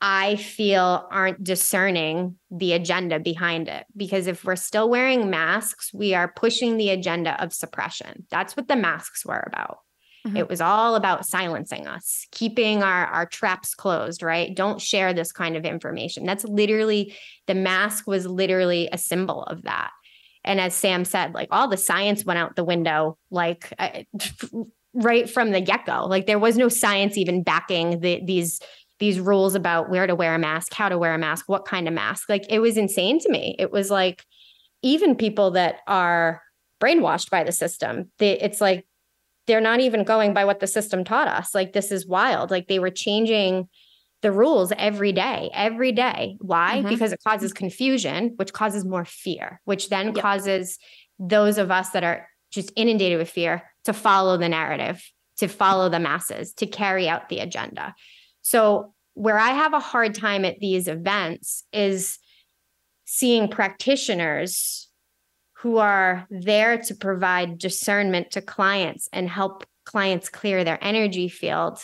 I 0.00 0.36
feel 0.36 1.08
aren't 1.10 1.42
discerning 1.42 2.36
the 2.50 2.72
agenda 2.72 3.18
behind 3.18 3.68
it. 3.68 3.84
Because 3.96 4.26
if 4.26 4.44
we're 4.44 4.56
still 4.56 4.88
wearing 4.88 5.30
masks, 5.30 5.92
we 5.92 6.14
are 6.14 6.32
pushing 6.34 6.76
the 6.76 6.90
agenda 6.90 7.40
of 7.42 7.52
suppression. 7.52 8.26
That's 8.30 8.56
what 8.56 8.68
the 8.68 8.76
masks 8.76 9.26
were 9.26 9.44
about. 9.46 9.78
Mm-hmm. 10.26 10.36
It 10.36 10.48
was 10.48 10.60
all 10.60 10.94
about 10.94 11.26
silencing 11.26 11.86
us, 11.86 12.26
keeping 12.32 12.82
our, 12.82 13.06
our 13.06 13.26
traps 13.26 13.74
closed, 13.74 14.22
right? 14.22 14.54
Don't 14.54 14.80
share 14.80 15.12
this 15.12 15.32
kind 15.32 15.56
of 15.56 15.64
information. 15.64 16.24
That's 16.24 16.44
literally 16.44 17.14
the 17.46 17.54
mask 17.54 18.06
was 18.06 18.26
literally 18.26 18.88
a 18.92 18.98
symbol 18.98 19.44
of 19.44 19.62
that. 19.62 19.90
And 20.44 20.60
as 20.60 20.74
Sam 20.74 21.04
said, 21.04 21.34
like 21.34 21.48
all 21.50 21.68
the 21.68 21.76
science 21.76 22.24
went 22.24 22.38
out 22.38 22.56
the 22.56 22.64
window, 22.64 23.18
like 23.30 23.72
right 24.94 25.28
from 25.28 25.50
the 25.50 25.60
get 25.60 25.86
go. 25.86 26.06
Like 26.06 26.26
there 26.26 26.38
was 26.38 26.56
no 26.56 26.68
science 26.68 27.16
even 27.16 27.42
backing 27.42 28.00
the, 28.00 28.20
these 28.24 28.60
these 28.98 29.20
rules 29.20 29.54
about 29.54 29.90
where 29.90 30.08
to 30.08 30.14
wear 30.16 30.34
a 30.34 30.38
mask, 30.38 30.74
how 30.74 30.88
to 30.88 30.98
wear 30.98 31.14
a 31.14 31.18
mask, 31.18 31.48
what 31.48 31.64
kind 31.64 31.86
of 31.86 31.94
mask. 31.94 32.28
Like 32.28 32.44
it 32.48 32.58
was 32.58 32.76
insane 32.76 33.20
to 33.20 33.30
me. 33.30 33.54
It 33.58 33.70
was 33.70 33.90
like 33.90 34.24
even 34.82 35.14
people 35.14 35.52
that 35.52 35.76
are 35.86 36.42
brainwashed 36.80 37.30
by 37.30 37.44
the 37.44 37.52
system, 37.52 38.10
they, 38.18 38.38
it's 38.40 38.60
like 38.60 38.86
they're 39.46 39.60
not 39.60 39.80
even 39.80 40.04
going 40.04 40.34
by 40.34 40.44
what 40.44 40.60
the 40.60 40.66
system 40.66 41.04
taught 41.04 41.28
us. 41.28 41.54
Like 41.54 41.72
this 41.72 41.92
is 41.92 42.06
wild. 42.06 42.50
Like 42.50 42.66
they 42.66 42.78
were 42.78 42.90
changing 42.90 43.68
the 44.20 44.32
rules 44.32 44.72
every 44.76 45.12
day, 45.12 45.48
every 45.54 45.92
day. 45.92 46.36
Why? 46.40 46.78
Mm-hmm. 46.78 46.88
Because 46.88 47.12
it 47.12 47.20
causes 47.26 47.52
confusion, 47.52 48.32
which 48.36 48.52
causes 48.52 48.84
more 48.84 49.04
fear, 49.04 49.60
which 49.64 49.90
then 49.90 50.06
yep. 50.06 50.16
causes 50.16 50.78
those 51.20 51.56
of 51.56 51.70
us 51.70 51.90
that 51.90 52.04
are 52.04 52.28
just 52.50 52.72
inundated 52.76 53.18
with 53.18 53.30
fear 53.30 53.62
to 53.84 53.92
follow 53.92 54.36
the 54.36 54.48
narrative, 54.48 55.02
to 55.38 55.48
follow 55.48 55.88
the 55.88 56.00
masses, 56.00 56.52
to 56.54 56.66
carry 56.66 57.08
out 57.08 57.28
the 57.28 57.40
agenda. 57.40 57.94
So, 58.42 58.94
where 59.14 59.38
I 59.38 59.48
have 59.48 59.72
a 59.72 59.80
hard 59.80 60.14
time 60.14 60.44
at 60.44 60.60
these 60.60 60.86
events 60.86 61.64
is 61.72 62.18
seeing 63.04 63.48
practitioners 63.48 64.88
who 65.54 65.78
are 65.78 66.26
there 66.30 66.78
to 66.78 66.94
provide 66.94 67.58
discernment 67.58 68.30
to 68.30 68.40
clients 68.40 69.08
and 69.12 69.28
help 69.28 69.64
clients 69.84 70.28
clear 70.28 70.62
their 70.62 70.78
energy 70.82 71.28
field, 71.28 71.80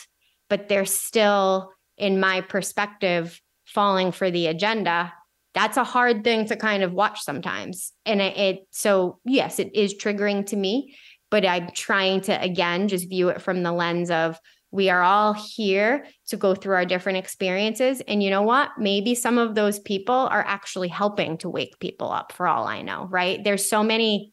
but 0.49 0.69
they're 0.69 0.85
still, 0.85 1.73
in 1.97 2.21
my 2.21 2.41
perspective, 2.41 3.41
falling 3.65 4.13
for 4.13 4.31
the 4.31 4.47
agenda. 4.47 5.13
That's 5.55 5.77
a 5.77 5.85
hard 5.85 6.25
thing 6.25 6.47
to 6.47 6.57
kind 6.57 6.83
of 6.83 6.93
watch 6.93 7.23
sometimes. 7.23 7.93
And 8.05 8.21
it, 8.21 8.37
it 8.37 8.59
so, 8.71 9.21
yes, 9.25 9.59
it 9.59 9.75
is 9.75 9.95
triggering 9.95 10.47
to 10.47 10.57
me, 10.57 10.97
but 11.31 11.47
I'm 11.47 11.71
trying 11.71 12.23
to, 12.23 12.41
again, 12.41 12.89
just 12.89 13.09
view 13.09 13.29
it 13.29 13.41
from 13.41 13.63
the 13.63 13.73
lens 13.73 14.11
of 14.11 14.39
we 14.73 14.91
are 14.91 15.03
all 15.03 15.35
here 15.35 16.05
to 16.27 16.37
go 16.37 16.57
through 16.57 16.75
our 16.75 16.85
different 16.85 17.19
experiences. 17.19 18.03
And 18.09 18.21
you 18.21 18.29
know 18.29 18.43
what? 18.43 18.71
Maybe 18.77 19.15
some 19.15 19.39
of 19.39 19.55
those 19.55 19.79
people 19.79 20.15
are 20.15 20.45
actually 20.45 20.89
helping 20.89 21.39
to 21.39 21.49
wake 21.49 21.79
people 21.79 22.11
up 22.11 22.33
for 22.33 22.49
all 22.49 22.67
I 22.67 22.83
know, 22.83 23.07
right? 23.09 23.43
There's 23.45 23.69
so 23.71 23.85
many 23.85 24.33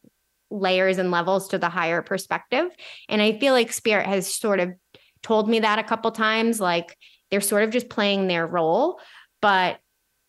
layers 0.49 0.97
and 0.97 1.11
levels 1.11 1.49
to 1.49 1.59
the 1.59 1.69
higher 1.69 2.01
perspective. 2.01 2.69
And 3.07 3.21
I 3.21 3.37
feel 3.37 3.53
like 3.53 3.71
Spirit 3.71 4.07
has 4.07 4.33
sort 4.33 4.59
of 4.59 4.71
told 5.21 5.47
me 5.47 5.59
that 5.59 5.77
a 5.77 5.83
couple 5.83 6.11
times. 6.11 6.59
Like 6.59 6.97
they're 7.29 7.41
sort 7.41 7.63
of 7.63 7.69
just 7.69 7.89
playing 7.89 8.27
their 8.27 8.47
role, 8.47 8.99
but 9.41 9.79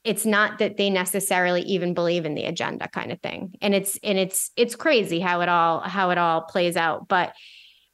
it's 0.05 0.27
not 0.27 0.59
that 0.59 0.77
they 0.77 0.91
necessarily 0.91 1.63
even 1.63 1.95
believe 1.95 2.25
in 2.25 2.35
the 2.35 2.45
agenda 2.45 2.89
kind 2.89 3.13
of 3.13 3.21
thing. 3.21 3.55
And 3.61 3.75
it's 3.75 3.99
and 4.03 4.19
it's 4.19 4.51
it's 4.57 4.75
crazy 4.75 5.21
how 5.21 5.41
it 5.41 5.49
all 5.49 5.81
how 5.81 6.11
it 6.11 6.19
all 6.19 6.43
plays 6.43 6.77
out. 6.77 7.09
But 7.09 7.33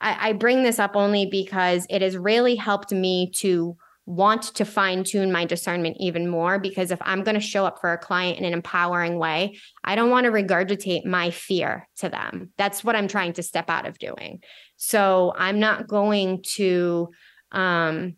I, 0.01 0.31
I 0.31 0.33
bring 0.33 0.63
this 0.63 0.79
up 0.79 0.97
only 0.97 1.27
because 1.27 1.87
it 1.91 2.03
has 2.03 2.17
really 2.17 2.57
helped 2.57 2.93
me 2.93 3.31
to 3.37 3.77
want 4.07 4.55
to 4.55 4.65
fine 4.65 5.05
tune 5.05 5.31
my 5.31 5.45
discernment 5.45 5.95
even 6.01 6.29
more 6.29 6.59
because 6.59 6.91
if 6.91 6.99
I'm 7.03 7.23
going 7.25 7.35
to 7.35 7.41
show 7.41 7.67
up 7.67 7.79
for 7.79 7.93
a 7.93 7.99
client 7.99 8.39
in 8.39 8.47
an 8.47 8.55
empowering 8.55 9.19
way, 9.19 9.59
I 9.85 9.97
don't 9.97 10.09
want 10.09 10.25
to 10.25 10.33
regurgitate 10.33 11.05
my 11.05 11.31
fear 11.31 11.87
to 11.99 12.09
them. 12.09 12.51
That's 12.57 12.83
what 12.83 12.97
I'm 12.97 13.07
trying 13.07 13.35
to 13.35 13.43
step 13.43 13.69
out 13.69 13.87
of 13.87 13.99
doing. 13.99 14.41
So 14.79 15.35
I'm 15.37 15.61
not 15.61 15.89
going 15.89 16.43
to 16.55 17.11
um, 17.53 18.17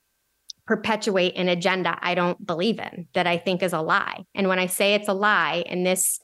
perpetuate 0.70 1.32
an 1.34 1.48
agenda 1.48 1.98
I 2.00 2.14
don't 2.14 2.46
believe 2.46 2.78
in 2.78 3.08
that 3.14 3.26
I 3.26 3.38
think 3.38 3.60
is 3.60 3.72
a 3.72 3.80
lie. 3.80 4.24
And 4.36 4.46
when 4.46 4.60
I 4.60 4.66
say 4.66 4.94
it's 4.94 5.08
a 5.08 5.12
lie, 5.12 5.64
and 5.68 5.84
this 5.84 6.20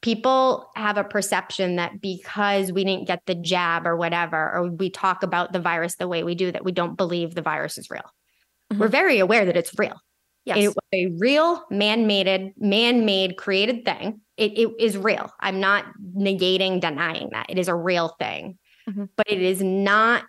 people 0.00 0.70
have 0.74 0.96
a 0.96 1.04
perception 1.04 1.76
that 1.76 2.00
because 2.00 2.72
we 2.72 2.82
didn't 2.82 3.06
get 3.06 3.20
the 3.26 3.34
jab 3.34 3.86
or 3.86 3.98
whatever, 3.98 4.52
or 4.54 4.70
we 4.70 4.88
talk 4.88 5.22
about 5.22 5.52
the 5.52 5.60
virus 5.60 5.96
the 5.96 6.08
way 6.08 6.24
we 6.24 6.34
do, 6.34 6.50
that 6.50 6.64
we 6.64 6.72
don't 6.72 6.96
believe 6.96 7.34
the 7.34 7.42
virus 7.42 7.76
is 7.76 7.90
real. 7.90 8.10
Mm-hmm. 8.72 8.80
We're 8.80 8.88
very 8.88 9.18
aware 9.18 9.44
that 9.44 9.58
it's 9.58 9.78
real. 9.78 10.00
Yes. 10.46 10.56
It 10.56 10.68
was 10.68 10.76
a 10.94 11.08
real 11.18 11.62
man-made, 11.70 12.54
man-made 12.56 13.36
created 13.36 13.84
thing. 13.84 14.22
It, 14.38 14.56
it 14.56 14.70
is 14.80 14.96
real. 14.96 15.30
I'm 15.40 15.60
not 15.60 15.84
negating, 16.16 16.80
denying 16.80 17.28
that. 17.32 17.50
It 17.50 17.58
is 17.58 17.68
a 17.68 17.74
real 17.74 18.16
thing. 18.18 18.56
Mm-hmm. 18.88 19.04
But 19.14 19.30
it 19.30 19.42
is 19.42 19.62
not 19.62 20.24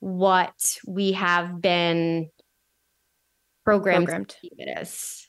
what 0.00 0.76
we 0.86 1.12
have 1.12 1.62
been 1.62 2.28
programmed, 3.64 4.06
programmed. 4.06 4.36
it 4.42 4.80
is. 4.80 5.28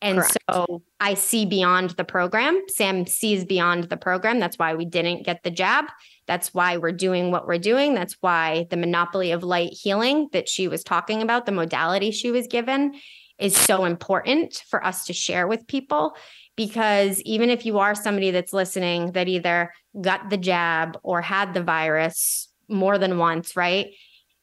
And 0.00 0.18
Correct. 0.18 0.38
so 0.48 0.82
I 1.00 1.14
see 1.14 1.44
beyond 1.44 1.90
the 1.90 2.04
program. 2.04 2.62
Sam 2.68 3.06
sees 3.06 3.44
beyond 3.44 3.84
the 3.84 3.96
program. 3.96 4.38
That's 4.38 4.58
why 4.58 4.74
we 4.74 4.84
didn't 4.84 5.24
get 5.24 5.42
the 5.42 5.50
jab. 5.50 5.86
That's 6.26 6.54
why 6.54 6.76
we're 6.76 6.92
doing 6.92 7.32
what 7.32 7.48
we're 7.48 7.58
doing. 7.58 7.94
That's 7.94 8.16
why 8.20 8.66
the 8.70 8.76
monopoly 8.76 9.32
of 9.32 9.42
light 9.42 9.72
healing 9.72 10.28
that 10.32 10.48
she 10.48 10.68
was 10.68 10.84
talking 10.84 11.20
about, 11.20 11.46
the 11.46 11.52
modality 11.52 12.12
she 12.12 12.30
was 12.30 12.46
given, 12.46 12.94
is 13.38 13.56
so 13.56 13.84
important 13.84 14.62
for 14.68 14.84
us 14.84 15.06
to 15.06 15.12
share 15.12 15.48
with 15.48 15.66
people. 15.66 16.16
Because 16.56 17.20
even 17.22 17.50
if 17.50 17.66
you 17.66 17.78
are 17.78 17.94
somebody 17.94 18.30
that's 18.30 18.52
listening 18.52 19.12
that 19.12 19.28
either 19.28 19.72
got 20.00 20.30
the 20.30 20.36
jab 20.36 20.98
or 21.02 21.22
had 21.22 21.54
the 21.54 21.62
virus 21.62 22.48
more 22.68 22.98
than 22.98 23.18
once, 23.18 23.56
right? 23.56 23.88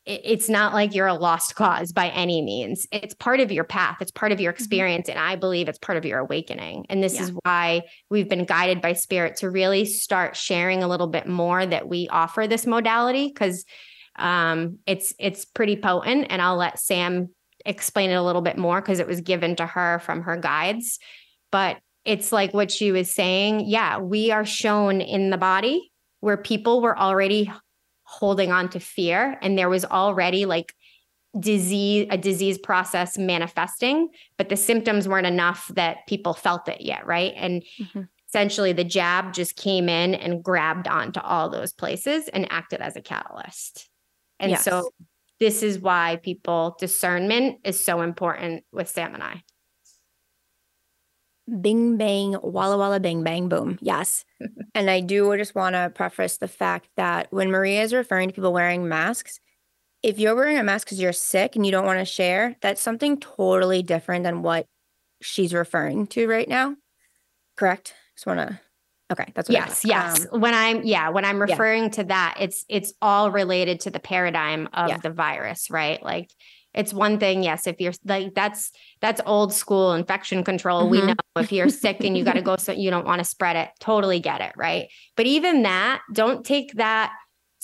It's 0.06 0.50
not 0.50 0.74
like 0.74 0.94
you're 0.94 1.08
a 1.08 1.16
lost 1.16 1.56
cause 1.56 1.92
by 1.92 2.10
any 2.10 2.42
means. 2.44 2.88
It's 2.92 3.16
part 3.16 3.40
of 3.40 3.52
your 3.52 3.64
path, 3.64 3.98
it's 4.02 4.12
part 4.12 4.32
of 4.32 4.40
your 4.40 4.54
mm-hmm. 4.54 4.62
experience. 4.62 5.10
And 5.10 5.18
I 5.18 5.36
believe 5.36 5.68
it's 5.68 5.80
part 5.80 5.98
of 5.98 6.06
your 6.06 6.20
awakening. 6.20 6.86
And 6.90 7.04
this 7.04 7.16
yeah. 7.16 7.24
is 7.24 7.32
why 7.44 7.84
we've 8.10 8.30
been 8.30 8.46
guided 8.46 8.82
by 8.82 8.94
spirit 8.94 9.38
to 9.38 9.50
really 9.50 9.86
start 9.86 10.36
sharing 10.36 10.84
a 10.84 10.88
little 10.88 11.08
bit 11.08 11.28
more 11.28 11.66
that 11.66 11.88
we 11.88 12.08
offer 12.10 12.46
this 12.46 12.68
modality 12.68 13.28
because 13.28 13.66
um, 14.18 14.78
it's 14.86 15.14
it's 15.18 15.44
pretty 15.44 15.76
potent. 15.76 16.28
And 16.30 16.42
I'll 16.42 16.58
let 16.58 16.80
Sam 16.80 17.30
explain 17.66 18.12
it 18.12 18.16
a 18.16 18.24
little 18.24 18.44
bit 18.44 18.58
more 18.58 18.80
because 18.82 19.00
it 19.00 19.08
was 19.08 19.22
given 19.22 19.56
to 19.56 19.66
her 19.66 20.00
from 20.00 20.22
her 20.22 20.38
guides. 20.38 21.00
But 21.52 21.78
it's 22.04 22.32
like 22.32 22.54
what 22.54 22.70
she 22.70 22.92
was 22.92 23.12
saying. 23.12 23.62
Yeah, 23.66 23.98
we 23.98 24.30
are 24.30 24.46
shown 24.46 25.02
in 25.02 25.32
the 25.32 25.38
body 25.38 25.92
where 26.20 26.38
people 26.38 26.82
were 26.82 26.98
already 26.98 27.52
holding 28.06 28.52
on 28.52 28.70
to 28.70 28.80
fear 28.80 29.38
and 29.42 29.58
there 29.58 29.70
was 29.70 29.84
already 29.84 30.46
like 30.46 30.74
disease 31.40 32.08
a 32.10 32.18
disease 32.18 32.58
process 32.58 33.18
manifesting 33.18 34.08
but 34.38 34.48
the 34.48 34.56
symptoms 34.56 35.08
weren't 35.08 35.28
enough 35.28 35.70
that 35.76 35.98
people 36.08 36.34
felt 36.34 36.68
it 36.70 36.80
yet 36.80 37.06
right 37.06 37.34
and 37.36 37.64
mm-hmm. 37.80 38.02
essentially 38.30 38.72
the 38.72 38.86
jab 38.86 39.34
just 39.34 39.58
came 39.58 39.90
in 39.90 40.16
and 40.16 40.44
grabbed 40.44 40.88
onto 40.88 41.20
all 41.20 41.50
those 41.50 41.74
places 41.74 42.30
and 42.30 42.50
acted 42.52 42.80
as 42.80 42.96
a 42.96 43.02
catalyst 43.02 43.90
and 44.40 44.52
yes. 44.52 44.64
so 44.64 44.90
this 45.42 45.62
is 45.62 45.80
why 45.80 46.18
people 46.24 46.78
discernment 46.80 47.58
is 47.66 47.84
so 47.84 48.02
important 48.02 48.64
with 48.72 48.88
sam 48.88 49.14
and 49.14 49.24
i 49.24 49.42
Bing 51.62 51.98
bang, 51.98 52.36
walla 52.42 52.78
walla 52.78 53.00
bang 53.00 53.24
bang 53.24 53.50
boom. 53.50 53.78
Yes. 53.82 54.26
and 54.76 54.90
I 54.90 55.00
do 55.00 55.36
just 55.38 55.56
want 55.56 55.76
to 55.76 55.92
preface 55.94 56.38
the 56.38 56.48
fact 56.48 56.90
that 56.98 57.28
when 57.32 57.52
Maria 57.52 57.84
is 57.84 57.94
referring 57.94 58.30
to 58.30 58.36
people 58.36 58.54
wearing 58.54 58.88
masks, 58.88 59.40
if 60.02 60.20
you're 60.20 60.36
wearing 60.36 60.58
a 60.58 60.64
mask 60.64 60.88
because 60.88 61.00
you're 61.00 61.14
sick 61.14 61.56
and 61.56 61.66
you 61.66 61.72
don't 61.72 61.86
want 61.86 62.00
to 62.00 62.06
share, 62.06 62.56
that's 62.62 62.82
something 62.82 63.20
totally 63.20 63.84
different 63.84 64.24
than 64.24 64.42
what 64.42 64.68
she's 65.22 65.54
referring 65.54 66.08
to 66.08 66.28
right 66.28 66.48
now. 66.48 66.76
Correct? 67.58 67.94
Just 68.16 68.26
want 68.26 68.40
to 68.40 68.60
Okay, 69.12 69.32
that's 69.36 69.52
yes, 69.52 69.86
yes. 69.86 70.26
Um, 70.32 70.42
when 70.42 70.56
I'm 70.56 70.84
yeah, 70.84 71.10
when 71.10 71.26
I'm 71.26 71.40
referring 71.40 71.84
yeah. 71.84 71.90
to 71.90 72.04
that, 72.06 72.38
it's 72.40 72.66
it's 72.68 72.92
all 73.04 73.30
related 73.30 73.82
to 73.82 73.92
the 73.92 74.00
paradigm 74.00 74.68
of 74.74 74.90
yeah. 74.90 74.98
the 74.98 75.12
virus, 75.12 75.70
right? 75.70 76.02
Like 76.02 76.32
it's 76.76 76.94
one 76.94 77.18
thing 77.18 77.42
yes 77.42 77.66
if 77.68 77.80
you're 77.80 77.94
like 78.04 78.36
that's 78.36 78.72
that's 79.02 79.22
old 79.26 79.54
school 79.54 79.94
infection 79.94 80.44
control. 80.44 80.82
Mm-hmm. 80.82 80.92
we 80.92 81.02
know 81.02 81.16
if 81.38 81.52
you're 81.52 81.70
sick 81.70 82.04
and 82.04 82.18
you 82.18 82.24
got 82.24 82.34
to 82.34 82.42
go 82.42 82.58
so 82.58 82.72
you 82.72 82.90
don't 82.90 83.06
want 83.06 83.20
to 83.20 83.26
spread 83.26 83.56
it. 83.56 83.70
Totally 83.80 84.20
get 84.20 84.42
it 84.42 84.54
right? 84.56 84.88
But 85.16 85.26
even 85.26 85.64
that 85.64 86.02
don't 86.14 86.46
take 86.46 86.74
that 86.74 87.14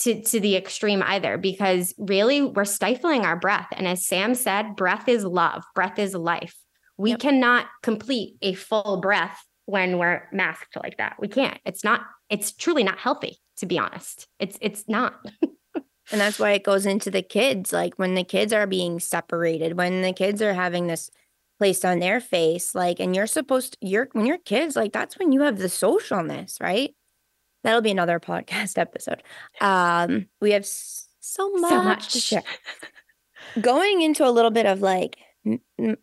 to 0.02 0.22
to 0.24 0.40
the 0.40 0.56
extreme 0.56 1.04
either 1.04 1.38
because 1.38 1.94
really 1.98 2.42
we're 2.42 2.66
stifling 2.66 3.26
our 3.26 3.36
breath. 3.36 3.68
And 3.74 3.88
as 3.88 4.06
sam 4.06 4.34
said 4.34 4.76
breath 4.76 5.08
is 5.08 5.24
love 5.24 5.64
breath 5.76 6.00
is 6.00 6.16
life. 6.16 6.56
We 6.98 7.12
yep. 7.12 7.20
cannot 7.20 7.68
complete 7.84 8.36
a 8.42 8.54
full 8.54 9.00
breath 9.02 9.44
when 9.66 9.98
we're 9.98 10.28
masked 10.32 10.76
like 10.82 10.98
that. 10.98 11.16
We 11.20 11.28
can't. 11.28 11.60
It's 11.66 11.84
not 11.84 12.02
it's 12.30 12.54
truly 12.54 12.84
not 12.84 12.98
healthy 12.98 13.40
to 13.58 13.66
be 13.66 13.78
honest. 13.78 14.28
It's 14.40 14.58
it's 14.62 14.86
not 14.88 15.16
And 16.12 16.20
that's 16.20 16.40
why 16.40 16.52
it 16.52 16.64
goes 16.64 16.86
into 16.86 17.10
the 17.10 17.22
kids. 17.22 17.72
Like 17.72 17.96
when 17.96 18.16
the 18.16 18.24
kids 18.24 18.54
are 18.54 18.68
being 18.68 19.00
separated, 19.00 19.78
when 19.78 20.02
the 20.02 20.14
kids 20.14 20.42
are 20.42 20.54
having 20.54 20.88
this 20.88 21.10
placed 21.58 21.86
on 21.86 22.00
their 22.00 22.20
face, 22.20 22.74
like, 22.74 23.00
and 23.00 23.16
you're 23.16 23.28
supposed 23.28 23.74
to, 23.74 23.88
you're, 23.88 24.10
when 24.14 24.26
you're 24.26 24.40
kids, 24.40 24.76
like, 24.76 24.92
that's 24.92 25.20
when 25.20 25.32
you 25.32 25.42
have 25.42 25.60
the 25.60 25.68
socialness, 25.68 26.60
right? 26.62 26.96
That'll 27.64 27.82
be 27.82 27.92
another 27.92 28.20
podcast 28.20 28.78
episode. 28.78 29.24
Um, 29.60 30.28
we 30.42 30.52
have 30.52 30.66
so 30.66 31.52
much, 31.52 31.70
so 31.70 31.84
much. 31.84 32.14
to 32.14 32.20
share. 32.20 32.44
Going 33.62 34.02
into 34.02 34.28
a 34.28 34.32
little 34.32 34.52
bit 34.52 34.66
of 34.66 34.82
like, 34.82 35.18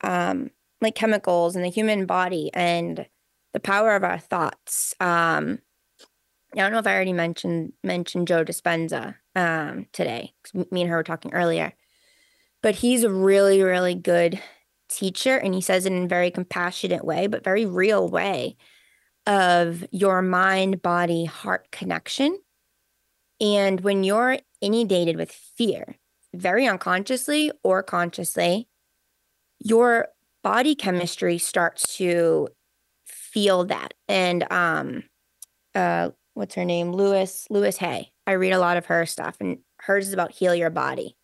um, 0.03 0.51
like 0.81 0.95
chemicals 0.95 1.57
in 1.57 1.63
the 1.63 1.71
human 1.71 2.07
body 2.07 2.51
and 2.55 3.07
the 3.53 3.61
power 3.61 3.95
of 3.97 4.05
our 4.05 4.19
thoughts. 4.19 4.95
Um, 5.01 5.59
I 6.55 6.59
don't 6.59 6.73
know 6.73 6.79
if 6.79 6.87
I 6.87 6.95
already 6.95 7.13
mentioned 7.13 7.73
mentioned 7.83 8.29
Joe 8.29 8.45
Dispenza 8.45 9.17
um, 9.39 9.87
today. 9.93 10.35
Me 10.71 10.83
and 10.83 10.91
her 10.91 10.97
were 10.97 11.05
talking 11.05 11.33
earlier, 11.33 11.73
but 12.63 12.75
he's 12.75 13.05
a 13.05 13.11
really 13.11 13.63
really 13.63 13.95
good 13.95 14.41
teacher, 14.89 15.37
and 15.37 15.55
he 15.55 15.61
says 15.61 15.87
it 15.87 15.93
in 15.93 16.05
a 16.05 16.09
very 16.09 16.31
compassionate 16.31 17.05
way, 17.05 17.27
but 17.27 17.45
very 17.45 17.65
real 17.67 18.09
way 18.09 18.57
of 19.27 19.85
your 19.91 20.23
mind 20.23 20.83
body 20.83 21.25
heart 21.27 21.71
connection. 21.71 22.39
And 23.41 23.81
when 23.83 24.03
you're 24.03 24.39
inundated 24.61 25.17
with 25.17 25.31
fear, 25.31 25.97
very 26.35 26.67
unconsciously 26.67 27.53
or 27.63 27.83
consciously, 27.83 28.69
your 29.61 30.09
body 30.43 30.75
chemistry 30.75 31.39
starts 31.39 31.97
to 31.99 32.49
feel 33.07 33.65
that 33.65 33.95
and 34.09 34.51
um 34.53 35.03
uh 35.75 36.11
what's 36.39 36.55
her 36.55 36.65
name? 36.65 36.93
Louise, 36.93 37.47
Louise 37.51 37.79
Hay. 37.79 38.13
I 38.27 38.33
read 38.33 38.53
a 38.53 38.61
lot 38.61 38.77
of 38.77 38.87
her 38.87 39.05
stuff 39.07 39.37
and 39.41 39.59
hers 39.81 40.07
is 40.07 40.13
about 40.13 40.33
heal 40.33 40.55
your 40.55 40.71
body. 40.71 41.17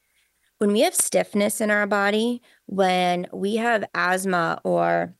When 0.58 0.72
we 0.72 0.80
have 0.80 0.94
stiffness 0.94 1.60
in 1.60 1.70
our 1.70 1.86
body, 1.86 2.42
when 2.66 3.28
we 3.32 3.56
have 3.56 3.84
asthma 3.94 4.60
or 4.64 5.14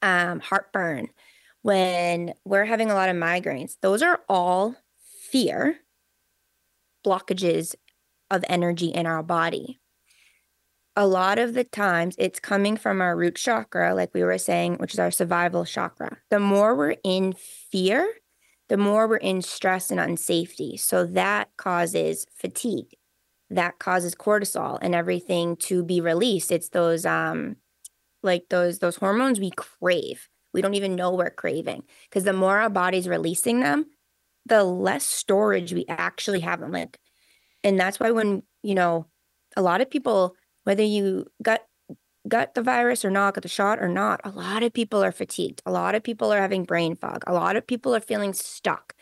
um, 0.00 0.38
heartburn, 0.38 1.08
when 1.62 2.34
we're 2.44 2.64
having 2.64 2.90
a 2.90 2.94
lot 2.94 3.08
of 3.08 3.16
migraines, 3.16 3.76
those 3.82 4.00
are 4.00 4.20
all 4.28 4.76
fear 5.30 5.78
blockages 7.04 7.74
of 8.30 8.44
energy 8.48 8.88
in 8.88 9.06
our 9.06 9.22
body. 9.24 9.80
A 10.94 11.06
lot 11.06 11.38
of 11.38 11.54
the 11.54 11.64
times 11.64 12.14
it's 12.18 12.38
coming 12.38 12.76
from 12.76 13.00
our 13.00 13.16
root 13.16 13.36
chakra, 13.36 13.94
like 13.94 14.14
we 14.14 14.22
were 14.22 14.38
saying, 14.38 14.76
which 14.76 14.94
is 14.94 15.00
our 15.00 15.10
survival 15.10 15.64
chakra. 15.64 16.18
The 16.30 16.40
more 16.40 16.76
we're 16.76 16.96
in 17.02 17.32
fear, 17.32 18.06
the 18.70 18.76
more 18.76 19.08
we're 19.08 19.16
in 19.16 19.42
stress 19.42 19.90
and 19.90 19.98
unsafety. 19.98 20.78
So 20.78 21.04
that 21.04 21.48
causes 21.56 22.24
fatigue. 22.32 22.94
That 23.50 23.80
causes 23.80 24.14
cortisol 24.14 24.78
and 24.80 24.94
everything 24.94 25.56
to 25.56 25.82
be 25.82 26.00
released. 26.00 26.52
It's 26.52 26.68
those 26.68 27.04
um 27.04 27.56
like 28.22 28.44
those 28.48 28.78
those 28.78 28.94
hormones 28.94 29.40
we 29.40 29.50
crave. 29.50 30.28
We 30.54 30.62
don't 30.62 30.74
even 30.74 30.94
know 30.94 31.12
we're 31.12 31.30
craving 31.30 31.82
because 32.08 32.22
the 32.22 32.32
more 32.32 32.58
our 32.58 32.70
body's 32.70 33.08
releasing 33.08 33.58
them, 33.58 33.86
the 34.46 34.62
less 34.62 35.04
storage 35.04 35.72
we 35.72 35.84
actually 35.88 36.40
have 36.40 36.60
them. 36.60 36.70
Like, 36.70 36.96
and 37.64 37.78
that's 37.78 37.98
why 37.98 38.12
when 38.12 38.44
you 38.62 38.76
know 38.76 39.06
a 39.56 39.62
lot 39.62 39.80
of 39.80 39.90
people, 39.90 40.36
whether 40.62 40.84
you 40.84 41.26
got 41.42 41.62
got 42.28 42.54
the 42.54 42.62
virus 42.62 43.04
or 43.04 43.10
not, 43.10 43.34
got 43.34 43.42
the 43.42 43.48
shot 43.48 43.78
or 43.80 43.88
not, 43.88 44.20
a 44.24 44.30
lot 44.30 44.62
of 44.62 44.72
people 44.72 45.02
are 45.02 45.12
fatigued. 45.12 45.62
A 45.64 45.72
lot 45.72 45.94
of 45.94 46.02
people 46.02 46.32
are 46.32 46.40
having 46.40 46.64
brain 46.64 46.94
fog. 46.94 47.24
A 47.26 47.32
lot 47.32 47.56
of 47.56 47.66
people 47.66 47.94
are 47.94 48.00
feeling 48.00 48.32
stuck. 48.32 48.94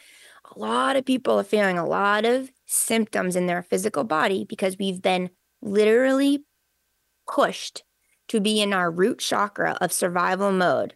A 0.54 0.58
lot 0.58 0.96
of 0.96 1.04
people 1.04 1.38
are 1.38 1.44
feeling 1.44 1.78
a 1.78 1.86
lot 1.86 2.24
of 2.24 2.50
symptoms 2.66 3.36
in 3.36 3.46
their 3.46 3.62
physical 3.62 4.04
body 4.04 4.44
because 4.44 4.78
we've 4.78 5.02
been 5.02 5.30
literally 5.60 6.44
pushed 7.30 7.82
to 8.28 8.40
be 8.40 8.60
in 8.60 8.72
our 8.72 8.90
root 8.90 9.18
chakra 9.18 9.76
of 9.80 9.92
survival 9.92 10.52
mode 10.52 10.94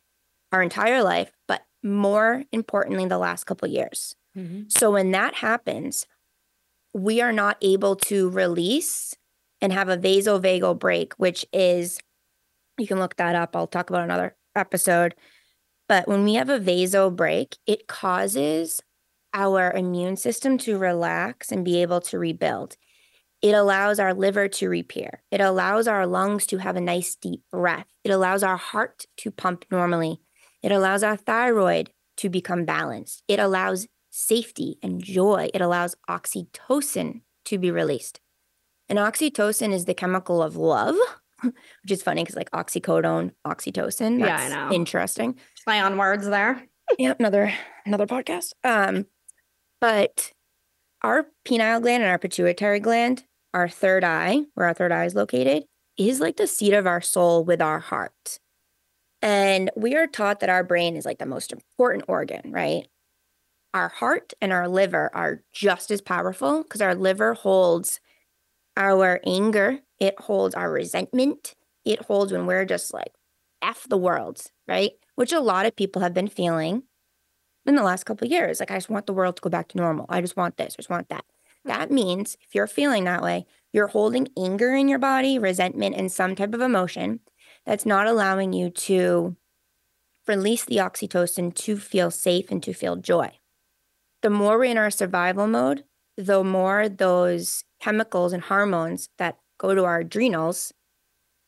our 0.53 0.63
entire 0.63 1.03
life, 1.03 1.33
but 1.49 1.63
more 1.83 2.45
importantly, 2.53 3.07
the 3.07 3.19
last 3.19 3.45
couple 3.45 3.67
years. 3.69 4.15
Mm-hmm. 4.37 4.65
So 4.69 4.93
when 4.93 5.11
that 5.13 5.35
happens, 5.35 6.07
we 6.95 7.21
are 7.21 7.33
not 7.33 7.57
able 7.63 7.97
to 7.97 8.29
release 8.31 9.15
and 9.61 9.73
have 9.73 9.89
a 9.89 9.97
vasovagal 9.97 10.79
break, 10.79 11.15
which 11.15 11.47
is, 11.53 11.99
you 12.83 12.89
can 12.89 12.99
look 12.99 13.17
that 13.17 13.35
up. 13.35 13.57
I'll 13.57 13.67
talk 13.67 13.89
about 13.89 14.03
another 14.03 14.37
episode. 14.55 15.15
But 15.89 16.09
when 16.09 16.25
we 16.25 16.35
have 16.35 16.49
a 16.49 16.59
vaso 16.59 17.11
break, 17.11 17.57
it 17.67 17.87
causes 17.87 18.83
our 19.33 19.73
immune 19.73 20.17
system 20.17 20.59
to 20.59 20.77
relax 20.77 21.51
and 21.51 21.65
be 21.65 21.81
able 21.81 22.01
to 22.03 22.19
rebuild. 22.19 22.77
It 23.41 23.53
allows 23.53 23.99
our 23.99 24.15
liver 24.15 24.49
to 24.49 24.69
repair. 24.69 25.23
It 25.31 25.41
allows 25.41 25.89
our 25.89 26.07
lungs 26.07 26.47
to 26.47 26.59
have 26.59 26.77
a 26.77 26.81
nice 26.81 27.15
deep 27.17 27.41
breath. 27.51 27.87
It 28.05 28.11
allows 28.11 28.43
our 28.43 28.57
heart 28.57 29.07
to 29.19 29.31
pump 29.31 29.65
normally. 29.71 30.21
It 30.63 30.71
allows 30.71 31.03
our 31.03 31.17
thyroid 31.17 31.91
to 32.19 32.29
become 32.29 32.65
balanced. 32.65 33.23
It 33.27 33.41
allows 33.41 33.89
safety 34.11 34.79
and 34.83 35.03
joy. 35.03 35.49
It 35.55 35.61
allows 35.61 35.97
oxytocin 36.09 37.23
to 37.47 37.59
be 37.59 37.71
released. 37.71 38.21
And 38.89 38.99
oxytocin 38.99 39.73
is 39.73 39.87
the 39.87 39.95
chemical 39.95 40.43
of 40.43 40.57
love, 40.57 40.97
which 41.43 41.91
is 41.91 42.03
funny 42.03 42.23
because 42.23 42.37
like 42.37 42.51
oxycodone, 42.51 43.33
oxytocin. 43.47 44.21
yeah, 44.21 44.37
I 44.37 44.49
know. 44.49 44.75
Interesting. 44.75 45.37
Play 45.65 45.81
on 45.81 45.97
words 45.97 46.27
there. 46.27 46.63
yeah, 46.99 47.15
another 47.19 47.53
another 47.87 48.07
podcast. 48.07 48.53
Um, 48.65 49.07
but 49.81 50.33
our 51.03 51.27
pineal 51.45 51.81
gland 51.81 52.03
and 52.03 52.11
our 52.11 52.19
pituitary 52.19 52.81
gland, 52.81 53.25
our 53.55 53.69
third 53.69 54.05
eye, 54.05 54.43
where 54.55 54.67
our 54.67 54.75
third 54.75 54.93
eye 54.93 55.05
is 55.05 55.15
located, 55.15 55.65
is 55.99 56.21
like 56.21 56.37
the 56.37 56.47
seat 56.47 56.73
of 56.73 56.87
our 56.87 57.01
soul 57.01 57.45
with 57.45 57.61
our 57.61 57.81
heart. 57.81 58.39
And 59.21 59.71
we 59.77 59.95
are 59.95 60.07
taught 60.07 60.41
that 60.41 60.49
our 60.51 60.65
brain 60.65 60.97
is 60.97 61.05
like 61.05 61.19
the 61.19 61.27
most 61.27 61.53
important 61.53 62.05
organ, 62.09 62.51
right? 62.53 62.89
Our 63.75 63.89
heart 63.89 64.33
and 64.41 64.53
our 64.53 64.69
liver 64.69 65.11
are 65.15 65.43
just 65.53 65.91
as 65.91 66.01
powerful 66.01 66.63
because 66.63 66.83
our 66.83 66.95
liver 66.95 67.35
holds 67.35 68.01
our 68.77 69.21
anger, 69.25 69.79
it 70.03 70.19
holds 70.19 70.57
our 70.57 70.71
resentment, 70.71 71.55
it 71.85 72.03
holds 72.03 72.33
when 72.33 72.45
we're 72.45 72.65
just 72.65 72.93
like 72.93 73.13
F 73.63 73.87
the 73.89 73.97
world, 73.97 74.43
right? 74.67 74.91
Which 75.15 75.33
a 75.33 75.39
lot 75.39 75.65
of 75.65 75.77
people 75.77 76.03
have 76.03 76.13
been 76.13 76.27
feeling 76.27 76.83
in 77.65 77.77
the 77.77 77.85
last 77.85 78.03
couple 78.03 78.27
years. 78.27 78.59
Like, 78.59 78.73
I 78.73 78.77
just 78.77 78.91
want 78.91 79.07
the 79.07 79.13
world 79.13 79.37
to 79.37 79.43
go 79.43 79.49
back 79.49 79.69
to 79.69 79.79
normal. 79.79 80.07
I 80.09 80.21
just 80.21 80.37
want 80.37 80.57
this, 80.57 80.75
I 80.75 80.83
just 80.83 80.91
want 80.91 81.09
that. 81.11 81.25
Hmm. 81.65 81.69
That 81.69 81.91
means 81.93 82.37
if 82.43 82.53
you're 82.53 82.67
feeling 82.67 83.05
that 83.05 83.23
way, 83.23 83.47
you're 83.73 83.87
holding 83.87 84.27
anger 84.37 84.75
in 84.75 84.89
your 84.89 84.99
body, 84.99 85.39
resentment, 85.39 85.95
and 85.95 86.11
some 86.11 86.35
type 86.35 86.53
of 86.53 86.61
emotion 86.61 87.21
that's 87.65 87.87
not 87.87 88.09
allowing 88.09 88.53
you 88.53 88.71
to 88.71 89.37
release 90.27 90.65
the 90.65 90.79
oxytocin 90.79 91.55
to 91.55 91.77
feel 91.77 92.11
safe 92.11 92.51
and 92.51 92.61
to 92.65 92.73
feel 92.73 92.97
joy. 92.97 93.31
The 94.23 94.31
more 94.31 94.59
we're 94.59 94.65
in 94.65 94.79
our 94.79 94.91
survival 94.91 95.47
mode, 95.47 95.85
the 96.17 96.43
more 96.43 96.89
those 96.89 97.65
chemicals 97.81 98.33
and 98.33 98.43
hormones 98.43 99.09
that 99.19 99.39
go 99.63 99.75
to 99.75 99.85
our 99.85 100.01
adrenals 100.01 100.73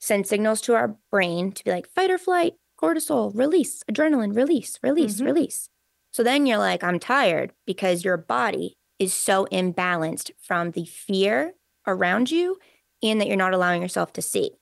send 0.05 0.27
signals 0.27 0.61
to 0.61 0.75
our 0.75 0.97
brain 1.11 1.51
to 1.51 1.65
be 1.65 1.71
like 1.71 1.89
fight 1.89 2.11
or 2.11 2.19
flight, 2.19 2.55
cortisol, 2.81 3.33
release, 3.35 3.83
adrenaline, 3.91 4.37
release, 4.37 4.79
release, 4.83 5.17
mm-hmm. 5.17 5.25
release. 5.25 5.71
So 6.13 6.23
then 6.23 6.47
you're 6.47 6.59
like, 6.59 6.85
I'm 6.85 7.01
tired 7.01 7.53
because 7.67 8.05
your 8.05 8.17
body 8.17 8.77
is 8.99 9.15
so 9.15 9.47
imbalanced 9.51 10.31
from 10.41 10.71
the 10.71 10.85
fear 10.85 11.55
around 11.87 12.31
you 12.31 12.59
and 13.03 13.21
that 13.21 13.27
you're 13.27 13.37
not 13.37 13.55
allowing 13.55 13.83
yourself 13.83 14.13
to 14.13 14.23
see. 14.23 14.53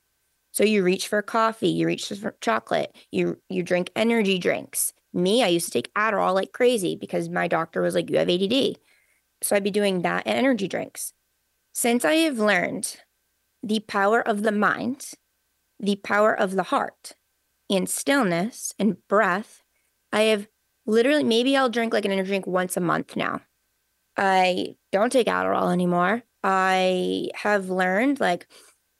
So 0.53 0.65
you 0.65 0.83
reach 0.83 1.09
for 1.09 1.23
coffee, 1.23 1.69
you 1.69 1.87
reach 1.87 2.09
for 2.09 2.37
chocolate, 2.41 2.95
you 3.11 3.39
you 3.49 3.63
drink 3.63 3.91
energy 3.97 4.39
drinks. 4.39 4.93
Me, 5.13 5.43
I 5.43 5.49
used 5.49 5.67
to 5.67 5.73
take 5.73 5.93
Adderall 5.95 6.35
like 6.35 6.53
crazy 6.53 6.95
because 6.95 7.29
my 7.29 7.49
doctor 7.49 7.83
was 7.83 7.95
like, 7.95 8.09
you 8.11 8.19
have 8.19 8.31
ADD. 8.31 8.79
So 9.43 9.57
I'd 9.57 9.65
be 9.65 9.71
doing 9.71 10.03
that 10.03 10.27
and 10.27 10.39
energy 10.39 10.69
drinks. 10.69 11.13
Since 11.75 12.05
I 12.05 12.15
have 12.15 12.39
learned 12.39 12.99
the 13.63 13.81
power 13.81 14.21
of 14.21 14.43
the 14.43 14.53
mind, 14.53 15.13
the 15.79 15.97
power 15.97 16.33
of 16.35 16.53
the 16.53 16.65
heart, 16.65 17.13
and 17.71 17.89
stillness 17.89 18.75
and 18.79 18.97
breath, 19.09 19.63
I 20.13 20.23
have 20.23 20.49
literally 20.87 21.25
maybe 21.25 21.57
I'll 21.57 21.71
drink 21.71 21.93
like 21.93 22.05
an 22.05 22.13
energy 22.13 22.29
drink 22.29 22.47
once 22.47 22.77
a 22.77 22.81
month 22.81 23.17
now. 23.17 23.41
I 24.17 24.77
don't 24.91 25.13
take 25.13 25.27
Adderall 25.27 25.73
anymore. 25.73 26.23
I 26.43 27.31
have 27.35 27.71
learned 27.71 28.21
like, 28.21 28.47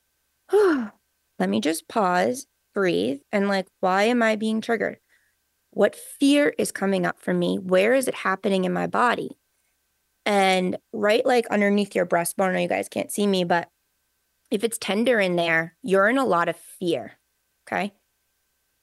let 0.53 1.49
me 1.49 1.61
just 1.61 1.89
pause, 1.89 2.47
breathe, 2.75 3.21
and 3.31 3.49
like, 3.49 3.67
why 3.81 4.05
am 4.05 4.23
I 4.23 4.37
being 4.37 4.61
triggered? 4.61 4.99
What 5.71 5.97
fear 5.97 6.55
is 6.59 6.71
coming 6.71 7.05
up 7.05 7.19
for 7.19 7.35
me? 7.35 7.59
Where 7.59 7.95
is 7.95 8.09
it 8.09 8.15
happening 8.15 8.65
in 8.65 8.73
my 8.73 8.87
body? 8.87 9.39
And 10.25 10.77
right 10.93 11.25
like 11.27 11.47
underneath 11.49 11.95
your 11.95 12.07
breastbone, 12.07 12.51
I 12.51 12.53
know 12.53 12.61
you 12.61 12.69
guys 12.69 12.89
can't 12.89 13.11
see 13.11 13.27
me, 13.27 13.45
but 13.45 13.69
if 14.53 14.63
it's 14.63 14.77
tender 14.77 15.19
in 15.19 15.37
there, 15.37 15.77
you're 15.83 16.11
in 16.11 16.19
a 16.19 16.27
lot 16.27 16.49
of 16.49 16.57
fear. 16.57 17.13
Okay. 17.67 17.95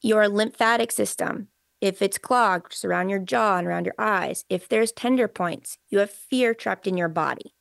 Your 0.02 0.28
lymphatic 0.28 0.92
system, 0.92 1.50
if 1.80 2.02
it's 2.02 2.18
clogged, 2.18 2.72
just 2.72 2.84
around 2.84 3.10
your 3.10 3.20
jaw 3.20 3.58
and 3.58 3.68
around 3.68 3.86
your 3.86 3.96
eyes, 4.00 4.46
if 4.50 4.68
there's 4.68 4.92
tender 4.92 5.28
points, 5.28 5.78
you 5.90 6.00
have 6.00 6.10
fear 6.10 6.56
trapped 6.56 6.88
in 6.88 6.98
your 6.98 7.08
body. 7.08 7.54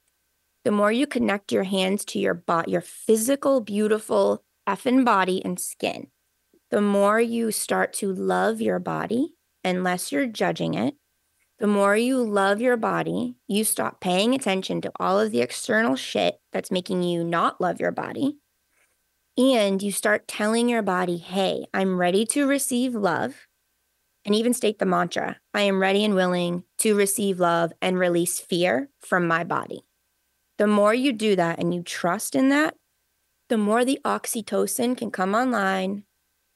The 0.65 0.71
more 0.71 0.91
you 0.91 1.07
connect 1.07 1.53
your 1.53 1.65
hands 1.65 2.05
to 2.07 2.19
your 2.19 2.35
body, 2.35 2.73
your 2.73 2.81
physical, 2.81 3.61
beautiful 3.61 4.43
effing 4.67 5.05
body 5.05 5.45
and 5.45 5.61
skin, 5.61 6.09
the 6.71 6.81
more 6.81 7.21
you 7.21 7.51
start 7.51 7.93
to 7.95 8.13
love 8.13 8.61
your 8.61 8.79
body, 8.79 9.35
unless 9.63 10.13
you're 10.13 10.27
judging 10.27 10.73
it, 10.73 10.95
the 11.59 11.67
more 11.67 11.97
you 11.97 12.23
love 12.23 12.61
your 12.61 12.77
body, 12.77 13.37
you 13.49 13.65
stop 13.65 14.01
paying 14.01 14.35
attention 14.35 14.81
to 14.83 14.93
all 15.01 15.19
of 15.19 15.33
the 15.33 15.41
external 15.41 15.97
shit 15.97 16.41
that's 16.53 16.71
making 16.71 17.03
you 17.03 17.25
not 17.25 17.61
love 17.61 17.81
your 17.81 17.91
body. 17.91 18.39
And 19.37 19.83
you 19.83 19.93
start 19.93 20.29
telling 20.29 20.69
your 20.69 20.83
body, 20.83 21.17
hey, 21.17 21.67
I'm 21.75 21.99
ready 21.99 22.25
to 22.27 22.47
receive 22.47 22.95
love 22.95 23.49
and 24.25 24.35
even 24.35 24.53
state 24.53 24.79
the 24.79 24.87
mantra 24.87 25.39
I 25.55 25.63
am 25.63 25.81
ready 25.81 26.05
and 26.05 26.15
willing 26.15 26.65
to 26.79 26.95
receive 26.95 27.41
love 27.41 27.73
and 27.81 27.99
release 27.99 28.39
fear 28.39 28.91
from 29.01 29.27
my 29.27 29.43
body. 29.43 29.85
The 30.59 30.67
more 30.67 30.93
you 30.93 31.13
do 31.13 31.35
that 31.37 31.59
and 31.59 31.73
you 31.73 31.83
trust 31.83 32.35
in 32.35 32.49
that, 32.51 32.75
the 33.49 33.57
more 33.57 33.85
the 33.85 34.01
oxytocin 34.05 34.97
can 34.97 35.11
come 35.11 35.35
online. 35.35 36.05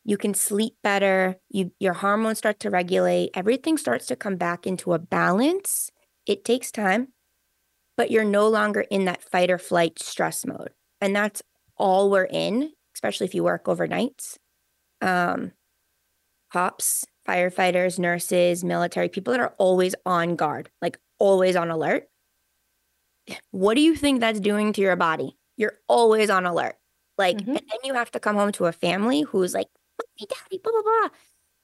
You 0.05 0.17
can 0.17 0.35
sleep 0.35 0.75
better. 0.83 1.37
You, 1.49 1.73
your 1.79 1.93
hormones 1.93 2.39
start 2.39 2.59
to 2.61 2.71
regulate. 2.71 3.31
Everything 3.35 3.79
starts 3.79 4.07
to 4.07 4.17
come 4.17 4.37
back 4.37 4.67
into 4.67 4.93
a 4.95 4.99
balance. 4.99 5.91
It 6.27 6.45
takes 6.45 6.71
time, 6.71 7.09
but 7.97 8.11
you're 8.11 8.25
no 8.25 8.49
longer 8.49 8.81
in 8.81 9.05
that 9.05 9.23
fight 9.23 9.51
or 9.51 9.59
flight 9.59 10.01
stress 10.01 10.45
mode. 10.45 10.71
And 11.01 11.15
that's 11.15 11.43
all 11.77 12.11
we're 12.11 12.25
in, 12.25 12.73
especially 12.95 13.27
if 13.27 13.35
you 13.35 13.45
work 13.45 13.65
overnights. 13.65 14.39
Um, 15.01 15.53
cops, 16.53 17.05
firefighters, 17.29 17.99
nurses, 17.99 18.65
military, 18.65 19.09
people 19.09 19.33
that 19.33 19.41
are 19.41 19.55
always 19.59 19.95
on 20.05 20.37
guard, 20.37 20.71
like 20.81 20.99
always 21.19 21.57
on 21.57 21.71
alert. 21.71 22.09
What 23.53 23.75
do 23.75 23.81
you 23.81 23.95
think 23.95 24.21
that's 24.21 24.41
doing 24.41 24.73
to 24.73 24.81
your 24.81 24.97
body? 24.97 25.39
You're 25.57 25.79
always 25.89 26.29
on 26.29 26.45
alert. 26.45 26.75
Like, 27.19 27.37
mm-hmm. 27.37 27.51
and 27.51 27.59
then 27.59 27.79
you 27.85 27.95
have 27.95 28.11
to 28.13 28.21
come 28.21 28.37
home 28.37 28.53
to 28.53 28.67
a 28.67 28.73
family 28.73 29.23
who's 29.23 29.55
like, 29.55 29.69
mommy, 30.03 30.29
daddy, 30.29 30.61
blah, 30.63 30.73
blah, 30.73 30.83
blah. 30.83 31.09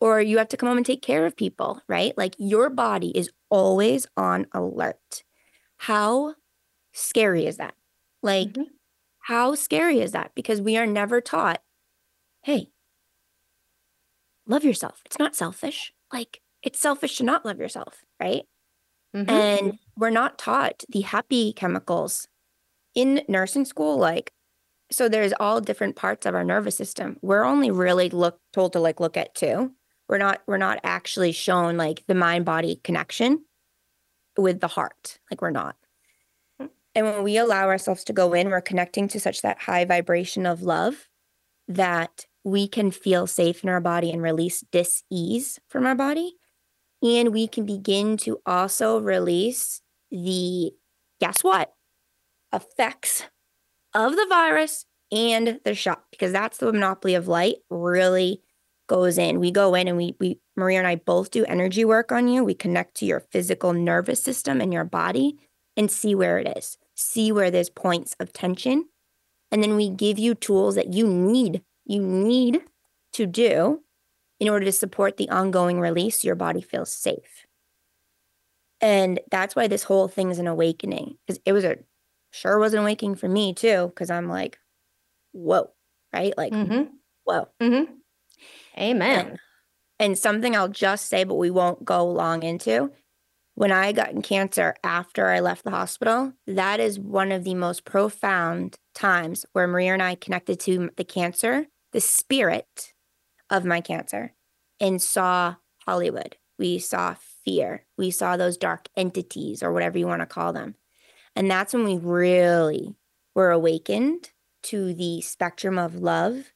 Or 0.01 0.21
you 0.21 0.39
have 0.39 0.49
to 0.49 0.57
come 0.57 0.69
home 0.69 0.77
and 0.77 0.87
take 0.87 1.03
care 1.03 1.27
of 1.27 1.37
people, 1.37 1.83
right? 1.89 2.17
Like, 2.17 2.35
your 2.39 2.71
body 2.71 3.11
is 3.17 3.31
always 3.51 4.07
on 4.17 4.47
alert. 4.53 5.25
How 5.79 6.35
scary 6.93 7.47
is 7.47 7.57
that? 7.57 7.75
Like, 8.23 8.49
mm-hmm. 8.49 8.63
how 9.21 9.55
scary 9.55 10.01
is 10.01 10.13
that? 10.13 10.33
Because 10.35 10.61
we 10.61 10.77
are 10.77 10.87
never 10.87 11.21
taught, 11.21 11.63
hey, 12.43 12.71
love 14.47 14.65
yourself. 14.65 15.03
It's 15.05 15.19
not 15.19 15.37
selfish. 15.37 15.93
Like 16.13 16.41
it's 16.63 16.81
selfish 16.81 17.19
to 17.19 17.25
not 17.25 17.45
love 17.45 17.59
yourself, 17.59 18.03
right? 18.21 18.45
Mm-hmm. 19.15 19.31
And 19.31 19.79
we're 19.97 20.11
not 20.11 20.39
taught 20.39 20.83
the 20.89 21.03
happy 21.03 21.53
chemicals 21.53 22.27
in 22.95 23.23
nursing 23.29 23.65
school. 23.65 23.97
Like, 23.97 24.33
so 24.91 25.09
there's 25.09 25.33
all 25.39 25.61
different 25.61 25.97
parts 25.97 26.27
of 26.27 26.35
our 26.35 26.45
nervous 26.45 26.77
system. 26.77 27.19
We're 27.23 27.45
only 27.45 27.71
really 27.71 28.11
look 28.11 28.41
told 28.53 28.73
to 28.73 28.81
like 28.81 29.01
look 29.01 29.17
at 29.17 29.35
two. 29.35 29.73
We're 30.09 30.19
not 30.19 30.41
we're 30.47 30.57
not 30.57 30.81
actually 30.83 31.33
shown 31.33 31.77
like 31.77 32.05
the 32.07 32.15
mind 32.15 32.45
body 32.45 32.81
connection 32.83 33.45
with 34.37 34.61
the 34.61 34.69
heart. 34.69 35.19
Like 35.31 35.43
we're 35.43 35.51
not. 35.51 35.77
And 36.95 37.07
when 37.07 37.23
we 37.23 37.37
allow 37.37 37.69
ourselves 37.69 38.03
to 38.05 38.13
go 38.13 38.33
in, 38.33 38.49
we're 38.49 38.61
connecting 38.61 39.09
to 39.09 39.21
such 39.21 39.43
that 39.43 39.61
high 39.61 39.85
vibration 39.85 40.47
of 40.47 40.63
love 40.63 41.09
that 41.69 42.27
we 42.45 42.67
can 42.67 42.91
feel 42.91 43.27
safe 43.27 43.63
in 43.63 43.69
our 43.69 43.81
body 43.81 44.11
and 44.11 44.23
release 44.23 44.65
dis-ease 44.73 45.61
from 45.69 45.87
our 45.87 45.95
body 45.95 46.37
and 47.03 47.33
we 47.33 47.47
can 47.47 47.65
begin 47.65 48.17
to 48.17 48.41
also 48.45 48.99
release 48.99 49.83
the 50.11 50.73
guess 51.21 51.45
what 51.45 51.75
effects 52.53 53.25
of 53.95 54.17
the 54.17 54.27
virus 54.29 54.85
and 55.11 55.61
the 55.65 55.75
shot 55.75 56.05
because 56.11 56.33
that's 56.33 56.59
the 56.59 56.73
monopoly 56.73 57.15
of 57.15 57.29
light 57.29 57.57
really 57.71 58.43
goes 58.89 59.19
in. 59.19 59.39
We 59.39 59.51
go 59.51 59.75
in 59.75 59.89
and 59.89 59.97
we 59.97 60.17
we 60.19 60.41
Maria 60.57 60.79
and 60.79 60.87
I 60.87 60.97
both 60.97 61.31
do 61.31 61.45
energy 61.45 61.85
work 61.85 62.11
on 62.11 62.29
you. 62.29 62.43
We 62.43 62.55
connect 62.55 62.97
to 62.97 63.07
your 63.07 63.21
physical 63.21 63.73
nervous 63.73 64.23
system 64.23 64.61
and 64.61 64.73
your 64.73 64.85
body 64.85 65.39
and 65.77 65.91
see 65.91 66.15
where 66.15 66.39
it 66.39 66.57
is. 66.57 66.77
See 66.95 67.31
where 67.31 67.51
there's 67.51 67.71
points 67.71 68.17
of 68.19 68.33
tension. 68.33 68.89
And 69.51 69.63
then 69.63 69.77
we 69.77 69.89
give 69.89 70.19
you 70.19 70.35
tools 70.35 70.75
that 70.75 70.93
you 70.93 71.07
need, 71.07 71.63
you 71.87 72.03
need 72.03 72.63
to 73.15 73.27
do 73.27 73.83
in 74.41 74.49
order 74.49 74.65
to 74.65 74.73
support 74.73 75.17
the 75.17 75.31
ongoing 75.31 75.81
release 75.81 76.25
your 76.25 76.35
body 76.35 76.61
feels 76.61 76.93
safe. 76.93 77.47
And 78.81 79.21
that's 79.31 79.57
why 79.57 79.67
this 79.67 79.85
whole 79.85 80.09
thing 80.09 80.31
is 80.31 80.39
an 80.39 80.47
awakening 80.47 81.17
because 81.27 81.41
it 81.45 81.53
was 81.53 81.65
a 81.65 81.79
sure 82.31 82.59
wasn't 82.59 82.83
awakening 82.83 83.17
for 83.17 83.29
me 83.29 83.55
too 83.55 83.89
because 83.89 84.11
I'm 84.11 84.29
like, 84.29 84.59
whoa, 85.33 85.71
right? 86.13 86.37
Like, 86.37 86.53
mm-hmm. 86.53 86.95
whoa. 87.25 87.49
Mm-hmm. 87.61 87.93
Amen. 88.79 89.27
And, 89.27 89.39
and 89.99 90.19
something 90.19 90.57
I'll 90.57 90.69
just 90.69 91.07
say, 91.07 91.25
but 91.25 91.35
we 91.35 91.51
won't 91.51 91.85
go 91.85 92.07
long 92.07 92.43
into. 92.43 92.91
When 93.55 93.73
I 93.73 93.91
got 93.91 94.13
in 94.13 94.23
cancer 94.23 94.77
after 94.85 95.27
I 95.27 95.41
left 95.41 95.65
the 95.65 95.73
hospital, 95.73 96.33
that 96.47 96.79
is 96.79 97.01
one 97.01 97.33
of 97.33 97.43
the 97.43 97.55
most 97.55 97.85
profound 97.85 98.77
times 98.95 99.45
where 99.53 99.67
Maria 99.67 99.95
and 99.95 100.03
I 100.03 100.15
connected 100.15 100.61
to 100.61 100.91
the 100.97 101.05
cancer, 101.05 101.67
the 101.93 102.01
spirit 102.01 102.93
of 103.51 103.65
my 103.65 103.81
cancer, 103.81 104.35
and 104.79 105.03
saw 105.03 105.57
Hollywood. 105.85 106.37
We 106.57 106.79
saw 106.79 107.17
fear. 107.45 107.85
We 107.97 108.13
saw 108.13 108.37
those 108.37 108.57
dark 108.57 108.89
entities 108.97 109.63
or 109.63 109.73
whatever 109.73 109.99
you 109.99 110.07
want 110.07 110.21
to 110.21 110.27
call 110.27 110.53
them. 110.53 110.77
And 111.39 111.49
that's 111.49 111.73
when 111.73 111.85
we 111.85 111.97
really 111.97 112.97
were 113.33 113.53
awakened 113.53 114.31
to 114.65 114.93
the 114.93 115.21
spectrum 115.21 115.79
of 115.79 115.95
love 115.95 116.53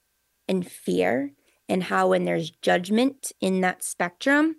and 0.49 0.69
fear, 0.69 1.31
and 1.69 1.85
how 1.85 2.09
when 2.09 2.25
there's 2.25 2.51
judgment 2.51 3.31
in 3.41 3.61
that 3.61 3.85
spectrum, 3.85 4.57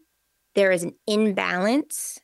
there 0.56 0.72
is 0.72 0.82
an 0.82 0.94
imbalance 1.06 2.22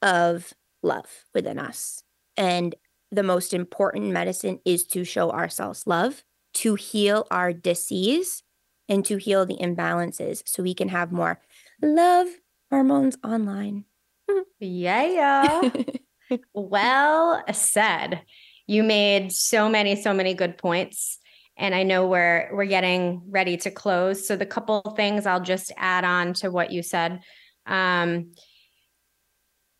of 0.00 0.54
love 0.82 1.26
within 1.34 1.58
us. 1.58 2.02
And 2.38 2.74
the 3.10 3.22
most 3.22 3.52
important 3.52 4.06
medicine 4.06 4.60
is 4.64 4.84
to 4.84 5.04
show 5.04 5.30
ourselves 5.30 5.86
love, 5.86 6.24
to 6.54 6.76
heal 6.76 7.26
our 7.30 7.52
disease, 7.52 8.42
and 8.88 9.04
to 9.04 9.18
heal 9.18 9.44
the 9.44 9.58
imbalances 9.58 10.42
so 10.46 10.62
we 10.62 10.72
can 10.72 10.88
have 10.88 11.12
more 11.12 11.42
love 11.82 12.28
hormones 12.70 13.18
online. 13.22 13.84
yeah. 14.60 15.60
well 16.54 17.42
said. 17.52 18.22
You 18.66 18.82
made 18.82 19.32
so 19.32 19.68
many, 19.68 19.96
so 19.96 20.12
many 20.12 20.34
good 20.34 20.58
points. 20.58 21.18
And 21.56 21.74
I 21.74 21.82
know 21.82 22.06
we're 22.06 22.50
we're 22.52 22.66
getting 22.66 23.22
ready 23.28 23.56
to 23.58 23.70
close. 23.70 24.26
So 24.28 24.36
the 24.36 24.46
couple 24.46 24.80
things 24.96 25.26
I'll 25.26 25.40
just 25.40 25.72
add 25.76 26.04
on 26.04 26.34
to 26.34 26.50
what 26.50 26.70
you 26.70 26.82
said. 26.82 27.20
Um, 27.66 28.32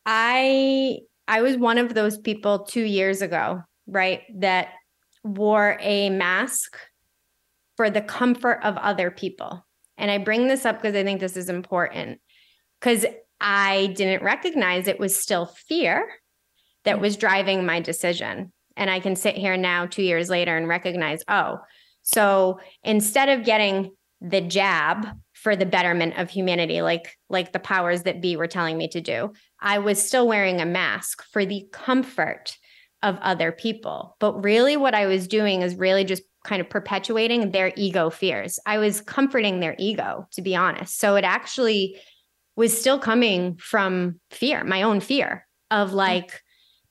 I 0.05 0.99
I 1.27 1.41
was 1.41 1.55
one 1.55 1.77
of 1.77 1.93
those 1.93 2.17
people 2.17 2.59
two 2.65 2.83
years 2.83 3.21
ago, 3.21 3.61
right, 3.87 4.21
that 4.39 4.69
wore 5.23 5.77
a 5.79 6.09
mask 6.09 6.77
for 7.77 7.89
the 7.89 8.01
comfort 8.01 8.59
of 8.63 8.75
other 8.77 9.11
people. 9.11 9.65
And 9.97 10.09
I 10.09 10.17
bring 10.17 10.47
this 10.47 10.65
up 10.65 10.81
because 10.81 10.95
I 10.95 11.03
think 11.03 11.19
this 11.19 11.37
is 11.37 11.49
important 11.49 12.19
because 12.79 13.05
I 13.39 13.93
didn't 13.95 14.23
recognize 14.23 14.87
it 14.87 14.99
was 14.99 15.15
still 15.15 15.45
fear 15.45 16.07
that 16.89 16.99
was 16.99 17.17
driving 17.17 17.67
my 17.67 17.79
decision. 17.79 18.51
And 18.75 18.89
I 18.89 18.99
can 18.99 19.15
sit 19.15 19.37
here 19.37 19.55
now, 19.55 19.85
two 19.85 20.01
years 20.01 20.27
later, 20.27 20.57
and 20.57 20.67
recognize, 20.67 21.21
oh, 21.27 21.59
so 22.01 22.59
instead 22.83 23.29
of 23.29 23.45
getting 23.45 23.91
the 24.21 24.41
jab 24.41 25.05
for 25.33 25.55
the 25.55 25.67
betterment 25.67 26.17
of 26.17 26.31
humanity, 26.31 26.81
like 26.81 27.15
like 27.29 27.53
the 27.53 27.59
powers 27.59 28.03
that 28.03 28.21
be 28.21 28.35
were 28.35 28.47
telling 28.47 28.75
me 28.75 28.87
to 28.87 29.01
do, 29.01 29.33
I 29.61 29.77
was 29.77 30.01
still 30.01 30.27
wearing 30.27 30.59
a 30.59 30.65
mask 30.65 31.23
for 31.31 31.45
the 31.45 31.67
comfort 31.71 32.57
of 33.03 33.19
other 33.21 33.51
people. 33.51 34.17
But 34.19 34.43
really, 34.43 34.75
what 34.75 34.95
I 34.95 35.05
was 35.05 35.27
doing 35.27 35.61
is 35.61 35.75
really 35.75 36.03
just 36.03 36.23
kind 36.43 36.59
of 36.59 36.69
perpetuating 36.71 37.51
their 37.51 37.71
ego 37.77 38.09
fears. 38.09 38.57
I 38.65 38.79
was 38.79 38.99
comforting 38.99 39.59
their 39.59 39.75
ego, 39.77 40.27
to 40.31 40.41
be 40.41 40.55
honest. 40.55 40.97
So 40.97 41.15
it 41.17 41.23
actually 41.23 41.99
was 42.55 42.75
still 42.77 42.97
coming 42.97 43.57
from 43.57 44.19
fear, 44.31 44.63
my 44.63 44.81
own 44.81 45.01
fear 45.01 45.45
of 45.69 45.91
hmm. 45.91 45.97
like 45.97 46.41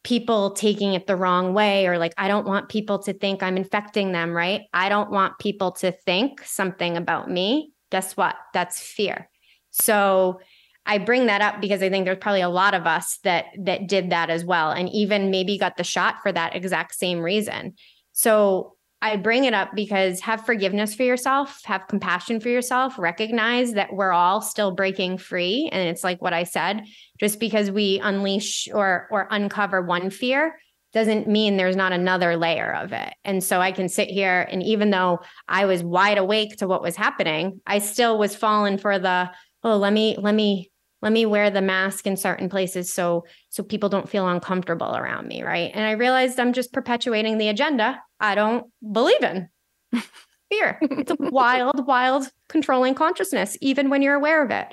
people 0.09 0.53
taking 0.53 0.95
it 0.95 1.07
the 1.07 1.15
wrong 1.15 1.53
way, 1.53 1.87
or 1.87 1.99
like, 1.99 2.15
I 2.17 2.29
don't 2.29 2.47
want 2.47 2.71
people 2.71 2.99
to 3.01 3.13
think 3.13 3.43
I'm 3.43 3.59
infecting 3.59 4.13
them, 4.13 4.33
right? 4.33 4.63
I 4.73 4.89
don't 4.89 5.11
want 5.11 5.39
people 5.39 5.73
to 5.73 5.93
think 5.93 6.43
something 6.47 6.97
about 6.97 7.31
me. 7.31 7.73
Guess 7.91 8.17
what? 8.17 8.35
That's 8.55 8.81
fear. 8.81 9.29
So 9.71 10.41
I 10.87 10.97
bring 10.97 11.27
that 11.27 11.43
up 11.43 11.61
because 11.61 11.83
I 11.83 11.91
think 11.91 12.07
there's 12.07 12.17
probably 12.23 12.41
a 12.41 12.49
lot 12.49 12.73
of 12.73 12.87
us 12.87 13.19
that 13.25 13.49
that 13.65 13.87
did 13.87 14.09
that 14.09 14.31
as 14.31 14.47
well 14.47 14.71
and 14.71 14.89
even 14.89 15.31
maybe 15.31 15.59
got 15.59 15.77
the 15.77 15.85
shot 15.85 16.23
for 16.23 16.33
that 16.33 16.57
exact 16.57 16.95
same 16.95 17.21
reason. 17.21 17.75
So 18.13 18.78
I 19.01 19.16
bring 19.16 19.44
it 19.44 19.55
up 19.55 19.70
because 19.74 20.20
have 20.20 20.44
forgiveness 20.44 20.94
for 20.94 21.05
yourself, 21.05 21.61
have 21.64 21.86
compassion 21.86 22.40
for 22.40 22.49
yourself, 22.49 22.99
recognize 22.99 23.74
that 23.74 23.92
we're 23.92 24.12
all 24.12 24.40
still 24.40 24.72
breaking 24.72 25.18
free. 25.18 25.68
And 25.70 25.88
it's 25.88 26.03
like 26.03 26.20
what 26.20 26.32
I 26.32 26.42
said, 26.44 26.82
just 27.20 27.38
because 27.38 27.70
we 27.70 28.01
unleash 28.03 28.68
or 28.72 29.07
or 29.11 29.28
uncover 29.30 29.82
one 29.82 30.11
fear 30.11 30.59
doesn't 30.92 31.28
mean 31.28 31.57
there's 31.57 31.76
not 31.76 31.92
another 31.92 32.36
layer 32.36 32.74
of 32.74 32.92
it. 32.92 33.12
And 33.24 33.44
so 33.44 33.61
I 33.61 33.72
can 33.72 33.88
sit 33.88 34.09
here 34.09 34.49
and 34.51 34.62
even 34.62 34.90
though 34.90 35.20
I 35.46 35.66
was 35.66 35.82
wide 35.82 36.18
awake 36.18 36.57
to 36.57 36.66
what 36.66 36.82
was 36.82 36.96
happening, 36.96 37.61
I 37.66 37.78
still 37.78 38.18
was 38.18 38.34
falling 38.34 38.78
for 38.78 38.99
the, 38.99 39.30
oh, 39.62 39.76
let 39.76 39.92
me, 39.92 40.16
let 40.18 40.34
me 40.34 40.70
let 41.01 41.12
me 41.12 41.26
wear 41.26 41.51
the 41.51 41.61
mask 41.61 42.07
in 42.07 42.16
certain 42.16 42.49
places 42.49 42.92
so 42.92 43.24
so 43.49 43.62
people 43.62 43.88
don't 43.88 44.09
feel 44.09 44.28
uncomfortable 44.28 44.96
around 44.96 45.26
me 45.26 45.42
right? 45.42 45.70
And 45.74 45.84
i 45.84 45.92
realized 45.92 46.38
i'm 46.38 46.53
just 46.53 46.72
perpetuating 46.72 47.38
the 47.38 47.49
agenda. 47.49 48.01
I 48.20 48.34
don't 48.34 48.66
believe 48.92 49.22
in 49.22 49.49
fear. 50.51 50.78
It's 50.82 51.12
a 51.12 51.16
wild 51.18 51.86
wild 51.86 52.30
controlling 52.49 52.94
consciousness 52.94 53.57
even 53.61 53.90
when 53.90 54.03
you're 54.03 54.14
aware 54.14 54.44
of 54.44 54.51
it. 54.51 54.66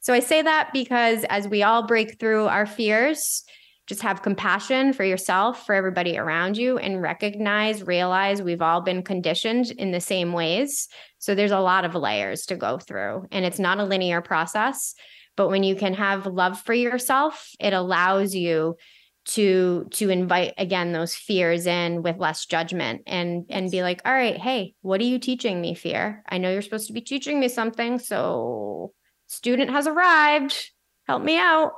So 0.00 0.12
i 0.12 0.20
say 0.20 0.42
that 0.42 0.70
because 0.72 1.24
as 1.24 1.48
we 1.48 1.62
all 1.62 1.86
break 1.86 2.18
through 2.18 2.46
our 2.46 2.66
fears 2.66 3.44
just 3.86 4.02
have 4.02 4.22
compassion 4.22 4.92
for 4.92 5.04
yourself 5.04 5.66
for 5.66 5.74
everybody 5.74 6.16
around 6.16 6.56
you 6.56 6.78
and 6.78 7.02
recognize 7.02 7.82
realize 7.82 8.40
we've 8.40 8.62
all 8.62 8.80
been 8.80 9.02
conditioned 9.02 9.70
in 9.72 9.90
the 9.90 10.00
same 10.00 10.32
ways. 10.32 10.88
So 11.18 11.34
there's 11.34 11.50
a 11.50 11.60
lot 11.60 11.84
of 11.84 11.94
layers 11.94 12.46
to 12.46 12.56
go 12.56 12.78
through 12.78 13.26
and 13.32 13.44
it's 13.44 13.58
not 13.58 13.78
a 13.78 13.84
linear 13.84 14.22
process 14.22 14.94
but 15.36 15.48
when 15.48 15.62
you 15.62 15.74
can 15.76 15.94
have 15.94 16.26
love 16.26 16.60
for 16.60 16.74
yourself, 16.74 17.50
it 17.58 17.72
allows 17.72 18.34
you 18.34 18.76
to 19.24 19.86
to 19.92 20.10
invite 20.10 20.54
again 20.58 20.92
those 20.92 21.14
fears 21.14 21.66
in 21.66 22.02
with 22.02 22.18
less 22.18 22.44
judgment 22.44 23.02
and 23.06 23.46
and 23.50 23.70
be 23.70 23.80
like 23.82 24.00
all 24.04 24.12
right 24.12 24.36
hey 24.36 24.74
what 24.82 25.00
are 25.00 25.04
you 25.04 25.18
teaching 25.18 25.60
me 25.60 25.74
fear? 25.74 26.24
I 26.28 26.38
know 26.38 26.50
you're 26.50 26.62
supposed 26.62 26.88
to 26.88 26.92
be 26.92 27.00
teaching 27.00 27.38
me 27.38 27.48
something 27.48 27.98
so 27.98 28.92
student 29.28 29.70
has 29.70 29.86
arrived. 29.86 30.70
Help 31.06 31.22
me 31.22 31.38
out. 31.38 31.72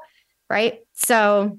Right? 0.49 0.79
So 0.95 1.59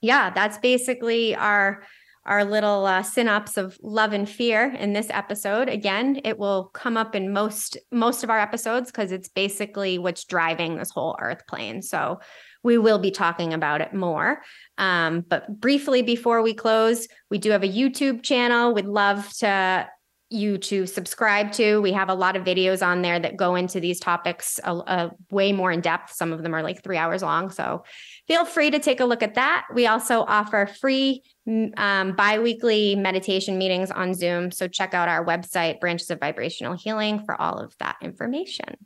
yeah 0.00 0.30
that's 0.30 0.58
basically 0.58 1.36
our 1.36 1.84
our 2.30 2.44
little 2.44 2.86
uh, 2.86 3.02
synopsis 3.02 3.56
of 3.56 3.78
love 3.82 4.12
and 4.12 4.28
fear 4.28 4.72
in 4.78 4.92
this 4.92 5.08
episode. 5.10 5.68
Again, 5.68 6.20
it 6.24 6.38
will 6.38 6.70
come 6.72 6.96
up 6.96 7.16
in 7.16 7.32
most 7.32 7.76
most 7.90 8.22
of 8.22 8.30
our 8.30 8.38
episodes 8.38 8.90
because 8.90 9.10
it's 9.10 9.28
basically 9.28 9.98
what's 9.98 10.24
driving 10.24 10.76
this 10.76 10.90
whole 10.90 11.16
Earth 11.20 11.44
plane. 11.48 11.82
So 11.82 12.20
we 12.62 12.78
will 12.78 12.98
be 12.98 13.10
talking 13.10 13.52
about 13.52 13.80
it 13.80 13.92
more. 13.92 14.42
Um, 14.78 15.24
but 15.28 15.60
briefly 15.60 16.02
before 16.02 16.40
we 16.40 16.54
close, 16.54 17.08
we 17.30 17.38
do 17.38 17.50
have 17.50 17.64
a 17.64 17.68
YouTube 17.68 18.22
channel. 18.22 18.72
We'd 18.74 18.86
love 18.86 19.28
to 19.38 19.88
you 20.30 20.56
to 20.58 20.86
subscribe 20.86 21.50
to. 21.52 21.80
We 21.80 21.92
have 21.92 22.08
a 22.08 22.14
lot 22.14 22.36
of 22.36 22.44
videos 22.44 22.86
on 22.86 23.02
there 23.02 23.18
that 23.18 23.36
go 23.36 23.56
into 23.56 23.80
these 23.80 23.98
topics 23.98 24.60
a, 24.62 24.72
a 24.72 25.10
way 25.30 25.52
more 25.52 25.72
in 25.72 25.80
depth. 25.80 26.12
Some 26.12 26.32
of 26.32 26.42
them 26.42 26.54
are 26.54 26.62
like 26.62 26.82
three 26.82 26.96
hours 26.96 27.22
long. 27.22 27.50
So 27.50 27.84
feel 28.28 28.44
free 28.44 28.70
to 28.70 28.78
take 28.78 29.00
a 29.00 29.04
look 29.04 29.24
at 29.24 29.34
that. 29.34 29.66
We 29.74 29.88
also 29.88 30.20
offer 30.20 30.66
free 30.80 31.22
um, 31.76 32.12
bi-weekly 32.12 32.94
meditation 32.94 33.58
meetings 33.58 33.90
on 33.90 34.14
Zoom. 34.14 34.52
So 34.52 34.68
check 34.68 34.94
out 34.94 35.08
our 35.08 35.24
website, 35.24 35.80
Branches 35.80 36.10
of 36.10 36.20
Vibrational 36.20 36.76
Healing, 36.76 37.24
for 37.24 37.40
all 37.40 37.58
of 37.58 37.76
that 37.78 37.96
information. 38.00 38.76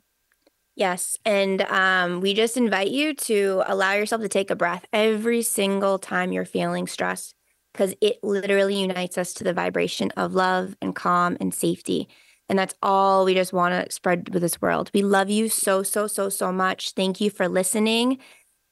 Yes. 0.75 1.17
And 1.23 1.61
um, 1.61 2.21
we 2.21 2.33
just 2.33 2.57
invite 2.57 2.89
you 2.89 3.13
to 3.13 3.63
allow 3.67 3.93
yourself 3.93 4.21
to 4.23 4.29
take 4.29 4.49
a 4.49 4.55
breath 4.55 4.85
every 4.91 5.43
single 5.43 5.99
time 5.99 6.31
you're 6.31 6.43
feeling 6.43 6.87
stressed 6.87 7.35
because 7.75 7.93
it 7.99 8.23
literally 8.23 8.79
unites 8.79 9.17
us 9.17 9.33
to 9.33 9.43
the 9.43 9.53
vibration 9.53 10.09
of 10.15 10.33
love 10.33 10.77
and 10.81 10.95
calm 10.95 11.35
and 11.41 11.53
safety. 11.53 12.07
And 12.47 12.57
that's 12.57 12.73
all 12.81 13.25
we 13.25 13.33
just 13.33 13.51
want 13.51 13.73
to 13.73 13.91
spread 13.91 14.33
with 14.33 14.41
this 14.41 14.61
world. 14.61 14.91
We 14.93 15.01
love 15.01 15.29
you 15.29 15.49
so, 15.49 15.83
so, 15.83 16.07
so, 16.07 16.29
so 16.29 16.51
much. 16.51 16.91
Thank 16.91 17.19
you 17.19 17.29
for 17.29 17.49
listening. 17.49 18.19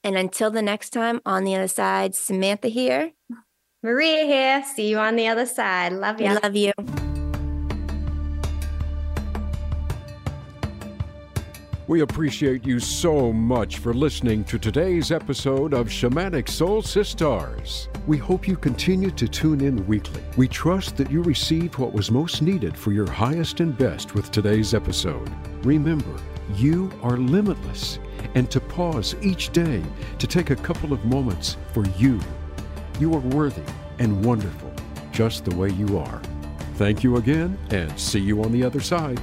And 0.04 0.16
until 0.16 0.51
the 0.51 0.62
next 0.62 0.91
time, 0.91 1.22
on 1.26 1.43
the 1.43 1.56
other 1.56 1.68
side, 1.68 2.16
Samantha 2.16 2.70
here. 2.70 3.12
Maria 3.82 4.26
here. 4.26 4.64
See 4.76 4.89
you 4.89 4.99
on 4.99 5.18
the 5.18 5.28
other 5.28 5.45
side. 5.45 5.91
Love 5.91 6.22
you. 6.22 6.38
Love 6.41 6.56
you. 6.56 7.12
We 11.86 11.99
appreciate 11.99 12.65
you 12.65 12.79
so 12.79 13.34
much 13.34 13.79
for 13.79 13.93
listening 13.93 14.45
to 14.45 14.57
today's 14.57 15.11
episode 15.11 15.73
of 15.73 15.88
Shamanic 15.88 16.47
Soul 16.47 16.81
Sisters. 16.81 17.89
We 18.07 18.17
hope 18.17 18.47
you 18.47 18.55
continue 18.55 19.11
to 19.11 19.27
tune 19.27 19.59
in 19.59 19.86
weekly. 19.86 20.23
We 20.38 20.47
trust 20.47 20.95
that 20.95 21.11
you 21.11 21.21
received 21.21 21.77
what 21.77 21.91
was 21.91 22.09
most 22.09 22.41
needed 22.41 22.77
for 22.77 22.93
your 22.93 23.11
highest 23.11 23.59
and 23.59 23.77
best 23.77 24.15
with 24.15 24.31
today's 24.31 24.73
episode. 24.73 25.29
Remember, 25.65 26.15
you 26.55 26.89
are 27.01 27.17
limitless, 27.17 27.99
and 28.34 28.49
to 28.49 28.61
pause 28.61 29.13
each 29.21 29.49
day 29.49 29.84
to 30.19 30.25
take 30.25 30.51
a 30.51 30.55
couple 30.55 30.93
of 30.93 31.03
moments 31.03 31.57
for 31.73 31.86
you. 31.97 32.17
You 32.97 33.13
are 33.13 33.19
worthy 33.19 33.61
and 33.99 34.23
wonderful 34.23 34.71
just 35.11 35.43
the 35.43 35.55
way 35.57 35.71
you 35.71 35.97
are. 35.97 36.21
Thank 36.75 37.03
you 37.03 37.17
again, 37.17 37.57
and 37.71 37.99
see 37.99 38.21
you 38.21 38.41
on 38.41 38.53
the 38.53 38.63
other 38.63 38.79
side. 38.79 39.19